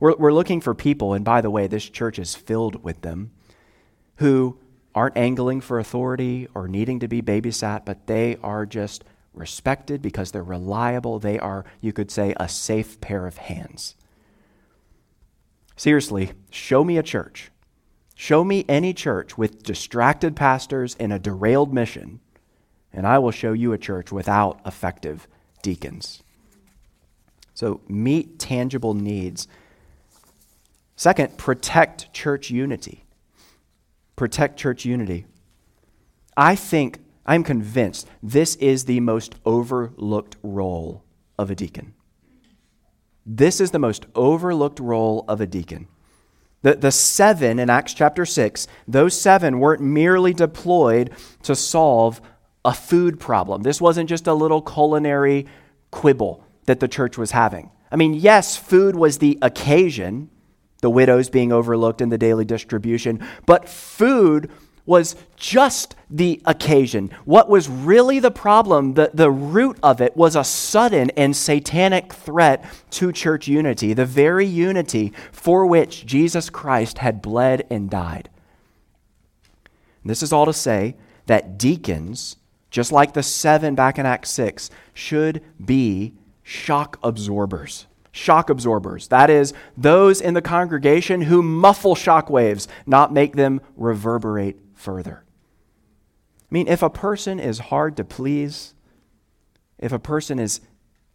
We're, 0.00 0.16
we're 0.16 0.32
looking 0.32 0.60
for 0.60 0.74
people, 0.74 1.12
and 1.12 1.24
by 1.24 1.40
the 1.40 1.50
way, 1.50 1.68
this 1.68 1.88
church 1.88 2.18
is 2.18 2.34
filled 2.34 2.82
with 2.82 3.02
them 3.02 3.30
who 4.16 4.58
aren't 4.94 5.16
angling 5.16 5.60
for 5.60 5.78
authority 5.78 6.46
or 6.54 6.68
needing 6.68 7.00
to 7.00 7.08
be 7.08 7.20
babysat, 7.20 7.84
but 7.84 8.06
they 8.06 8.36
are 8.42 8.64
just 8.64 9.04
respected 9.32 10.00
because 10.00 10.30
they're 10.30 10.44
reliable. 10.44 11.18
They 11.18 11.38
are, 11.38 11.64
you 11.80 11.92
could 11.92 12.10
say, 12.10 12.34
a 12.38 12.48
safe 12.48 13.00
pair 13.00 13.26
of 13.26 13.38
hands. 13.38 13.96
Seriously, 15.76 16.32
show 16.50 16.84
me 16.84 16.96
a 16.96 17.02
church. 17.02 17.50
Show 18.14 18.44
me 18.44 18.64
any 18.68 18.94
church 18.94 19.36
with 19.36 19.64
distracted 19.64 20.36
pastors 20.36 20.94
and 21.00 21.12
a 21.12 21.18
derailed 21.18 21.74
mission, 21.74 22.20
and 22.92 23.06
I 23.08 23.18
will 23.18 23.32
show 23.32 23.52
you 23.52 23.72
a 23.72 23.78
church 23.78 24.12
without 24.12 24.60
effective 24.64 25.26
deacons. 25.62 26.22
So, 27.54 27.80
meet 27.88 28.38
tangible 28.38 28.94
needs. 28.94 29.48
Second, 30.94 31.36
protect 31.36 32.12
church 32.12 32.50
unity 32.50 33.03
protect 34.16 34.58
church 34.58 34.84
unity. 34.84 35.26
I 36.36 36.54
think, 36.54 37.00
I'm 37.26 37.44
convinced, 37.44 38.08
this 38.22 38.56
is 38.56 38.84
the 38.84 39.00
most 39.00 39.34
overlooked 39.44 40.36
role 40.42 41.04
of 41.38 41.50
a 41.50 41.54
deacon. 41.54 41.94
This 43.26 43.60
is 43.60 43.70
the 43.70 43.78
most 43.78 44.06
overlooked 44.14 44.80
role 44.80 45.24
of 45.28 45.40
a 45.40 45.46
deacon. 45.46 45.88
The, 46.62 46.74
the 46.74 46.90
seven 46.90 47.58
in 47.58 47.70
Acts 47.70 47.94
chapter 47.94 48.24
6, 48.24 48.66
those 48.88 49.18
seven 49.18 49.58
weren't 49.58 49.82
merely 49.82 50.32
deployed 50.32 51.10
to 51.42 51.54
solve 51.54 52.20
a 52.64 52.72
food 52.72 53.20
problem. 53.20 53.62
This 53.62 53.80
wasn't 53.80 54.08
just 54.08 54.26
a 54.26 54.34
little 54.34 54.62
culinary 54.62 55.46
quibble 55.90 56.42
that 56.64 56.80
the 56.80 56.88
church 56.88 57.18
was 57.18 57.32
having. 57.32 57.70
I 57.92 57.96
mean, 57.96 58.14
yes, 58.14 58.56
food 58.56 58.96
was 58.96 59.18
the 59.18 59.38
occasion, 59.42 60.30
the 60.84 60.90
widows 60.90 61.30
being 61.30 61.50
overlooked 61.50 62.02
in 62.02 62.10
the 62.10 62.18
daily 62.18 62.44
distribution, 62.44 63.26
but 63.46 63.66
food 63.66 64.50
was 64.84 65.16
just 65.34 65.96
the 66.10 66.42
occasion. 66.44 67.10
What 67.24 67.48
was 67.48 67.70
really 67.70 68.18
the 68.18 68.30
problem, 68.30 68.92
the, 68.92 69.10
the 69.14 69.30
root 69.30 69.78
of 69.82 70.02
it, 70.02 70.14
was 70.14 70.36
a 70.36 70.44
sudden 70.44 71.08
and 71.16 71.34
satanic 71.34 72.12
threat 72.12 72.70
to 72.90 73.12
church 73.12 73.48
unity, 73.48 73.94
the 73.94 74.04
very 74.04 74.44
unity 74.44 75.14
for 75.32 75.64
which 75.64 76.04
Jesus 76.04 76.50
Christ 76.50 76.98
had 76.98 77.22
bled 77.22 77.66
and 77.70 77.88
died. 77.88 78.28
This 80.04 80.22
is 80.22 80.34
all 80.34 80.44
to 80.44 80.52
say 80.52 80.96
that 81.24 81.56
deacons, 81.56 82.36
just 82.70 82.92
like 82.92 83.14
the 83.14 83.22
seven 83.22 83.74
back 83.74 83.98
in 83.98 84.04
Acts 84.04 84.28
6, 84.32 84.68
should 84.92 85.42
be 85.64 86.12
shock 86.42 86.98
absorbers. 87.02 87.86
Shock 88.16 88.48
absorbers. 88.48 89.08
That 89.08 89.28
is, 89.28 89.52
those 89.76 90.20
in 90.20 90.34
the 90.34 90.40
congregation 90.40 91.22
who 91.22 91.42
muffle 91.42 91.96
shock 91.96 92.30
waves, 92.30 92.68
not 92.86 93.12
make 93.12 93.34
them 93.34 93.60
reverberate 93.76 94.56
further. 94.72 95.24
I 96.40 96.46
mean, 96.54 96.68
if 96.68 96.80
a 96.80 96.88
person 96.88 97.40
is 97.40 97.58
hard 97.58 97.96
to 97.96 98.04
please, 98.04 98.74
if 99.80 99.90
a 99.90 99.98
person 99.98 100.38
is 100.38 100.60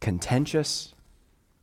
contentious, 0.02 0.94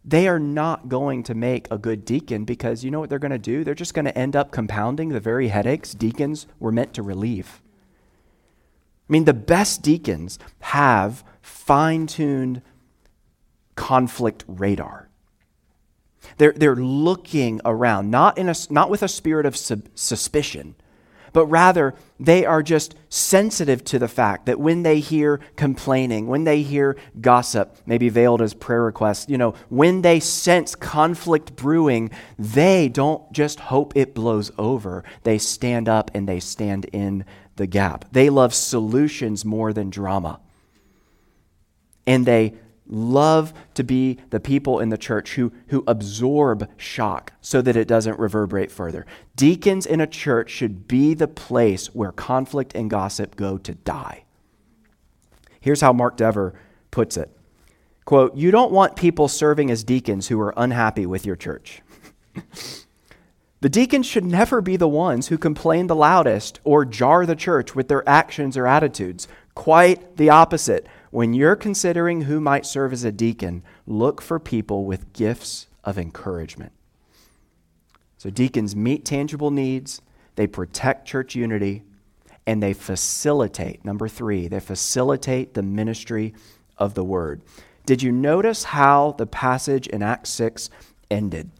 they 0.02 0.26
are 0.26 0.38
not 0.38 0.88
going 0.88 1.22
to 1.24 1.34
make 1.34 1.68
a 1.70 1.76
good 1.76 2.06
deacon 2.06 2.46
because 2.46 2.82
you 2.82 2.90
know 2.90 3.00
what 3.00 3.10
they're 3.10 3.18
going 3.18 3.30
to 3.30 3.38
do? 3.38 3.62
They're 3.62 3.74
just 3.74 3.92
going 3.92 4.06
to 4.06 4.16
end 4.16 4.36
up 4.36 4.50
compounding 4.50 5.10
the 5.10 5.20
very 5.20 5.48
headaches 5.48 5.92
deacons 5.92 6.46
were 6.58 6.72
meant 6.72 6.94
to 6.94 7.02
relieve. 7.02 7.60
I 9.06 9.12
mean, 9.12 9.26
the 9.26 9.34
best 9.34 9.82
deacons 9.82 10.38
have 10.60 11.22
fine 11.42 12.06
tuned 12.06 12.62
conflict 13.74 14.46
radar. 14.48 15.10
They're, 16.38 16.52
they're 16.52 16.76
looking 16.76 17.60
around, 17.64 18.10
not, 18.10 18.38
in 18.38 18.48
a, 18.48 18.54
not 18.70 18.90
with 18.90 19.02
a 19.02 19.08
spirit 19.08 19.46
of 19.46 19.56
sub- 19.56 19.88
suspicion, 19.94 20.74
but 21.32 21.46
rather 21.46 21.94
they 22.18 22.46
are 22.46 22.62
just 22.62 22.94
sensitive 23.10 23.84
to 23.84 23.98
the 23.98 24.08
fact 24.08 24.46
that 24.46 24.58
when 24.58 24.84
they 24.84 25.00
hear 25.00 25.38
complaining, 25.54 26.28
when 26.28 26.44
they 26.44 26.62
hear 26.62 26.96
gossip, 27.20 27.76
maybe 27.84 28.08
veiled 28.08 28.40
as 28.40 28.54
prayer 28.54 28.84
requests, 28.84 29.28
you 29.28 29.36
know, 29.36 29.54
when 29.68 30.00
they 30.00 30.18
sense 30.18 30.74
conflict 30.74 31.54
brewing, 31.54 32.10
they 32.38 32.88
don't 32.88 33.30
just 33.32 33.60
hope 33.60 33.94
it 33.94 34.14
blows 34.14 34.50
over. 34.56 35.04
They 35.24 35.36
stand 35.36 35.90
up 35.90 36.10
and 36.14 36.26
they 36.26 36.40
stand 36.40 36.86
in 36.86 37.26
the 37.56 37.66
gap. 37.66 38.06
They 38.12 38.30
love 38.30 38.54
solutions 38.54 39.44
more 39.44 39.74
than 39.74 39.90
drama. 39.90 40.40
And 42.06 42.24
they 42.24 42.54
love 42.88 43.52
to 43.74 43.84
be 43.84 44.18
the 44.30 44.40
people 44.40 44.80
in 44.80 44.88
the 44.88 44.98
church 44.98 45.34
who, 45.34 45.52
who 45.68 45.82
absorb 45.86 46.68
shock 46.76 47.32
so 47.40 47.60
that 47.62 47.76
it 47.76 47.88
doesn't 47.88 48.18
reverberate 48.18 48.70
further. 48.70 49.06
Deacons 49.34 49.86
in 49.86 50.00
a 50.00 50.06
church 50.06 50.50
should 50.50 50.86
be 50.86 51.14
the 51.14 51.28
place 51.28 51.88
where 51.94 52.12
conflict 52.12 52.74
and 52.74 52.90
gossip 52.90 53.36
go 53.36 53.58
to 53.58 53.74
die. 53.74 54.24
Here's 55.60 55.80
how 55.80 55.92
Mark 55.92 56.16
Dever 56.16 56.54
puts 56.90 57.16
it 57.16 57.30
quote, 58.04 58.36
You 58.36 58.50
don't 58.50 58.72
want 58.72 58.96
people 58.96 59.28
serving 59.28 59.70
as 59.70 59.84
deacons 59.84 60.28
who 60.28 60.40
are 60.40 60.54
unhappy 60.56 61.06
with 61.06 61.26
your 61.26 61.36
church. 61.36 61.82
the 63.60 63.68
deacons 63.68 64.06
should 64.06 64.24
never 64.24 64.60
be 64.60 64.76
the 64.76 64.88
ones 64.88 65.28
who 65.28 65.36
complain 65.36 65.88
the 65.88 65.96
loudest 65.96 66.60
or 66.62 66.84
jar 66.84 67.26
the 67.26 67.34
church 67.34 67.74
with 67.74 67.88
their 67.88 68.08
actions 68.08 68.56
or 68.56 68.66
attitudes. 68.66 69.26
Quite 69.54 70.16
the 70.16 70.30
opposite. 70.30 70.86
When 71.16 71.32
you're 71.32 71.56
considering 71.56 72.20
who 72.20 72.42
might 72.42 72.66
serve 72.66 72.92
as 72.92 73.02
a 73.02 73.10
deacon, 73.10 73.62
look 73.86 74.20
for 74.20 74.38
people 74.38 74.84
with 74.84 75.14
gifts 75.14 75.66
of 75.82 75.96
encouragement. 75.96 76.72
So, 78.18 78.28
deacons 78.28 78.76
meet 78.76 79.06
tangible 79.06 79.50
needs, 79.50 80.02
they 80.34 80.46
protect 80.46 81.08
church 81.08 81.34
unity, 81.34 81.84
and 82.46 82.62
they 82.62 82.74
facilitate, 82.74 83.82
number 83.82 84.08
three, 84.08 84.46
they 84.46 84.60
facilitate 84.60 85.54
the 85.54 85.62
ministry 85.62 86.34
of 86.76 86.92
the 86.92 87.02
word. 87.02 87.40
Did 87.86 88.02
you 88.02 88.12
notice 88.12 88.64
how 88.64 89.12
the 89.16 89.26
passage 89.26 89.86
in 89.86 90.02
Acts 90.02 90.28
6 90.28 90.68
ended? 91.10 91.50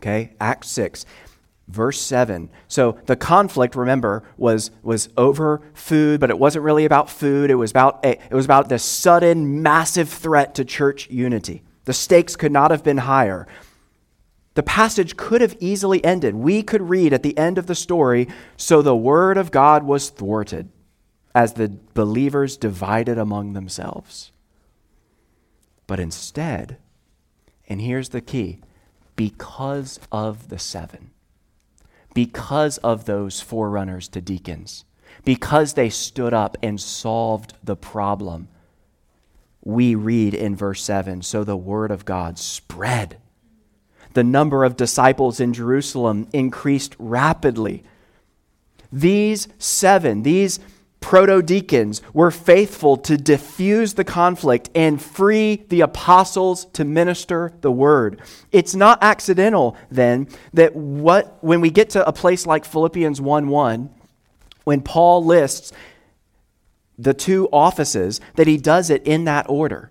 Okay, 0.00 0.32
Acts 0.40 0.70
6 0.70 1.04
verse 1.66 2.00
7 2.00 2.50
so 2.68 2.98
the 3.06 3.16
conflict 3.16 3.74
remember 3.74 4.22
was 4.36 4.70
was 4.82 5.08
over 5.16 5.62
food 5.72 6.20
but 6.20 6.30
it 6.30 6.38
wasn't 6.38 6.64
really 6.64 6.84
about 6.84 7.08
food. 7.08 7.50
It 7.50 7.54
was 7.54 7.70
about 7.70 8.04
a, 8.04 8.12
it 8.12 8.34
was 8.34 8.44
about 8.44 8.68
this 8.68 8.82
sudden 8.82 9.62
massive 9.62 10.08
threat 10.08 10.54
to 10.56 10.64
church 10.64 11.08
unity. 11.10 11.62
The 11.84 11.92
stakes 11.92 12.36
could 12.36 12.52
not 12.52 12.70
have 12.70 12.82
been 12.82 12.98
higher. 12.98 13.46
The 14.54 14.62
passage 14.62 15.16
could 15.16 15.40
have 15.40 15.56
easily 15.58 16.04
ended. 16.04 16.34
We 16.34 16.62
could 16.62 16.82
read 16.82 17.12
at 17.12 17.22
the 17.22 17.36
end 17.36 17.58
of 17.58 17.66
the 17.66 17.74
story 17.74 18.28
so 18.56 18.82
the 18.82 18.96
word 18.96 19.36
of 19.36 19.50
god 19.50 19.84
was 19.84 20.10
thwarted 20.10 20.70
as 21.34 21.54
the 21.54 21.76
believers 21.94 22.56
divided 22.56 23.18
among 23.18 23.52
themselves. 23.54 24.30
But 25.86 26.00
instead 26.00 26.78
and 27.68 27.80
here's 27.80 28.10
the 28.10 28.20
key 28.20 28.60
because 29.16 29.98
of 30.12 30.48
the 30.48 30.58
seven 30.58 31.10
because 32.14 32.78
of 32.78 33.04
those 33.04 33.40
forerunners 33.40 34.08
to 34.08 34.20
deacons, 34.20 34.84
because 35.24 35.74
they 35.74 35.90
stood 35.90 36.32
up 36.32 36.56
and 36.62 36.80
solved 36.80 37.54
the 37.62 37.76
problem. 37.76 38.48
We 39.62 39.94
read 39.94 40.34
in 40.34 40.56
verse 40.56 40.82
7 40.82 41.22
so 41.22 41.44
the 41.44 41.56
word 41.56 41.90
of 41.90 42.04
God 42.04 42.38
spread. 42.38 43.18
The 44.12 44.24
number 44.24 44.62
of 44.62 44.76
disciples 44.76 45.40
in 45.40 45.52
Jerusalem 45.52 46.28
increased 46.32 46.94
rapidly. 46.98 47.82
These 48.92 49.48
seven, 49.58 50.22
these 50.22 50.60
proto 51.04 51.42
deacons 51.42 52.00
were 52.14 52.30
faithful 52.30 52.96
to 52.96 53.18
diffuse 53.18 53.92
the 53.92 54.04
conflict 54.04 54.70
and 54.74 55.00
free 55.00 55.62
the 55.68 55.82
apostles 55.82 56.64
to 56.72 56.82
minister 56.82 57.52
the 57.60 57.70
word. 57.70 58.22
It's 58.52 58.74
not 58.74 58.98
accidental 59.02 59.76
then 59.90 60.28
that 60.54 60.74
what 60.74 61.36
when 61.44 61.60
we 61.60 61.68
get 61.68 61.90
to 61.90 62.08
a 62.08 62.12
place 62.12 62.46
like 62.46 62.64
Philippians 62.64 63.20
1 63.20 63.48
1, 63.48 63.90
when 64.64 64.80
Paul 64.80 65.22
lists 65.22 65.72
the 66.98 67.12
two 67.12 67.50
offices, 67.52 68.18
that 68.36 68.46
he 68.46 68.56
does 68.56 68.88
it 68.88 69.06
in 69.06 69.24
that 69.24 69.46
order 69.50 69.90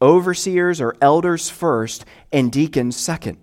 overseers 0.00 0.80
or 0.80 0.96
elders 1.02 1.50
first, 1.50 2.04
and 2.32 2.50
deacons 2.50 2.96
second. 2.96 3.38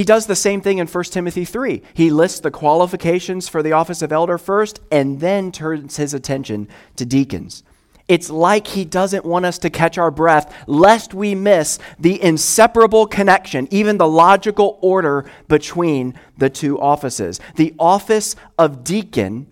He 0.00 0.04
does 0.04 0.24
the 0.24 0.34
same 0.34 0.62
thing 0.62 0.78
in 0.78 0.86
1 0.86 1.04
Timothy 1.04 1.44
3. 1.44 1.82
He 1.92 2.08
lists 2.08 2.40
the 2.40 2.50
qualifications 2.50 3.50
for 3.50 3.62
the 3.62 3.72
office 3.72 4.00
of 4.00 4.12
elder 4.12 4.38
first 4.38 4.80
and 4.90 5.20
then 5.20 5.52
turns 5.52 5.98
his 5.98 6.14
attention 6.14 6.68
to 6.96 7.04
deacons. 7.04 7.64
It's 8.08 8.30
like 8.30 8.68
he 8.68 8.86
doesn't 8.86 9.26
want 9.26 9.44
us 9.44 9.58
to 9.58 9.68
catch 9.68 9.98
our 9.98 10.10
breath 10.10 10.54
lest 10.66 11.12
we 11.12 11.34
miss 11.34 11.78
the 11.98 12.18
inseparable 12.22 13.06
connection, 13.06 13.68
even 13.70 13.98
the 13.98 14.08
logical 14.08 14.78
order 14.80 15.30
between 15.48 16.18
the 16.38 16.48
two 16.48 16.80
offices. 16.80 17.38
The 17.56 17.74
office 17.78 18.36
of 18.58 18.82
deacon 18.82 19.48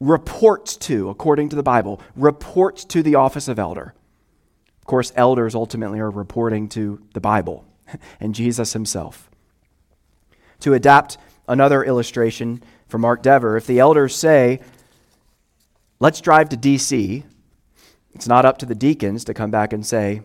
reports 0.00 0.76
to, 0.78 1.08
according 1.08 1.50
to 1.50 1.56
the 1.56 1.62
Bible, 1.62 2.00
reports 2.16 2.84
to 2.86 3.00
the 3.00 3.14
office 3.14 3.46
of 3.46 3.60
elder. 3.60 3.94
Of 4.80 4.86
course, 4.86 5.12
elders 5.14 5.54
ultimately 5.54 6.00
are 6.00 6.10
reporting 6.10 6.68
to 6.70 7.00
the 7.14 7.20
Bible. 7.20 7.64
and 8.20 8.34
Jesus 8.34 8.72
himself. 8.72 9.30
To 10.60 10.74
adapt 10.74 11.18
another 11.48 11.82
illustration 11.84 12.62
from 12.86 13.02
Mark 13.02 13.22
Dever, 13.22 13.56
if 13.56 13.66
the 13.66 13.78
elders 13.78 14.14
say, 14.14 14.60
let's 15.98 16.20
drive 16.20 16.48
to 16.50 16.56
D.C., 16.56 17.24
it's 18.12 18.28
not 18.28 18.44
up 18.44 18.58
to 18.58 18.66
the 18.66 18.74
deacons 18.74 19.24
to 19.24 19.34
come 19.34 19.50
back 19.50 19.72
and 19.72 19.86
say, 19.86 20.22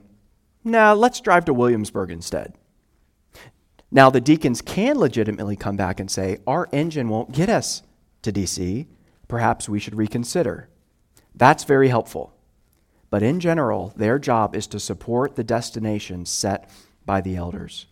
now 0.64 0.94
nah, 0.94 1.00
let's 1.00 1.22
drive 1.22 1.46
to 1.46 1.54
Williamsburg 1.54 2.10
instead. 2.10 2.56
Now, 3.92 4.10
the 4.10 4.20
deacons 4.20 4.62
can 4.62 4.98
legitimately 4.98 5.56
come 5.56 5.78
back 5.78 6.00
and 6.00 6.10
say, 6.10 6.40
our 6.48 6.68
engine 6.72 7.08
won't 7.08 7.32
get 7.32 7.50
us 7.50 7.84
to 8.24 8.32
D.C., 8.32 8.88
perhaps 9.28 9.70
we 9.70 9.80
should 9.80 9.96
reconsider. 9.96 10.70
That's 11.36 11.64
very 11.64 11.88
helpful. 11.90 12.34
But 13.10 13.24
in 13.24 13.40
general, 13.40 13.94
their 13.96 14.20
job 14.20 14.56
is 14.56 14.68
to 14.68 14.80
support 14.80 15.36
the 15.36 15.44
destination 15.44 16.26
set 16.26 16.70
by 17.06 17.22
the 17.22 17.36
elders. 17.36 17.86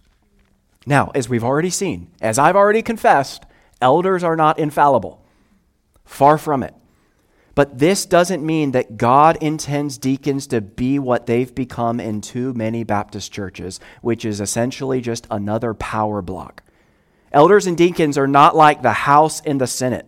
Now, 0.85 1.11
as 1.15 1.29
we've 1.29 1.43
already 1.43 1.69
seen, 1.69 2.11
as 2.21 2.37
I've 2.37 2.55
already 2.55 2.81
confessed, 2.81 3.45
elders 3.81 4.23
are 4.23 4.35
not 4.35 4.59
infallible. 4.59 5.23
Far 6.05 6.37
from 6.37 6.63
it. 6.63 6.73
But 7.55 7.77
this 7.77 8.05
doesn't 8.05 8.43
mean 8.43 8.71
that 8.71 8.97
God 8.97 9.37
intends 9.41 9.97
deacons 9.97 10.47
to 10.47 10.59
be 10.59 10.97
what 10.97 11.27
they've 11.27 11.53
become 11.53 11.99
in 11.99 12.19
too 12.19 12.53
many 12.53 12.83
Baptist 12.83 13.31
churches, 13.31 13.79
which 14.01 14.25
is 14.25 14.41
essentially 14.41 15.01
just 15.01 15.27
another 15.29 15.73
power 15.73 16.21
block. 16.21 16.63
Elders 17.31 17.67
and 17.67 17.77
deacons 17.77 18.17
are 18.17 18.27
not 18.27 18.55
like 18.55 18.81
the 18.81 18.93
House 18.93 19.41
and 19.41 19.61
the 19.61 19.67
Senate. 19.67 20.07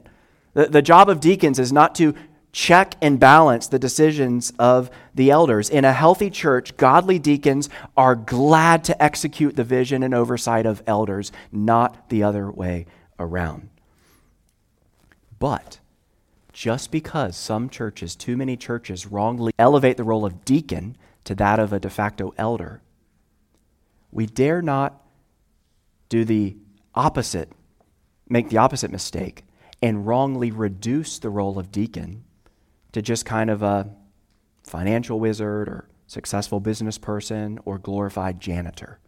The, 0.53 0.67
the 0.67 0.81
job 0.81 1.07
of 1.07 1.19
deacons 1.19 1.59
is 1.59 1.71
not 1.71 1.93
to 1.95 2.15
check 2.55 2.95
and 3.01 3.19
balance 3.19 3.67
the 3.67 3.77
decisions 3.77 4.53
of 4.57 4.89
the 5.13 5.29
elders. 5.29 5.69
In 5.69 5.83
a 5.83 5.91
healthy 5.91 6.29
church, 6.29 6.77
godly 6.77 7.19
deacons 7.19 7.69
are 7.97 8.15
glad 8.15 8.85
to 8.85 9.03
execute 9.03 9.57
the 9.57 9.65
vision 9.65 10.01
and 10.01 10.13
oversight 10.13 10.65
of 10.65 10.81
elders, 10.87 11.33
not 11.51 12.07
the 12.07 12.23
other 12.23 12.49
way 12.49 12.85
around. 13.19 13.69
But 15.37 15.79
just 16.53 16.91
because 16.91 17.35
some 17.35 17.67
churches, 17.69 18.15
too 18.15 18.37
many 18.37 18.55
churches, 18.55 19.05
wrongly 19.05 19.51
elevate 19.59 19.97
the 19.97 20.05
role 20.05 20.25
of 20.25 20.45
deacon 20.45 20.95
to 21.25 21.35
that 21.35 21.59
of 21.59 21.73
a 21.73 21.79
de 21.79 21.89
facto 21.89 22.33
elder, 22.37 22.81
we 24.13 24.25
dare 24.27 24.61
not 24.61 25.03
do 26.07 26.23
the 26.23 26.55
opposite, 26.95 27.51
make 28.29 28.47
the 28.47 28.59
opposite 28.59 28.91
mistake, 28.91 29.43
and 29.81 30.07
wrongly 30.07 30.51
reduce 30.51 31.19
the 31.19 31.29
role 31.29 31.59
of 31.59 31.69
deacon 31.69 32.23
to 32.95 33.01
just 33.01 33.25
kind 33.25 33.49
of 33.49 33.61
a 33.61 33.89
financial 34.63 35.19
wizard 35.19 35.67
or 35.67 35.85
successful 36.07 36.61
business 36.61 36.97
person 36.97 37.59
or 37.65 37.77
glorified 37.77 38.39
janitor. 38.39 38.99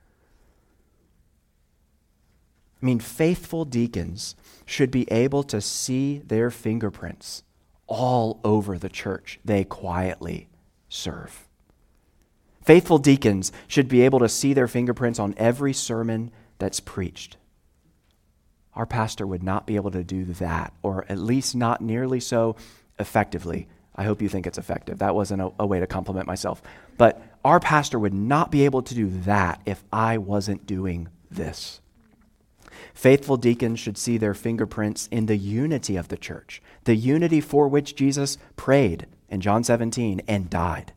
I 2.81 2.85
mean, 2.85 2.99
faithful 2.99 3.63
deacons 3.63 4.35
should 4.65 4.91
be 4.91 5.09
able 5.09 5.41
to 5.43 5.61
see 5.61 6.17
their 6.17 6.51
fingerprints 6.51 7.43
all 7.87 8.41
over 8.43 8.77
the 8.77 8.89
church 8.89 9.39
they 9.45 9.63
quietly 9.63 10.49
serve. 10.89 11.47
Faithful 12.65 12.97
deacons 12.97 13.53
should 13.69 13.87
be 13.87 14.01
able 14.01 14.19
to 14.19 14.27
see 14.27 14.53
their 14.53 14.67
fingerprints 14.67 15.17
on 15.17 15.33
every 15.37 15.71
sermon 15.71 16.29
that's 16.57 16.81
preached. 16.81 17.37
Our 18.73 18.85
pastor 18.85 19.25
would 19.25 19.43
not 19.43 19.65
be 19.65 19.77
able 19.77 19.91
to 19.91 20.03
do 20.03 20.25
that, 20.25 20.73
or 20.83 21.05
at 21.07 21.19
least 21.19 21.55
not 21.55 21.79
nearly 21.79 22.19
so 22.19 22.57
effectively. 22.99 23.69
I 23.97 24.03
hope 24.03 24.21
you 24.21 24.29
think 24.29 24.45
it's 24.45 24.57
effective. 24.57 24.99
That 24.99 25.15
wasn't 25.15 25.41
a, 25.41 25.51
a 25.59 25.65
way 25.65 25.79
to 25.79 25.87
compliment 25.87 26.27
myself. 26.27 26.61
But 26.97 27.21
our 27.43 27.59
pastor 27.59 27.97
would 27.97 28.13
not 28.13 28.51
be 28.51 28.65
able 28.65 28.83
to 28.83 28.95
do 28.95 29.09
that 29.21 29.61
if 29.65 29.83
I 29.91 30.17
wasn't 30.17 30.67
doing 30.67 31.09
this. 31.31 31.81
Faithful 32.93 33.37
deacons 33.37 33.79
should 33.79 33.97
see 33.97 34.17
their 34.17 34.33
fingerprints 34.33 35.07
in 35.07 35.25
the 35.25 35.37
unity 35.37 35.95
of 35.95 36.09
the 36.09 36.17
church, 36.17 36.61
the 36.83 36.95
unity 36.95 37.41
for 37.41 37.67
which 37.67 37.95
Jesus 37.95 38.37
prayed 38.55 39.07
in 39.29 39.41
John 39.41 39.63
17 39.63 40.21
and 40.27 40.49
died. 40.49 40.93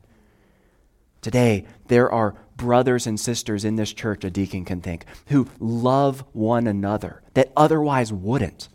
Today, 1.22 1.66
there 1.88 2.10
are 2.10 2.34
brothers 2.56 3.06
and 3.06 3.18
sisters 3.18 3.64
in 3.64 3.76
this 3.76 3.92
church, 3.92 4.24
a 4.24 4.30
deacon 4.30 4.64
can 4.64 4.80
think, 4.80 5.04
who 5.28 5.48
love 5.58 6.24
one 6.32 6.66
another 6.66 7.22
that 7.34 7.52
otherwise 7.56 8.12
wouldn't, 8.12 8.68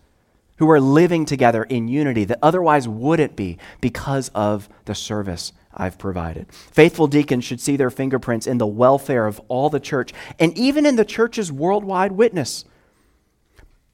who 0.58 0.70
are 0.70 0.80
living 0.80 1.26
together 1.26 1.64
in 1.64 1.88
unity 1.88 2.24
that 2.26 2.40
otherwise 2.42 2.88
wouldn't 2.88 3.36
be 3.36 3.58
because 3.82 4.30
of 4.30 4.70
the 4.86 4.96
service 4.96 5.52
I've 5.74 5.98
provided. 5.98 6.52
Faithful 6.52 7.08
deacons 7.08 7.44
should 7.44 7.60
see 7.60 7.76
their 7.76 7.90
fingerprints 7.90 8.48
in 8.48 8.58
the 8.58 8.68
welfare 8.68 9.28
of 9.28 9.42
all 9.48 9.70
the 9.70 9.80
church 9.80 10.14
and 10.40 10.58
even 10.58 10.86
in 10.86 10.96
the 10.96 11.06
church's 11.06 11.52
worldwide 11.52 12.14
witness. 12.14 12.66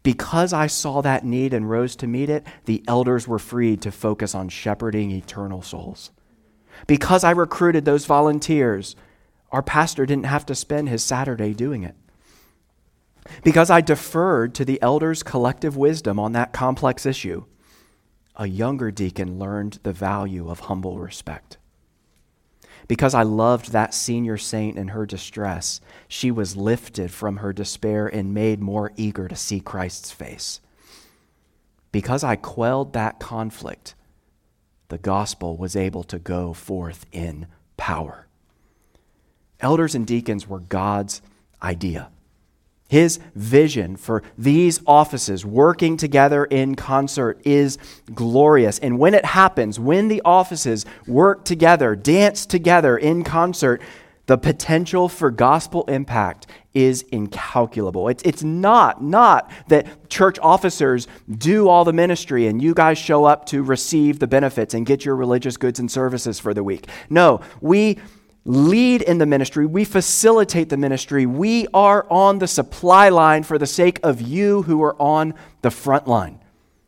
Because 0.03 0.51
I 0.51 0.67
saw 0.67 1.01
that 1.01 1.25
need 1.25 1.53
and 1.53 1.69
rose 1.69 1.95
to 1.97 2.07
meet 2.07 2.29
it, 2.29 2.45
the 2.65 2.83
elders 2.87 3.27
were 3.27 3.39
freed 3.39 3.81
to 3.83 3.91
focus 3.91 4.33
on 4.33 4.49
shepherding 4.49 5.11
eternal 5.11 5.61
souls. 5.61 6.11
Because 6.87 7.23
I 7.23 7.31
recruited 7.31 7.85
those 7.85 8.05
volunteers, 8.05 8.95
our 9.51 9.61
pastor 9.61 10.05
didn't 10.05 10.25
have 10.25 10.45
to 10.47 10.55
spend 10.55 10.89
his 10.89 11.03
Saturday 11.03 11.53
doing 11.53 11.83
it. 11.83 11.95
Because 13.43 13.69
I 13.69 13.81
deferred 13.81 14.55
to 14.55 14.65
the 14.65 14.81
elders' 14.81 15.23
collective 15.23 15.77
wisdom 15.77 16.19
on 16.19 16.31
that 16.33 16.53
complex 16.53 17.05
issue, 17.05 17.45
a 18.35 18.47
younger 18.47 18.91
deacon 18.91 19.37
learned 19.37 19.79
the 19.83 19.93
value 19.93 20.49
of 20.49 20.61
humble 20.61 20.97
respect. 20.99 21.57
Because 22.87 23.13
I 23.13 23.23
loved 23.23 23.71
that 23.71 23.93
senior 23.93 24.37
saint 24.37 24.77
in 24.77 24.89
her 24.89 25.05
distress, 25.05 25.81
she 26.07 26.31
was 26.31 26.57
lifted 26.57 27.11
from 27.11 27.37
her 27.37 27.53
despair 27.53 28.07
and 28.07 28.33
made 28.33 28.59
more 28.59 28.91
eager 28.97 29.27
to 29.27 29.35
see 29.35 29.59
Christ's 29.59 30.11
face. 30.11 30.59
Because 31.91 32.23
I 32.23 32.35
quelled 32.35 32.93
that 32.93 33.19
conflict, 33.19 33.95
the 34.87 34.97
gospel 34.97 35.55
was 35.57 35.75
able 35.75 36.03
to 36.03 36.19
go 36.19 36.53
forth 36.53 37.05
in 37.11 37.47
power. 37.77 38.27
Elders 39.59 39.93
and 39.93 40.07
deacons 40.07 40.47
were 40.47 40.59
God's 40.59 41.21
idea. 41.61 42.09
His 42.91 43.19
vision 43.35 43.95
for 43.95 44.21
these 44.37 44.81
offices 44.85 45.45
working 45.45 45.95
together 45.95 46.43
in 46.43 46.75
concert 46.75 47.39
is 47.45 47.77
glorious. 48.13 48.79
And 48.79 48.99
when 48.99 49.13
it 49.13 49.23
happens, 49.23 49.79
when 49.79 50.09
the 50.09 50.21
offices 50.25 50.85
work 51.07 51.45
together, 51.45 51.95
dance 51.95 52.45
together 52.45 52.97
in 52.97 53.23
concert, 53.23 53.81
the 54.25 54.37
potential 54.37 55.07
for 55.07 55.31
gospel 55.31 55.85
impact 55.85 56.47
is 56.73 57.03
incalculable. 57.13 58.09
It's, 58.09 58.23
it's 58.23 58.43
not, 58.43 59.01
not 59.01 59.49
that 59.69 60.09
church 60.09 60.37
officers 60.41 61.07
do 61.29 61.69
all 61.69 61.85
the 61.85 61.93
ministry 61.93 62.47
and 62.47 62.61
you 62.61 62.73
guys 62.73 62.97
show 62.97 63.23
up 63.23 63.45
to 63.47 63.63
receive 63.63 64.19
the 64.19 64.27
benefits 64.27 64.73
and 64.73 64.85
get 64.85 65.05
your 65.05 65.15
religious 65.15 65.55
goods 65.55 65.79
and 65.79 65.89
services 65.89 66.41
for 66.41 66.53
the 66.53 66.61
week. 66.61 66.89
No, 67.09 67.39
we 67.61 67.99
lead 68.45 69.01
in 69.01 69.17
the 69.17 69.25
ministry, 69.25 69.65
we 69.65 69.83
facilitate 69.83 70.69
the 70.69 70.77
ministry, 70.77 71.25
we 71.25 71.67
are 71.73 72.07
on 72.09 72.39
the 72.39 72.47
supply 72.47 73.09
line 73.09 73.43
for 73.43 73.57
the 73.57 73.67
sake 73.67 73.99
of 74.03 74.21
you 74.21 74.63
who 74.63 74.81
are 74.81 74.99
on 75.01 75.33
the 75.61 75.71
front 75.71 76.07
line. 76.07 76.39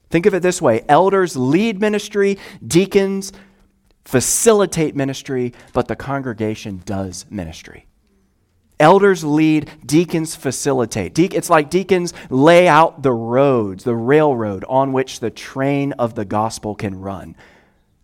Think 0.09 0.25
of 0.25 0.33
it 0.33 0.41
this 0.41 0.61
way 0.61 0.83
elders 0.87 1.35
lead 1.35 1.79
ministry, 1.79 2.37
deacons 2.65 3.31
facilitate 4.05 4.95
ministry, 4.95 5.53
but 5.73 5.87
the 5.87 5.95
congregation 5.95 6.81
does 6.85 7.25
ministry. 7.29 7.87
Elders 8.79 9.23
lead, 9.23 9.69
deacons 9.85 10.35
facilitate. 10.35 11.13
De- 11.13 11.25
it's 11.25 11.49
like 11.49 11.69
deacons 11.69 12.13
lay 12.29 12.67
out 12.67 13.01
the 13.01 13.13
roads, 13.13 13.83
the 13.83 13.95
railroad 13.95 14.65
on 14.67 14.91
which 14.91 15.19
the 15.19 15.29
train 15.29 15.93
of 15.93 16.15
the 16.15 16.25
gospel 16.25 16.75
can 16.75 16.99
run. 16.99 17.35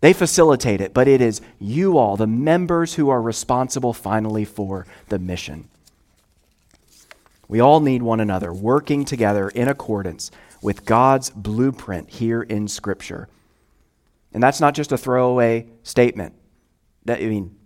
They 0.00 0.12
facilitate 0.12 0.80
it, 0.80 0.94
but 0.94 1.08
it 1.08 1.20
is 1.20 1.40
you 1.58 1.98
all, 1.98 2.16
the 2.16 2.26
members, 2.26 2.94
who 2.94 3.10
are 3.10 3.20
responsible 3.20 3.92
finally 3.92 4.44
for 4.44 4.86
the 5.08 5.18
mission. 5.18 5.68
We 7.48 7.60
all 7.60 7.80
need 7.80 8.02
one 8.02 8.20
another, 8.20 8.52
working 8.52 9.04
together 9.04 9.48
in 9.48 9.68
accordance 9.68 10.30
with 10.62 10.84
God's 10.84 11.30
blueprint 11.30 12.10
here 12.10 12.42
in 12.42 12.68
Scripture. 12.68 13.28
And 14.32 14.42
that's 14.42 14.60
not 14.60 14.74
just 14.74 14.92
a 14.92 14.98
throwaway 14.98 15.66
statement. 15.82 16.34
That, 17.04 17.20
I 17.20 17.26
mean, 17.26 17.56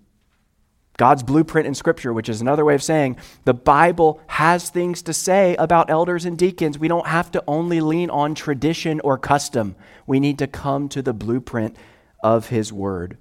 God's 0.97 1.23
blueprint 1.23 1.67
in 1.67 1.75
Scripture, 1.75 2.13
which 2.13 2.29
is 2.29 2.41
another 2.41 2.65
way 2.65 2.75
of 2.75 2.83
saying 2.83 3.17
the 3.45 3.55
Bible 3.55 4.21
has 4.29 4.71
things 4.71 5.03
to 5.03 5.13
say 5.13 5.55
about 5.57 5.91
elders 5.91 6.25
and 6.25 6.39
deacons. 6.39 6.79
We 6.79 6.89
don't 6.89 7.09
have 7.09 7.31
to 7.33 7.45
only 7.47 7.81
lean 7.81 8.11
on 8.11 8.35
tradition 8.35 9.01
or 9.01 9.19
custom. 9.19 9.75
We 10.07 10.21
need 10.21 10.39
to 10.39 10.47
come 10.47 10.89
to 10.91 11.03
the 11.03 11.13
blueprint 11.13 11.77
of 12.25 12.49
His 12.49 12.73
Word. 12.73 13.19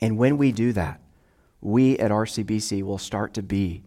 And 0.00 0.18
when 0.18 0.36
we 0.36 0.50
do 0.52 0.72
that, 0.72 1.00
we 1.62 1.96
at 1.98 2.10
RCBC 2.10 2.82
will 2.82 2.98
start 2.98 3.32
to 3.34 3.42
be 3.42 3.82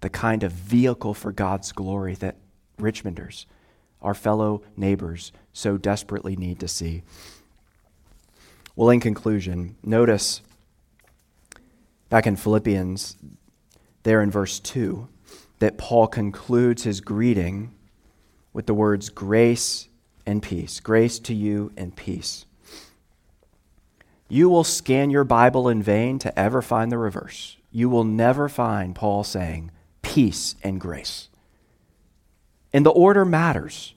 the 0.00 0.10
kind 0.10 0.42
of 0.42 0.50
vehicle 0.50 1.14
for 1.14 1.30
God's 1.30 1.70
glory 1.70 2.16
that 2.16 2.36
Richmonders, 2.78 3.46
our 4.02 4.14
fellow 4.14 4.62
neighbors, 4.76 5.30
so 5.52 5.78
desperately 5.78 6.34
need 6.34 6.58
to 6.58 6.66
see. 6.66 7.04
Well, 8.74 8.90
in 8.90 8.98
conclusion, 8.98 9.76
notice 9.84 10.42
back 12.10 12.26
in 12.26 12.34
Philippians, 12.34 13.16
there 14.02 14.22
in 14.22 14.30
verse 14.30 14.58
2, 14.58 15.06
that 15.60 15.78
Paul 15.78 16.08
concludes 16.08 16.82
his 16.82 17.00
greeting 17.00 17.72
with 18.52 18.66
the 18.66 18.74
words 18.74 19.08
grace 19.08 19.88
and 20.26 20.42
peace. 20.42 20.80
Grace 20.80 21.20
to 21.20 21.34
you 21.34 21.70
and 21.76 21.94
peace. 21.94 22.46
You 24.32 24.48
will 24.48 24.64
scan 24.64 25.10
your 25.10 25.24
Bible 25.24 25.68
in 25.68 25.82
vain 25.82 26.18
to 26.20 26.38
ever 26.38 26.62
find 26.62 26.90
the 26.90 26.96
reverse. 26.96 27.58
You 27.70 27.90
will 27.90 28.04
never 28.04 28.48
find 28.48 28.94
Paul 28.94 29.24
saying 29.24 29.70
peace 30.00 30.56
and 30.62 30.80
grace. 30.80 31.28
And 32.72 32.86
the 32.86 32.92
order 32.92 33.26
matters. 33.26 33.92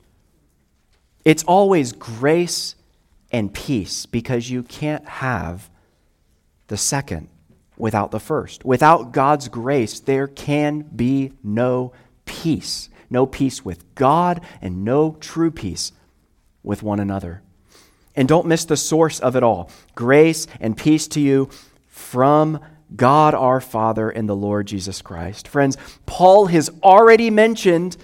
It's 1.24 1.46
always 1.46 1.94
grace 1.94 2.76
and 3.32 3.54
peace 3.54 4.06
because 4.06 4.50
you 4.50 4.62
can't 4.64 5.08
have 5.08 5.70
the 6.68 6.76
second 6.76 7.30
without 7.78 8.12
the 8.12 8.20
first. 8.20 8.66
Without 8.66 9.14
God's 9.14 9.48
grace, 9.48 10.02
there 10.02 10.28
can 10.28 10.82
be 10.82 11.32
no 11.46 11.94
peace. 12.26 12.90
No 13.10 13.26
peace 13.26 13.64
with 13.64 13.96
God 13.96 14.42
and 14.62 14.84
no 14.84 15.16
true 15.22 15.50
peace 15.50 15.94
with 16.62 16.84
one 16.84 17.00
another. 17.00 17.42
And 18.16 18.28
don't 18.28 18.48
miss 18.48 18.66
the 18.66 18.78
source 18.78 19.20
of 19.20 19.36
it 19.36 19.44
all 19.44 19.70
grace 19.94 20.48
and 20.60 20.78
peace 20.78 21.08
to 21.10 21.20
you 21.20 21.50
from 21.88 22.60
God 22.96 23.34
our 23.34 23.60
Father 23.60 24.10
and 24.10 24.30
the 24.30 24.36
Lord 24.36 24.68
Jesus 24.68 25.02
Christ. 25.02 25.48
Friends, 25.48 25.78
Paul 26.06 26.48
has 26.48 26.70
already 26.84 27.30
mentioned 27.30 27.98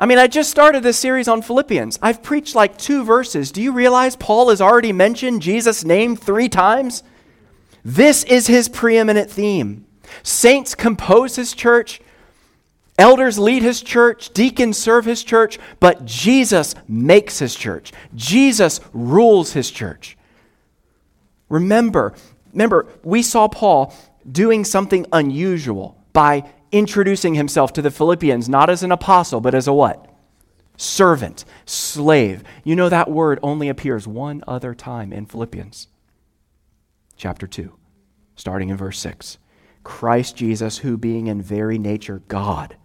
I 0.00 0.06
mean, 0.06 0.18
I 0.18 0.28
just 0.28 0.50
started 0.50 0.84
this 0.84 0.96
series 0.96 1.26
on 1.26 1.42
Philippians. 1.42 1.98
I've 2.00 2.22
preached 2.22 2.54
like 2.54 2.78
two 2.78 3.02
verses. 3.02 3.50
Do 3.50 3.60
you 3.60 3.72
realize 3.72 4.14
Paul 4.14 4.50
has 4.50 4.60
already 4.60 4.92
mentioned 4.92 5.42
Jesus' 5.42 5.84
name 5.84 6.14
three 6.14 6.48
times? 6.48 7.02
This 7.84 8.22
is 8.24 8.46
his 8.46 8.68
preeminent 8.68 9.28
theme. 9.28 9.86
Saints 10.22 10.76
compose 10.76 11.34
his 11.34 11.52
church, 11.52 12.00
elders 12.98 13.38
lead 13.38 13.62
his 13.62 13.80
church, 13.80 14.30
deacons 14.30 14.76
serve 14.76 15.04
his 15.04 15.24
church, 15.24 15.58
but 15.80 16.04
Jesus 16.04 16.74
makes 16.86 17.38
his 17.38 17.54
church. 17.54 17.92
Jesus 18.14 18.80
rules 18.92 19.52
his 19.52 19.70
church. 19.70 20.18
Remember, 21.48 22.14
remember, 22.52 22.86
we 23.02 23.22
saw 23.22 23.48
Paul 23.48 23.94
doing 24.30 24.64
something 24.64 25.06
unusual 25.12 25.96
by 26.12 26.44
introducing 26.72 27.34
himself 27.34 27.72
to 27.74 27.82
the 27.82 27.90
Philippians 27.90 28.48
not 28.48 28.68
as 28.68 28.82
an 28.82 28.92
apostle, 28.92 29.40
but 29.40 29.54
as 29.54 29.66
a 29.66 29.72
what? 29.72 30.04
Servant, 30.76 31.44
slave. 31.64 32.44
You 32.64 32.76
know 32.76 32.88
that 32.88 33.10
word 33.10 33.38
only 33.42 33.68
appears 33.68 34.06
one 34.06 34.44
other 34.46 34.74
time 34.74 35.12
in 35.12 35.26
Philippians 35.26 35.88
chapter 37.16 37.46
2, 37.46 37.74
starting 38.36 38.70
in 38.70 38.76
verse 38.76 38.98
6. 39.00 39.38
Christ 39.82 40.36
Jesus, 40.36 40.78
who 40.78 40.96
being 40.96 41.26
in 41.26 41.42
very 41.42 41.78
nature 41.78 42.22
God, 42.28 42.76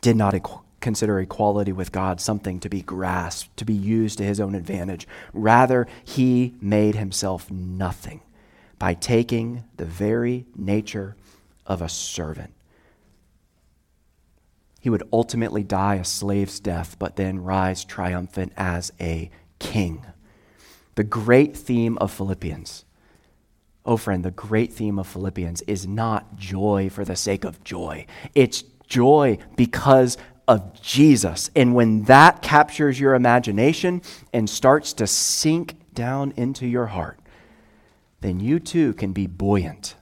did 0.00 0.16
not 0.16 0.34
equ- 0.34 0.62
consider 0.80 1.20
equality 1.20 1.72
with 1.72 1.92
God 1.92 2.20
something 2.20 2.60
to 2.60 2.68
be 2.68 2.82
grasped, 2.82 3.56
to 3.58 3.64
be 3.64 3.74
used 3.74 4.18
to 4.18 4.24
his 4.24 4.40
own 4.40 4.54
advantage. 4.54 5.06
Rather, 5.32 5.86
he 6.04 6.54
made 6.60 6.94
himself 6.94 7.50
nothing 7.50 8.20
by 8.78 8.94
taking 8.94 9.64
the 9.76 9.84
very 9.84 10.46
nature 10.56 11.16
of 11.66 11.82
a 11.82 11.88
servant 11.88 12.54
he 14.80 14.90
would 14.90 15.02
ultimately 15.12 15.62
die 15.62 15.96
a 15.96 16.04
slave's 16.04 16.58
death, 16.58 16.98
but 16.98 17.16
then 17.16 17.44
rise 17.44 17.84
triumphant 17.84 18.52
as 18.56 18.92
a 18.98 19.30
king. 19.58 20.04
The 20.94 21.04
great 21.04 21.56
theme 21.56 21.98
of 21.98 22.10
Philippians, 22.10 22.86
oh 23.84 23.98
friend, 23.98 24.24
the 24.24 24.30
great 24.30 24.72
theme 24.72 24.98
of 24.98 25.06
Philippians 25.06 25.60
is 25.62 25.86
not 25.86 26.36
joy 26.36 26.88
for 26.90 27.04
the 27.04 27.16
sake 27.16 27.44
of 27.44 27.62
joy. 27.62 28.06
It's 28.34 28.64
joy 28.90 29.38
because 29.56 30.18
of 30.46 30.78
Jesus. 30.82 31.50
And 31.56 31.74
when 31.74 32.02
that 32.02 32.42
captures 32.42 33.00
your 33.00 33.14
imagination 33.14 34.02
and 34.34 34.50
starts 34.50 34.92
to 34.94 35.06
sink 35.06 35.76
down 35.94 36.34
into 36.36 36.66
your 36.66 36.86
heart, 36.86 37.18
then 38.20 38.40
you 38.40 38.58
too 38.58 38.92
can 38.92 39.12
be 39.12 39.26
buoyant 39.26 39.94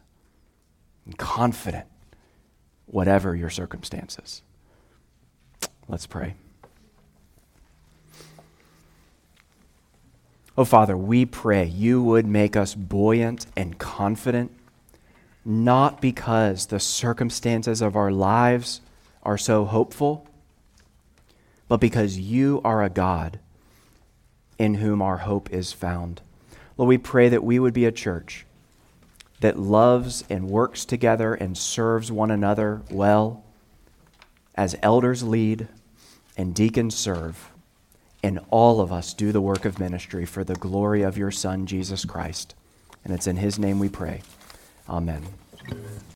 and 1.05 1.17
confident, 1.17 1.87
whatever 2.87 3.37
your 3.37 3.51
circumstances. 3.51 4.43
Let's 5.87 6.07
pray. 6.07 6.35
Oh, 10.57 10.65
Father, 10.65 10.97
we 10.97 11.25
pray 11.25 11.67
you 11.67 12.03
would 12.03 12.27
make 12.27 12.57
us 12.57 12.75
buoyant 12.75 13.47
and 13.57 13.79
confident, 13.79 14.51
not 15.49 16.03
because 16.03 16.67
the 16.67 16.79
circumstances 16.79 17.81
of 17.81 17.97
our 17.97 18.11
lives 18.11 18.83
are 19.23 19.39
so 19.39 19.65
hopeful, 19.65 20.27
but 21.69 21.81
because 21.81 22.19
you 22.19 22.61
are 22.65 22.85
a 22.85 22.91
God 22.91 23.39
in 24.59 24.75
whom 24.75 25.01
our 25.01 25.17
hope 25.19 25.51
is 25.51 25.73
found. 25.73 26.21
Lord, 26.77 26.89
we 26.89 26.99
pray 26.99 27.31
that 27.31 27.43
we 27.43 27.59
would 27.59 27.73
be 27.73 27.87
a 27.87 27.93
church 27.93 28.45
that 29.41 29.59
loves 29.59 30.23
and 30.29 30.51
works 30.51 30.85
together 30.85 31.33
and 31.33 31.57
serves 31.57 32.13
one 32.13 32.31
another 32.31 32.83
well 32.91 33.43
as 34.55 34.77
elders 34.83 35.23
lead 35.23 35.67
and 36.37 36.55
deacons 36.55 36.95
serve, 36.95 37.51
and 38.23 38.39
all 38.51 38.83
of 38.83 38.93
us 38.93 39.15
do 39.15 39.33
the 39.33 39.41
work 39.41 39.65
of 39.65 39.79
ministry 39.79 40.27
for 40.27 40.45
the 40.45 40.57
glory 40.57 41.01
of 41.01 41.17
your 41.17 41.31
Son, 41.31 41.65
Jesus 41.65 42.05
Christ. 42.05 42.55
And 43.03 43.15
it's 43.15 43.27
in 43.27 43.37
his 43.37 43.59
name 43.59 43.79
we 43.79 43.89
pray. 43.89 44.21
Amen. 44.89 45.23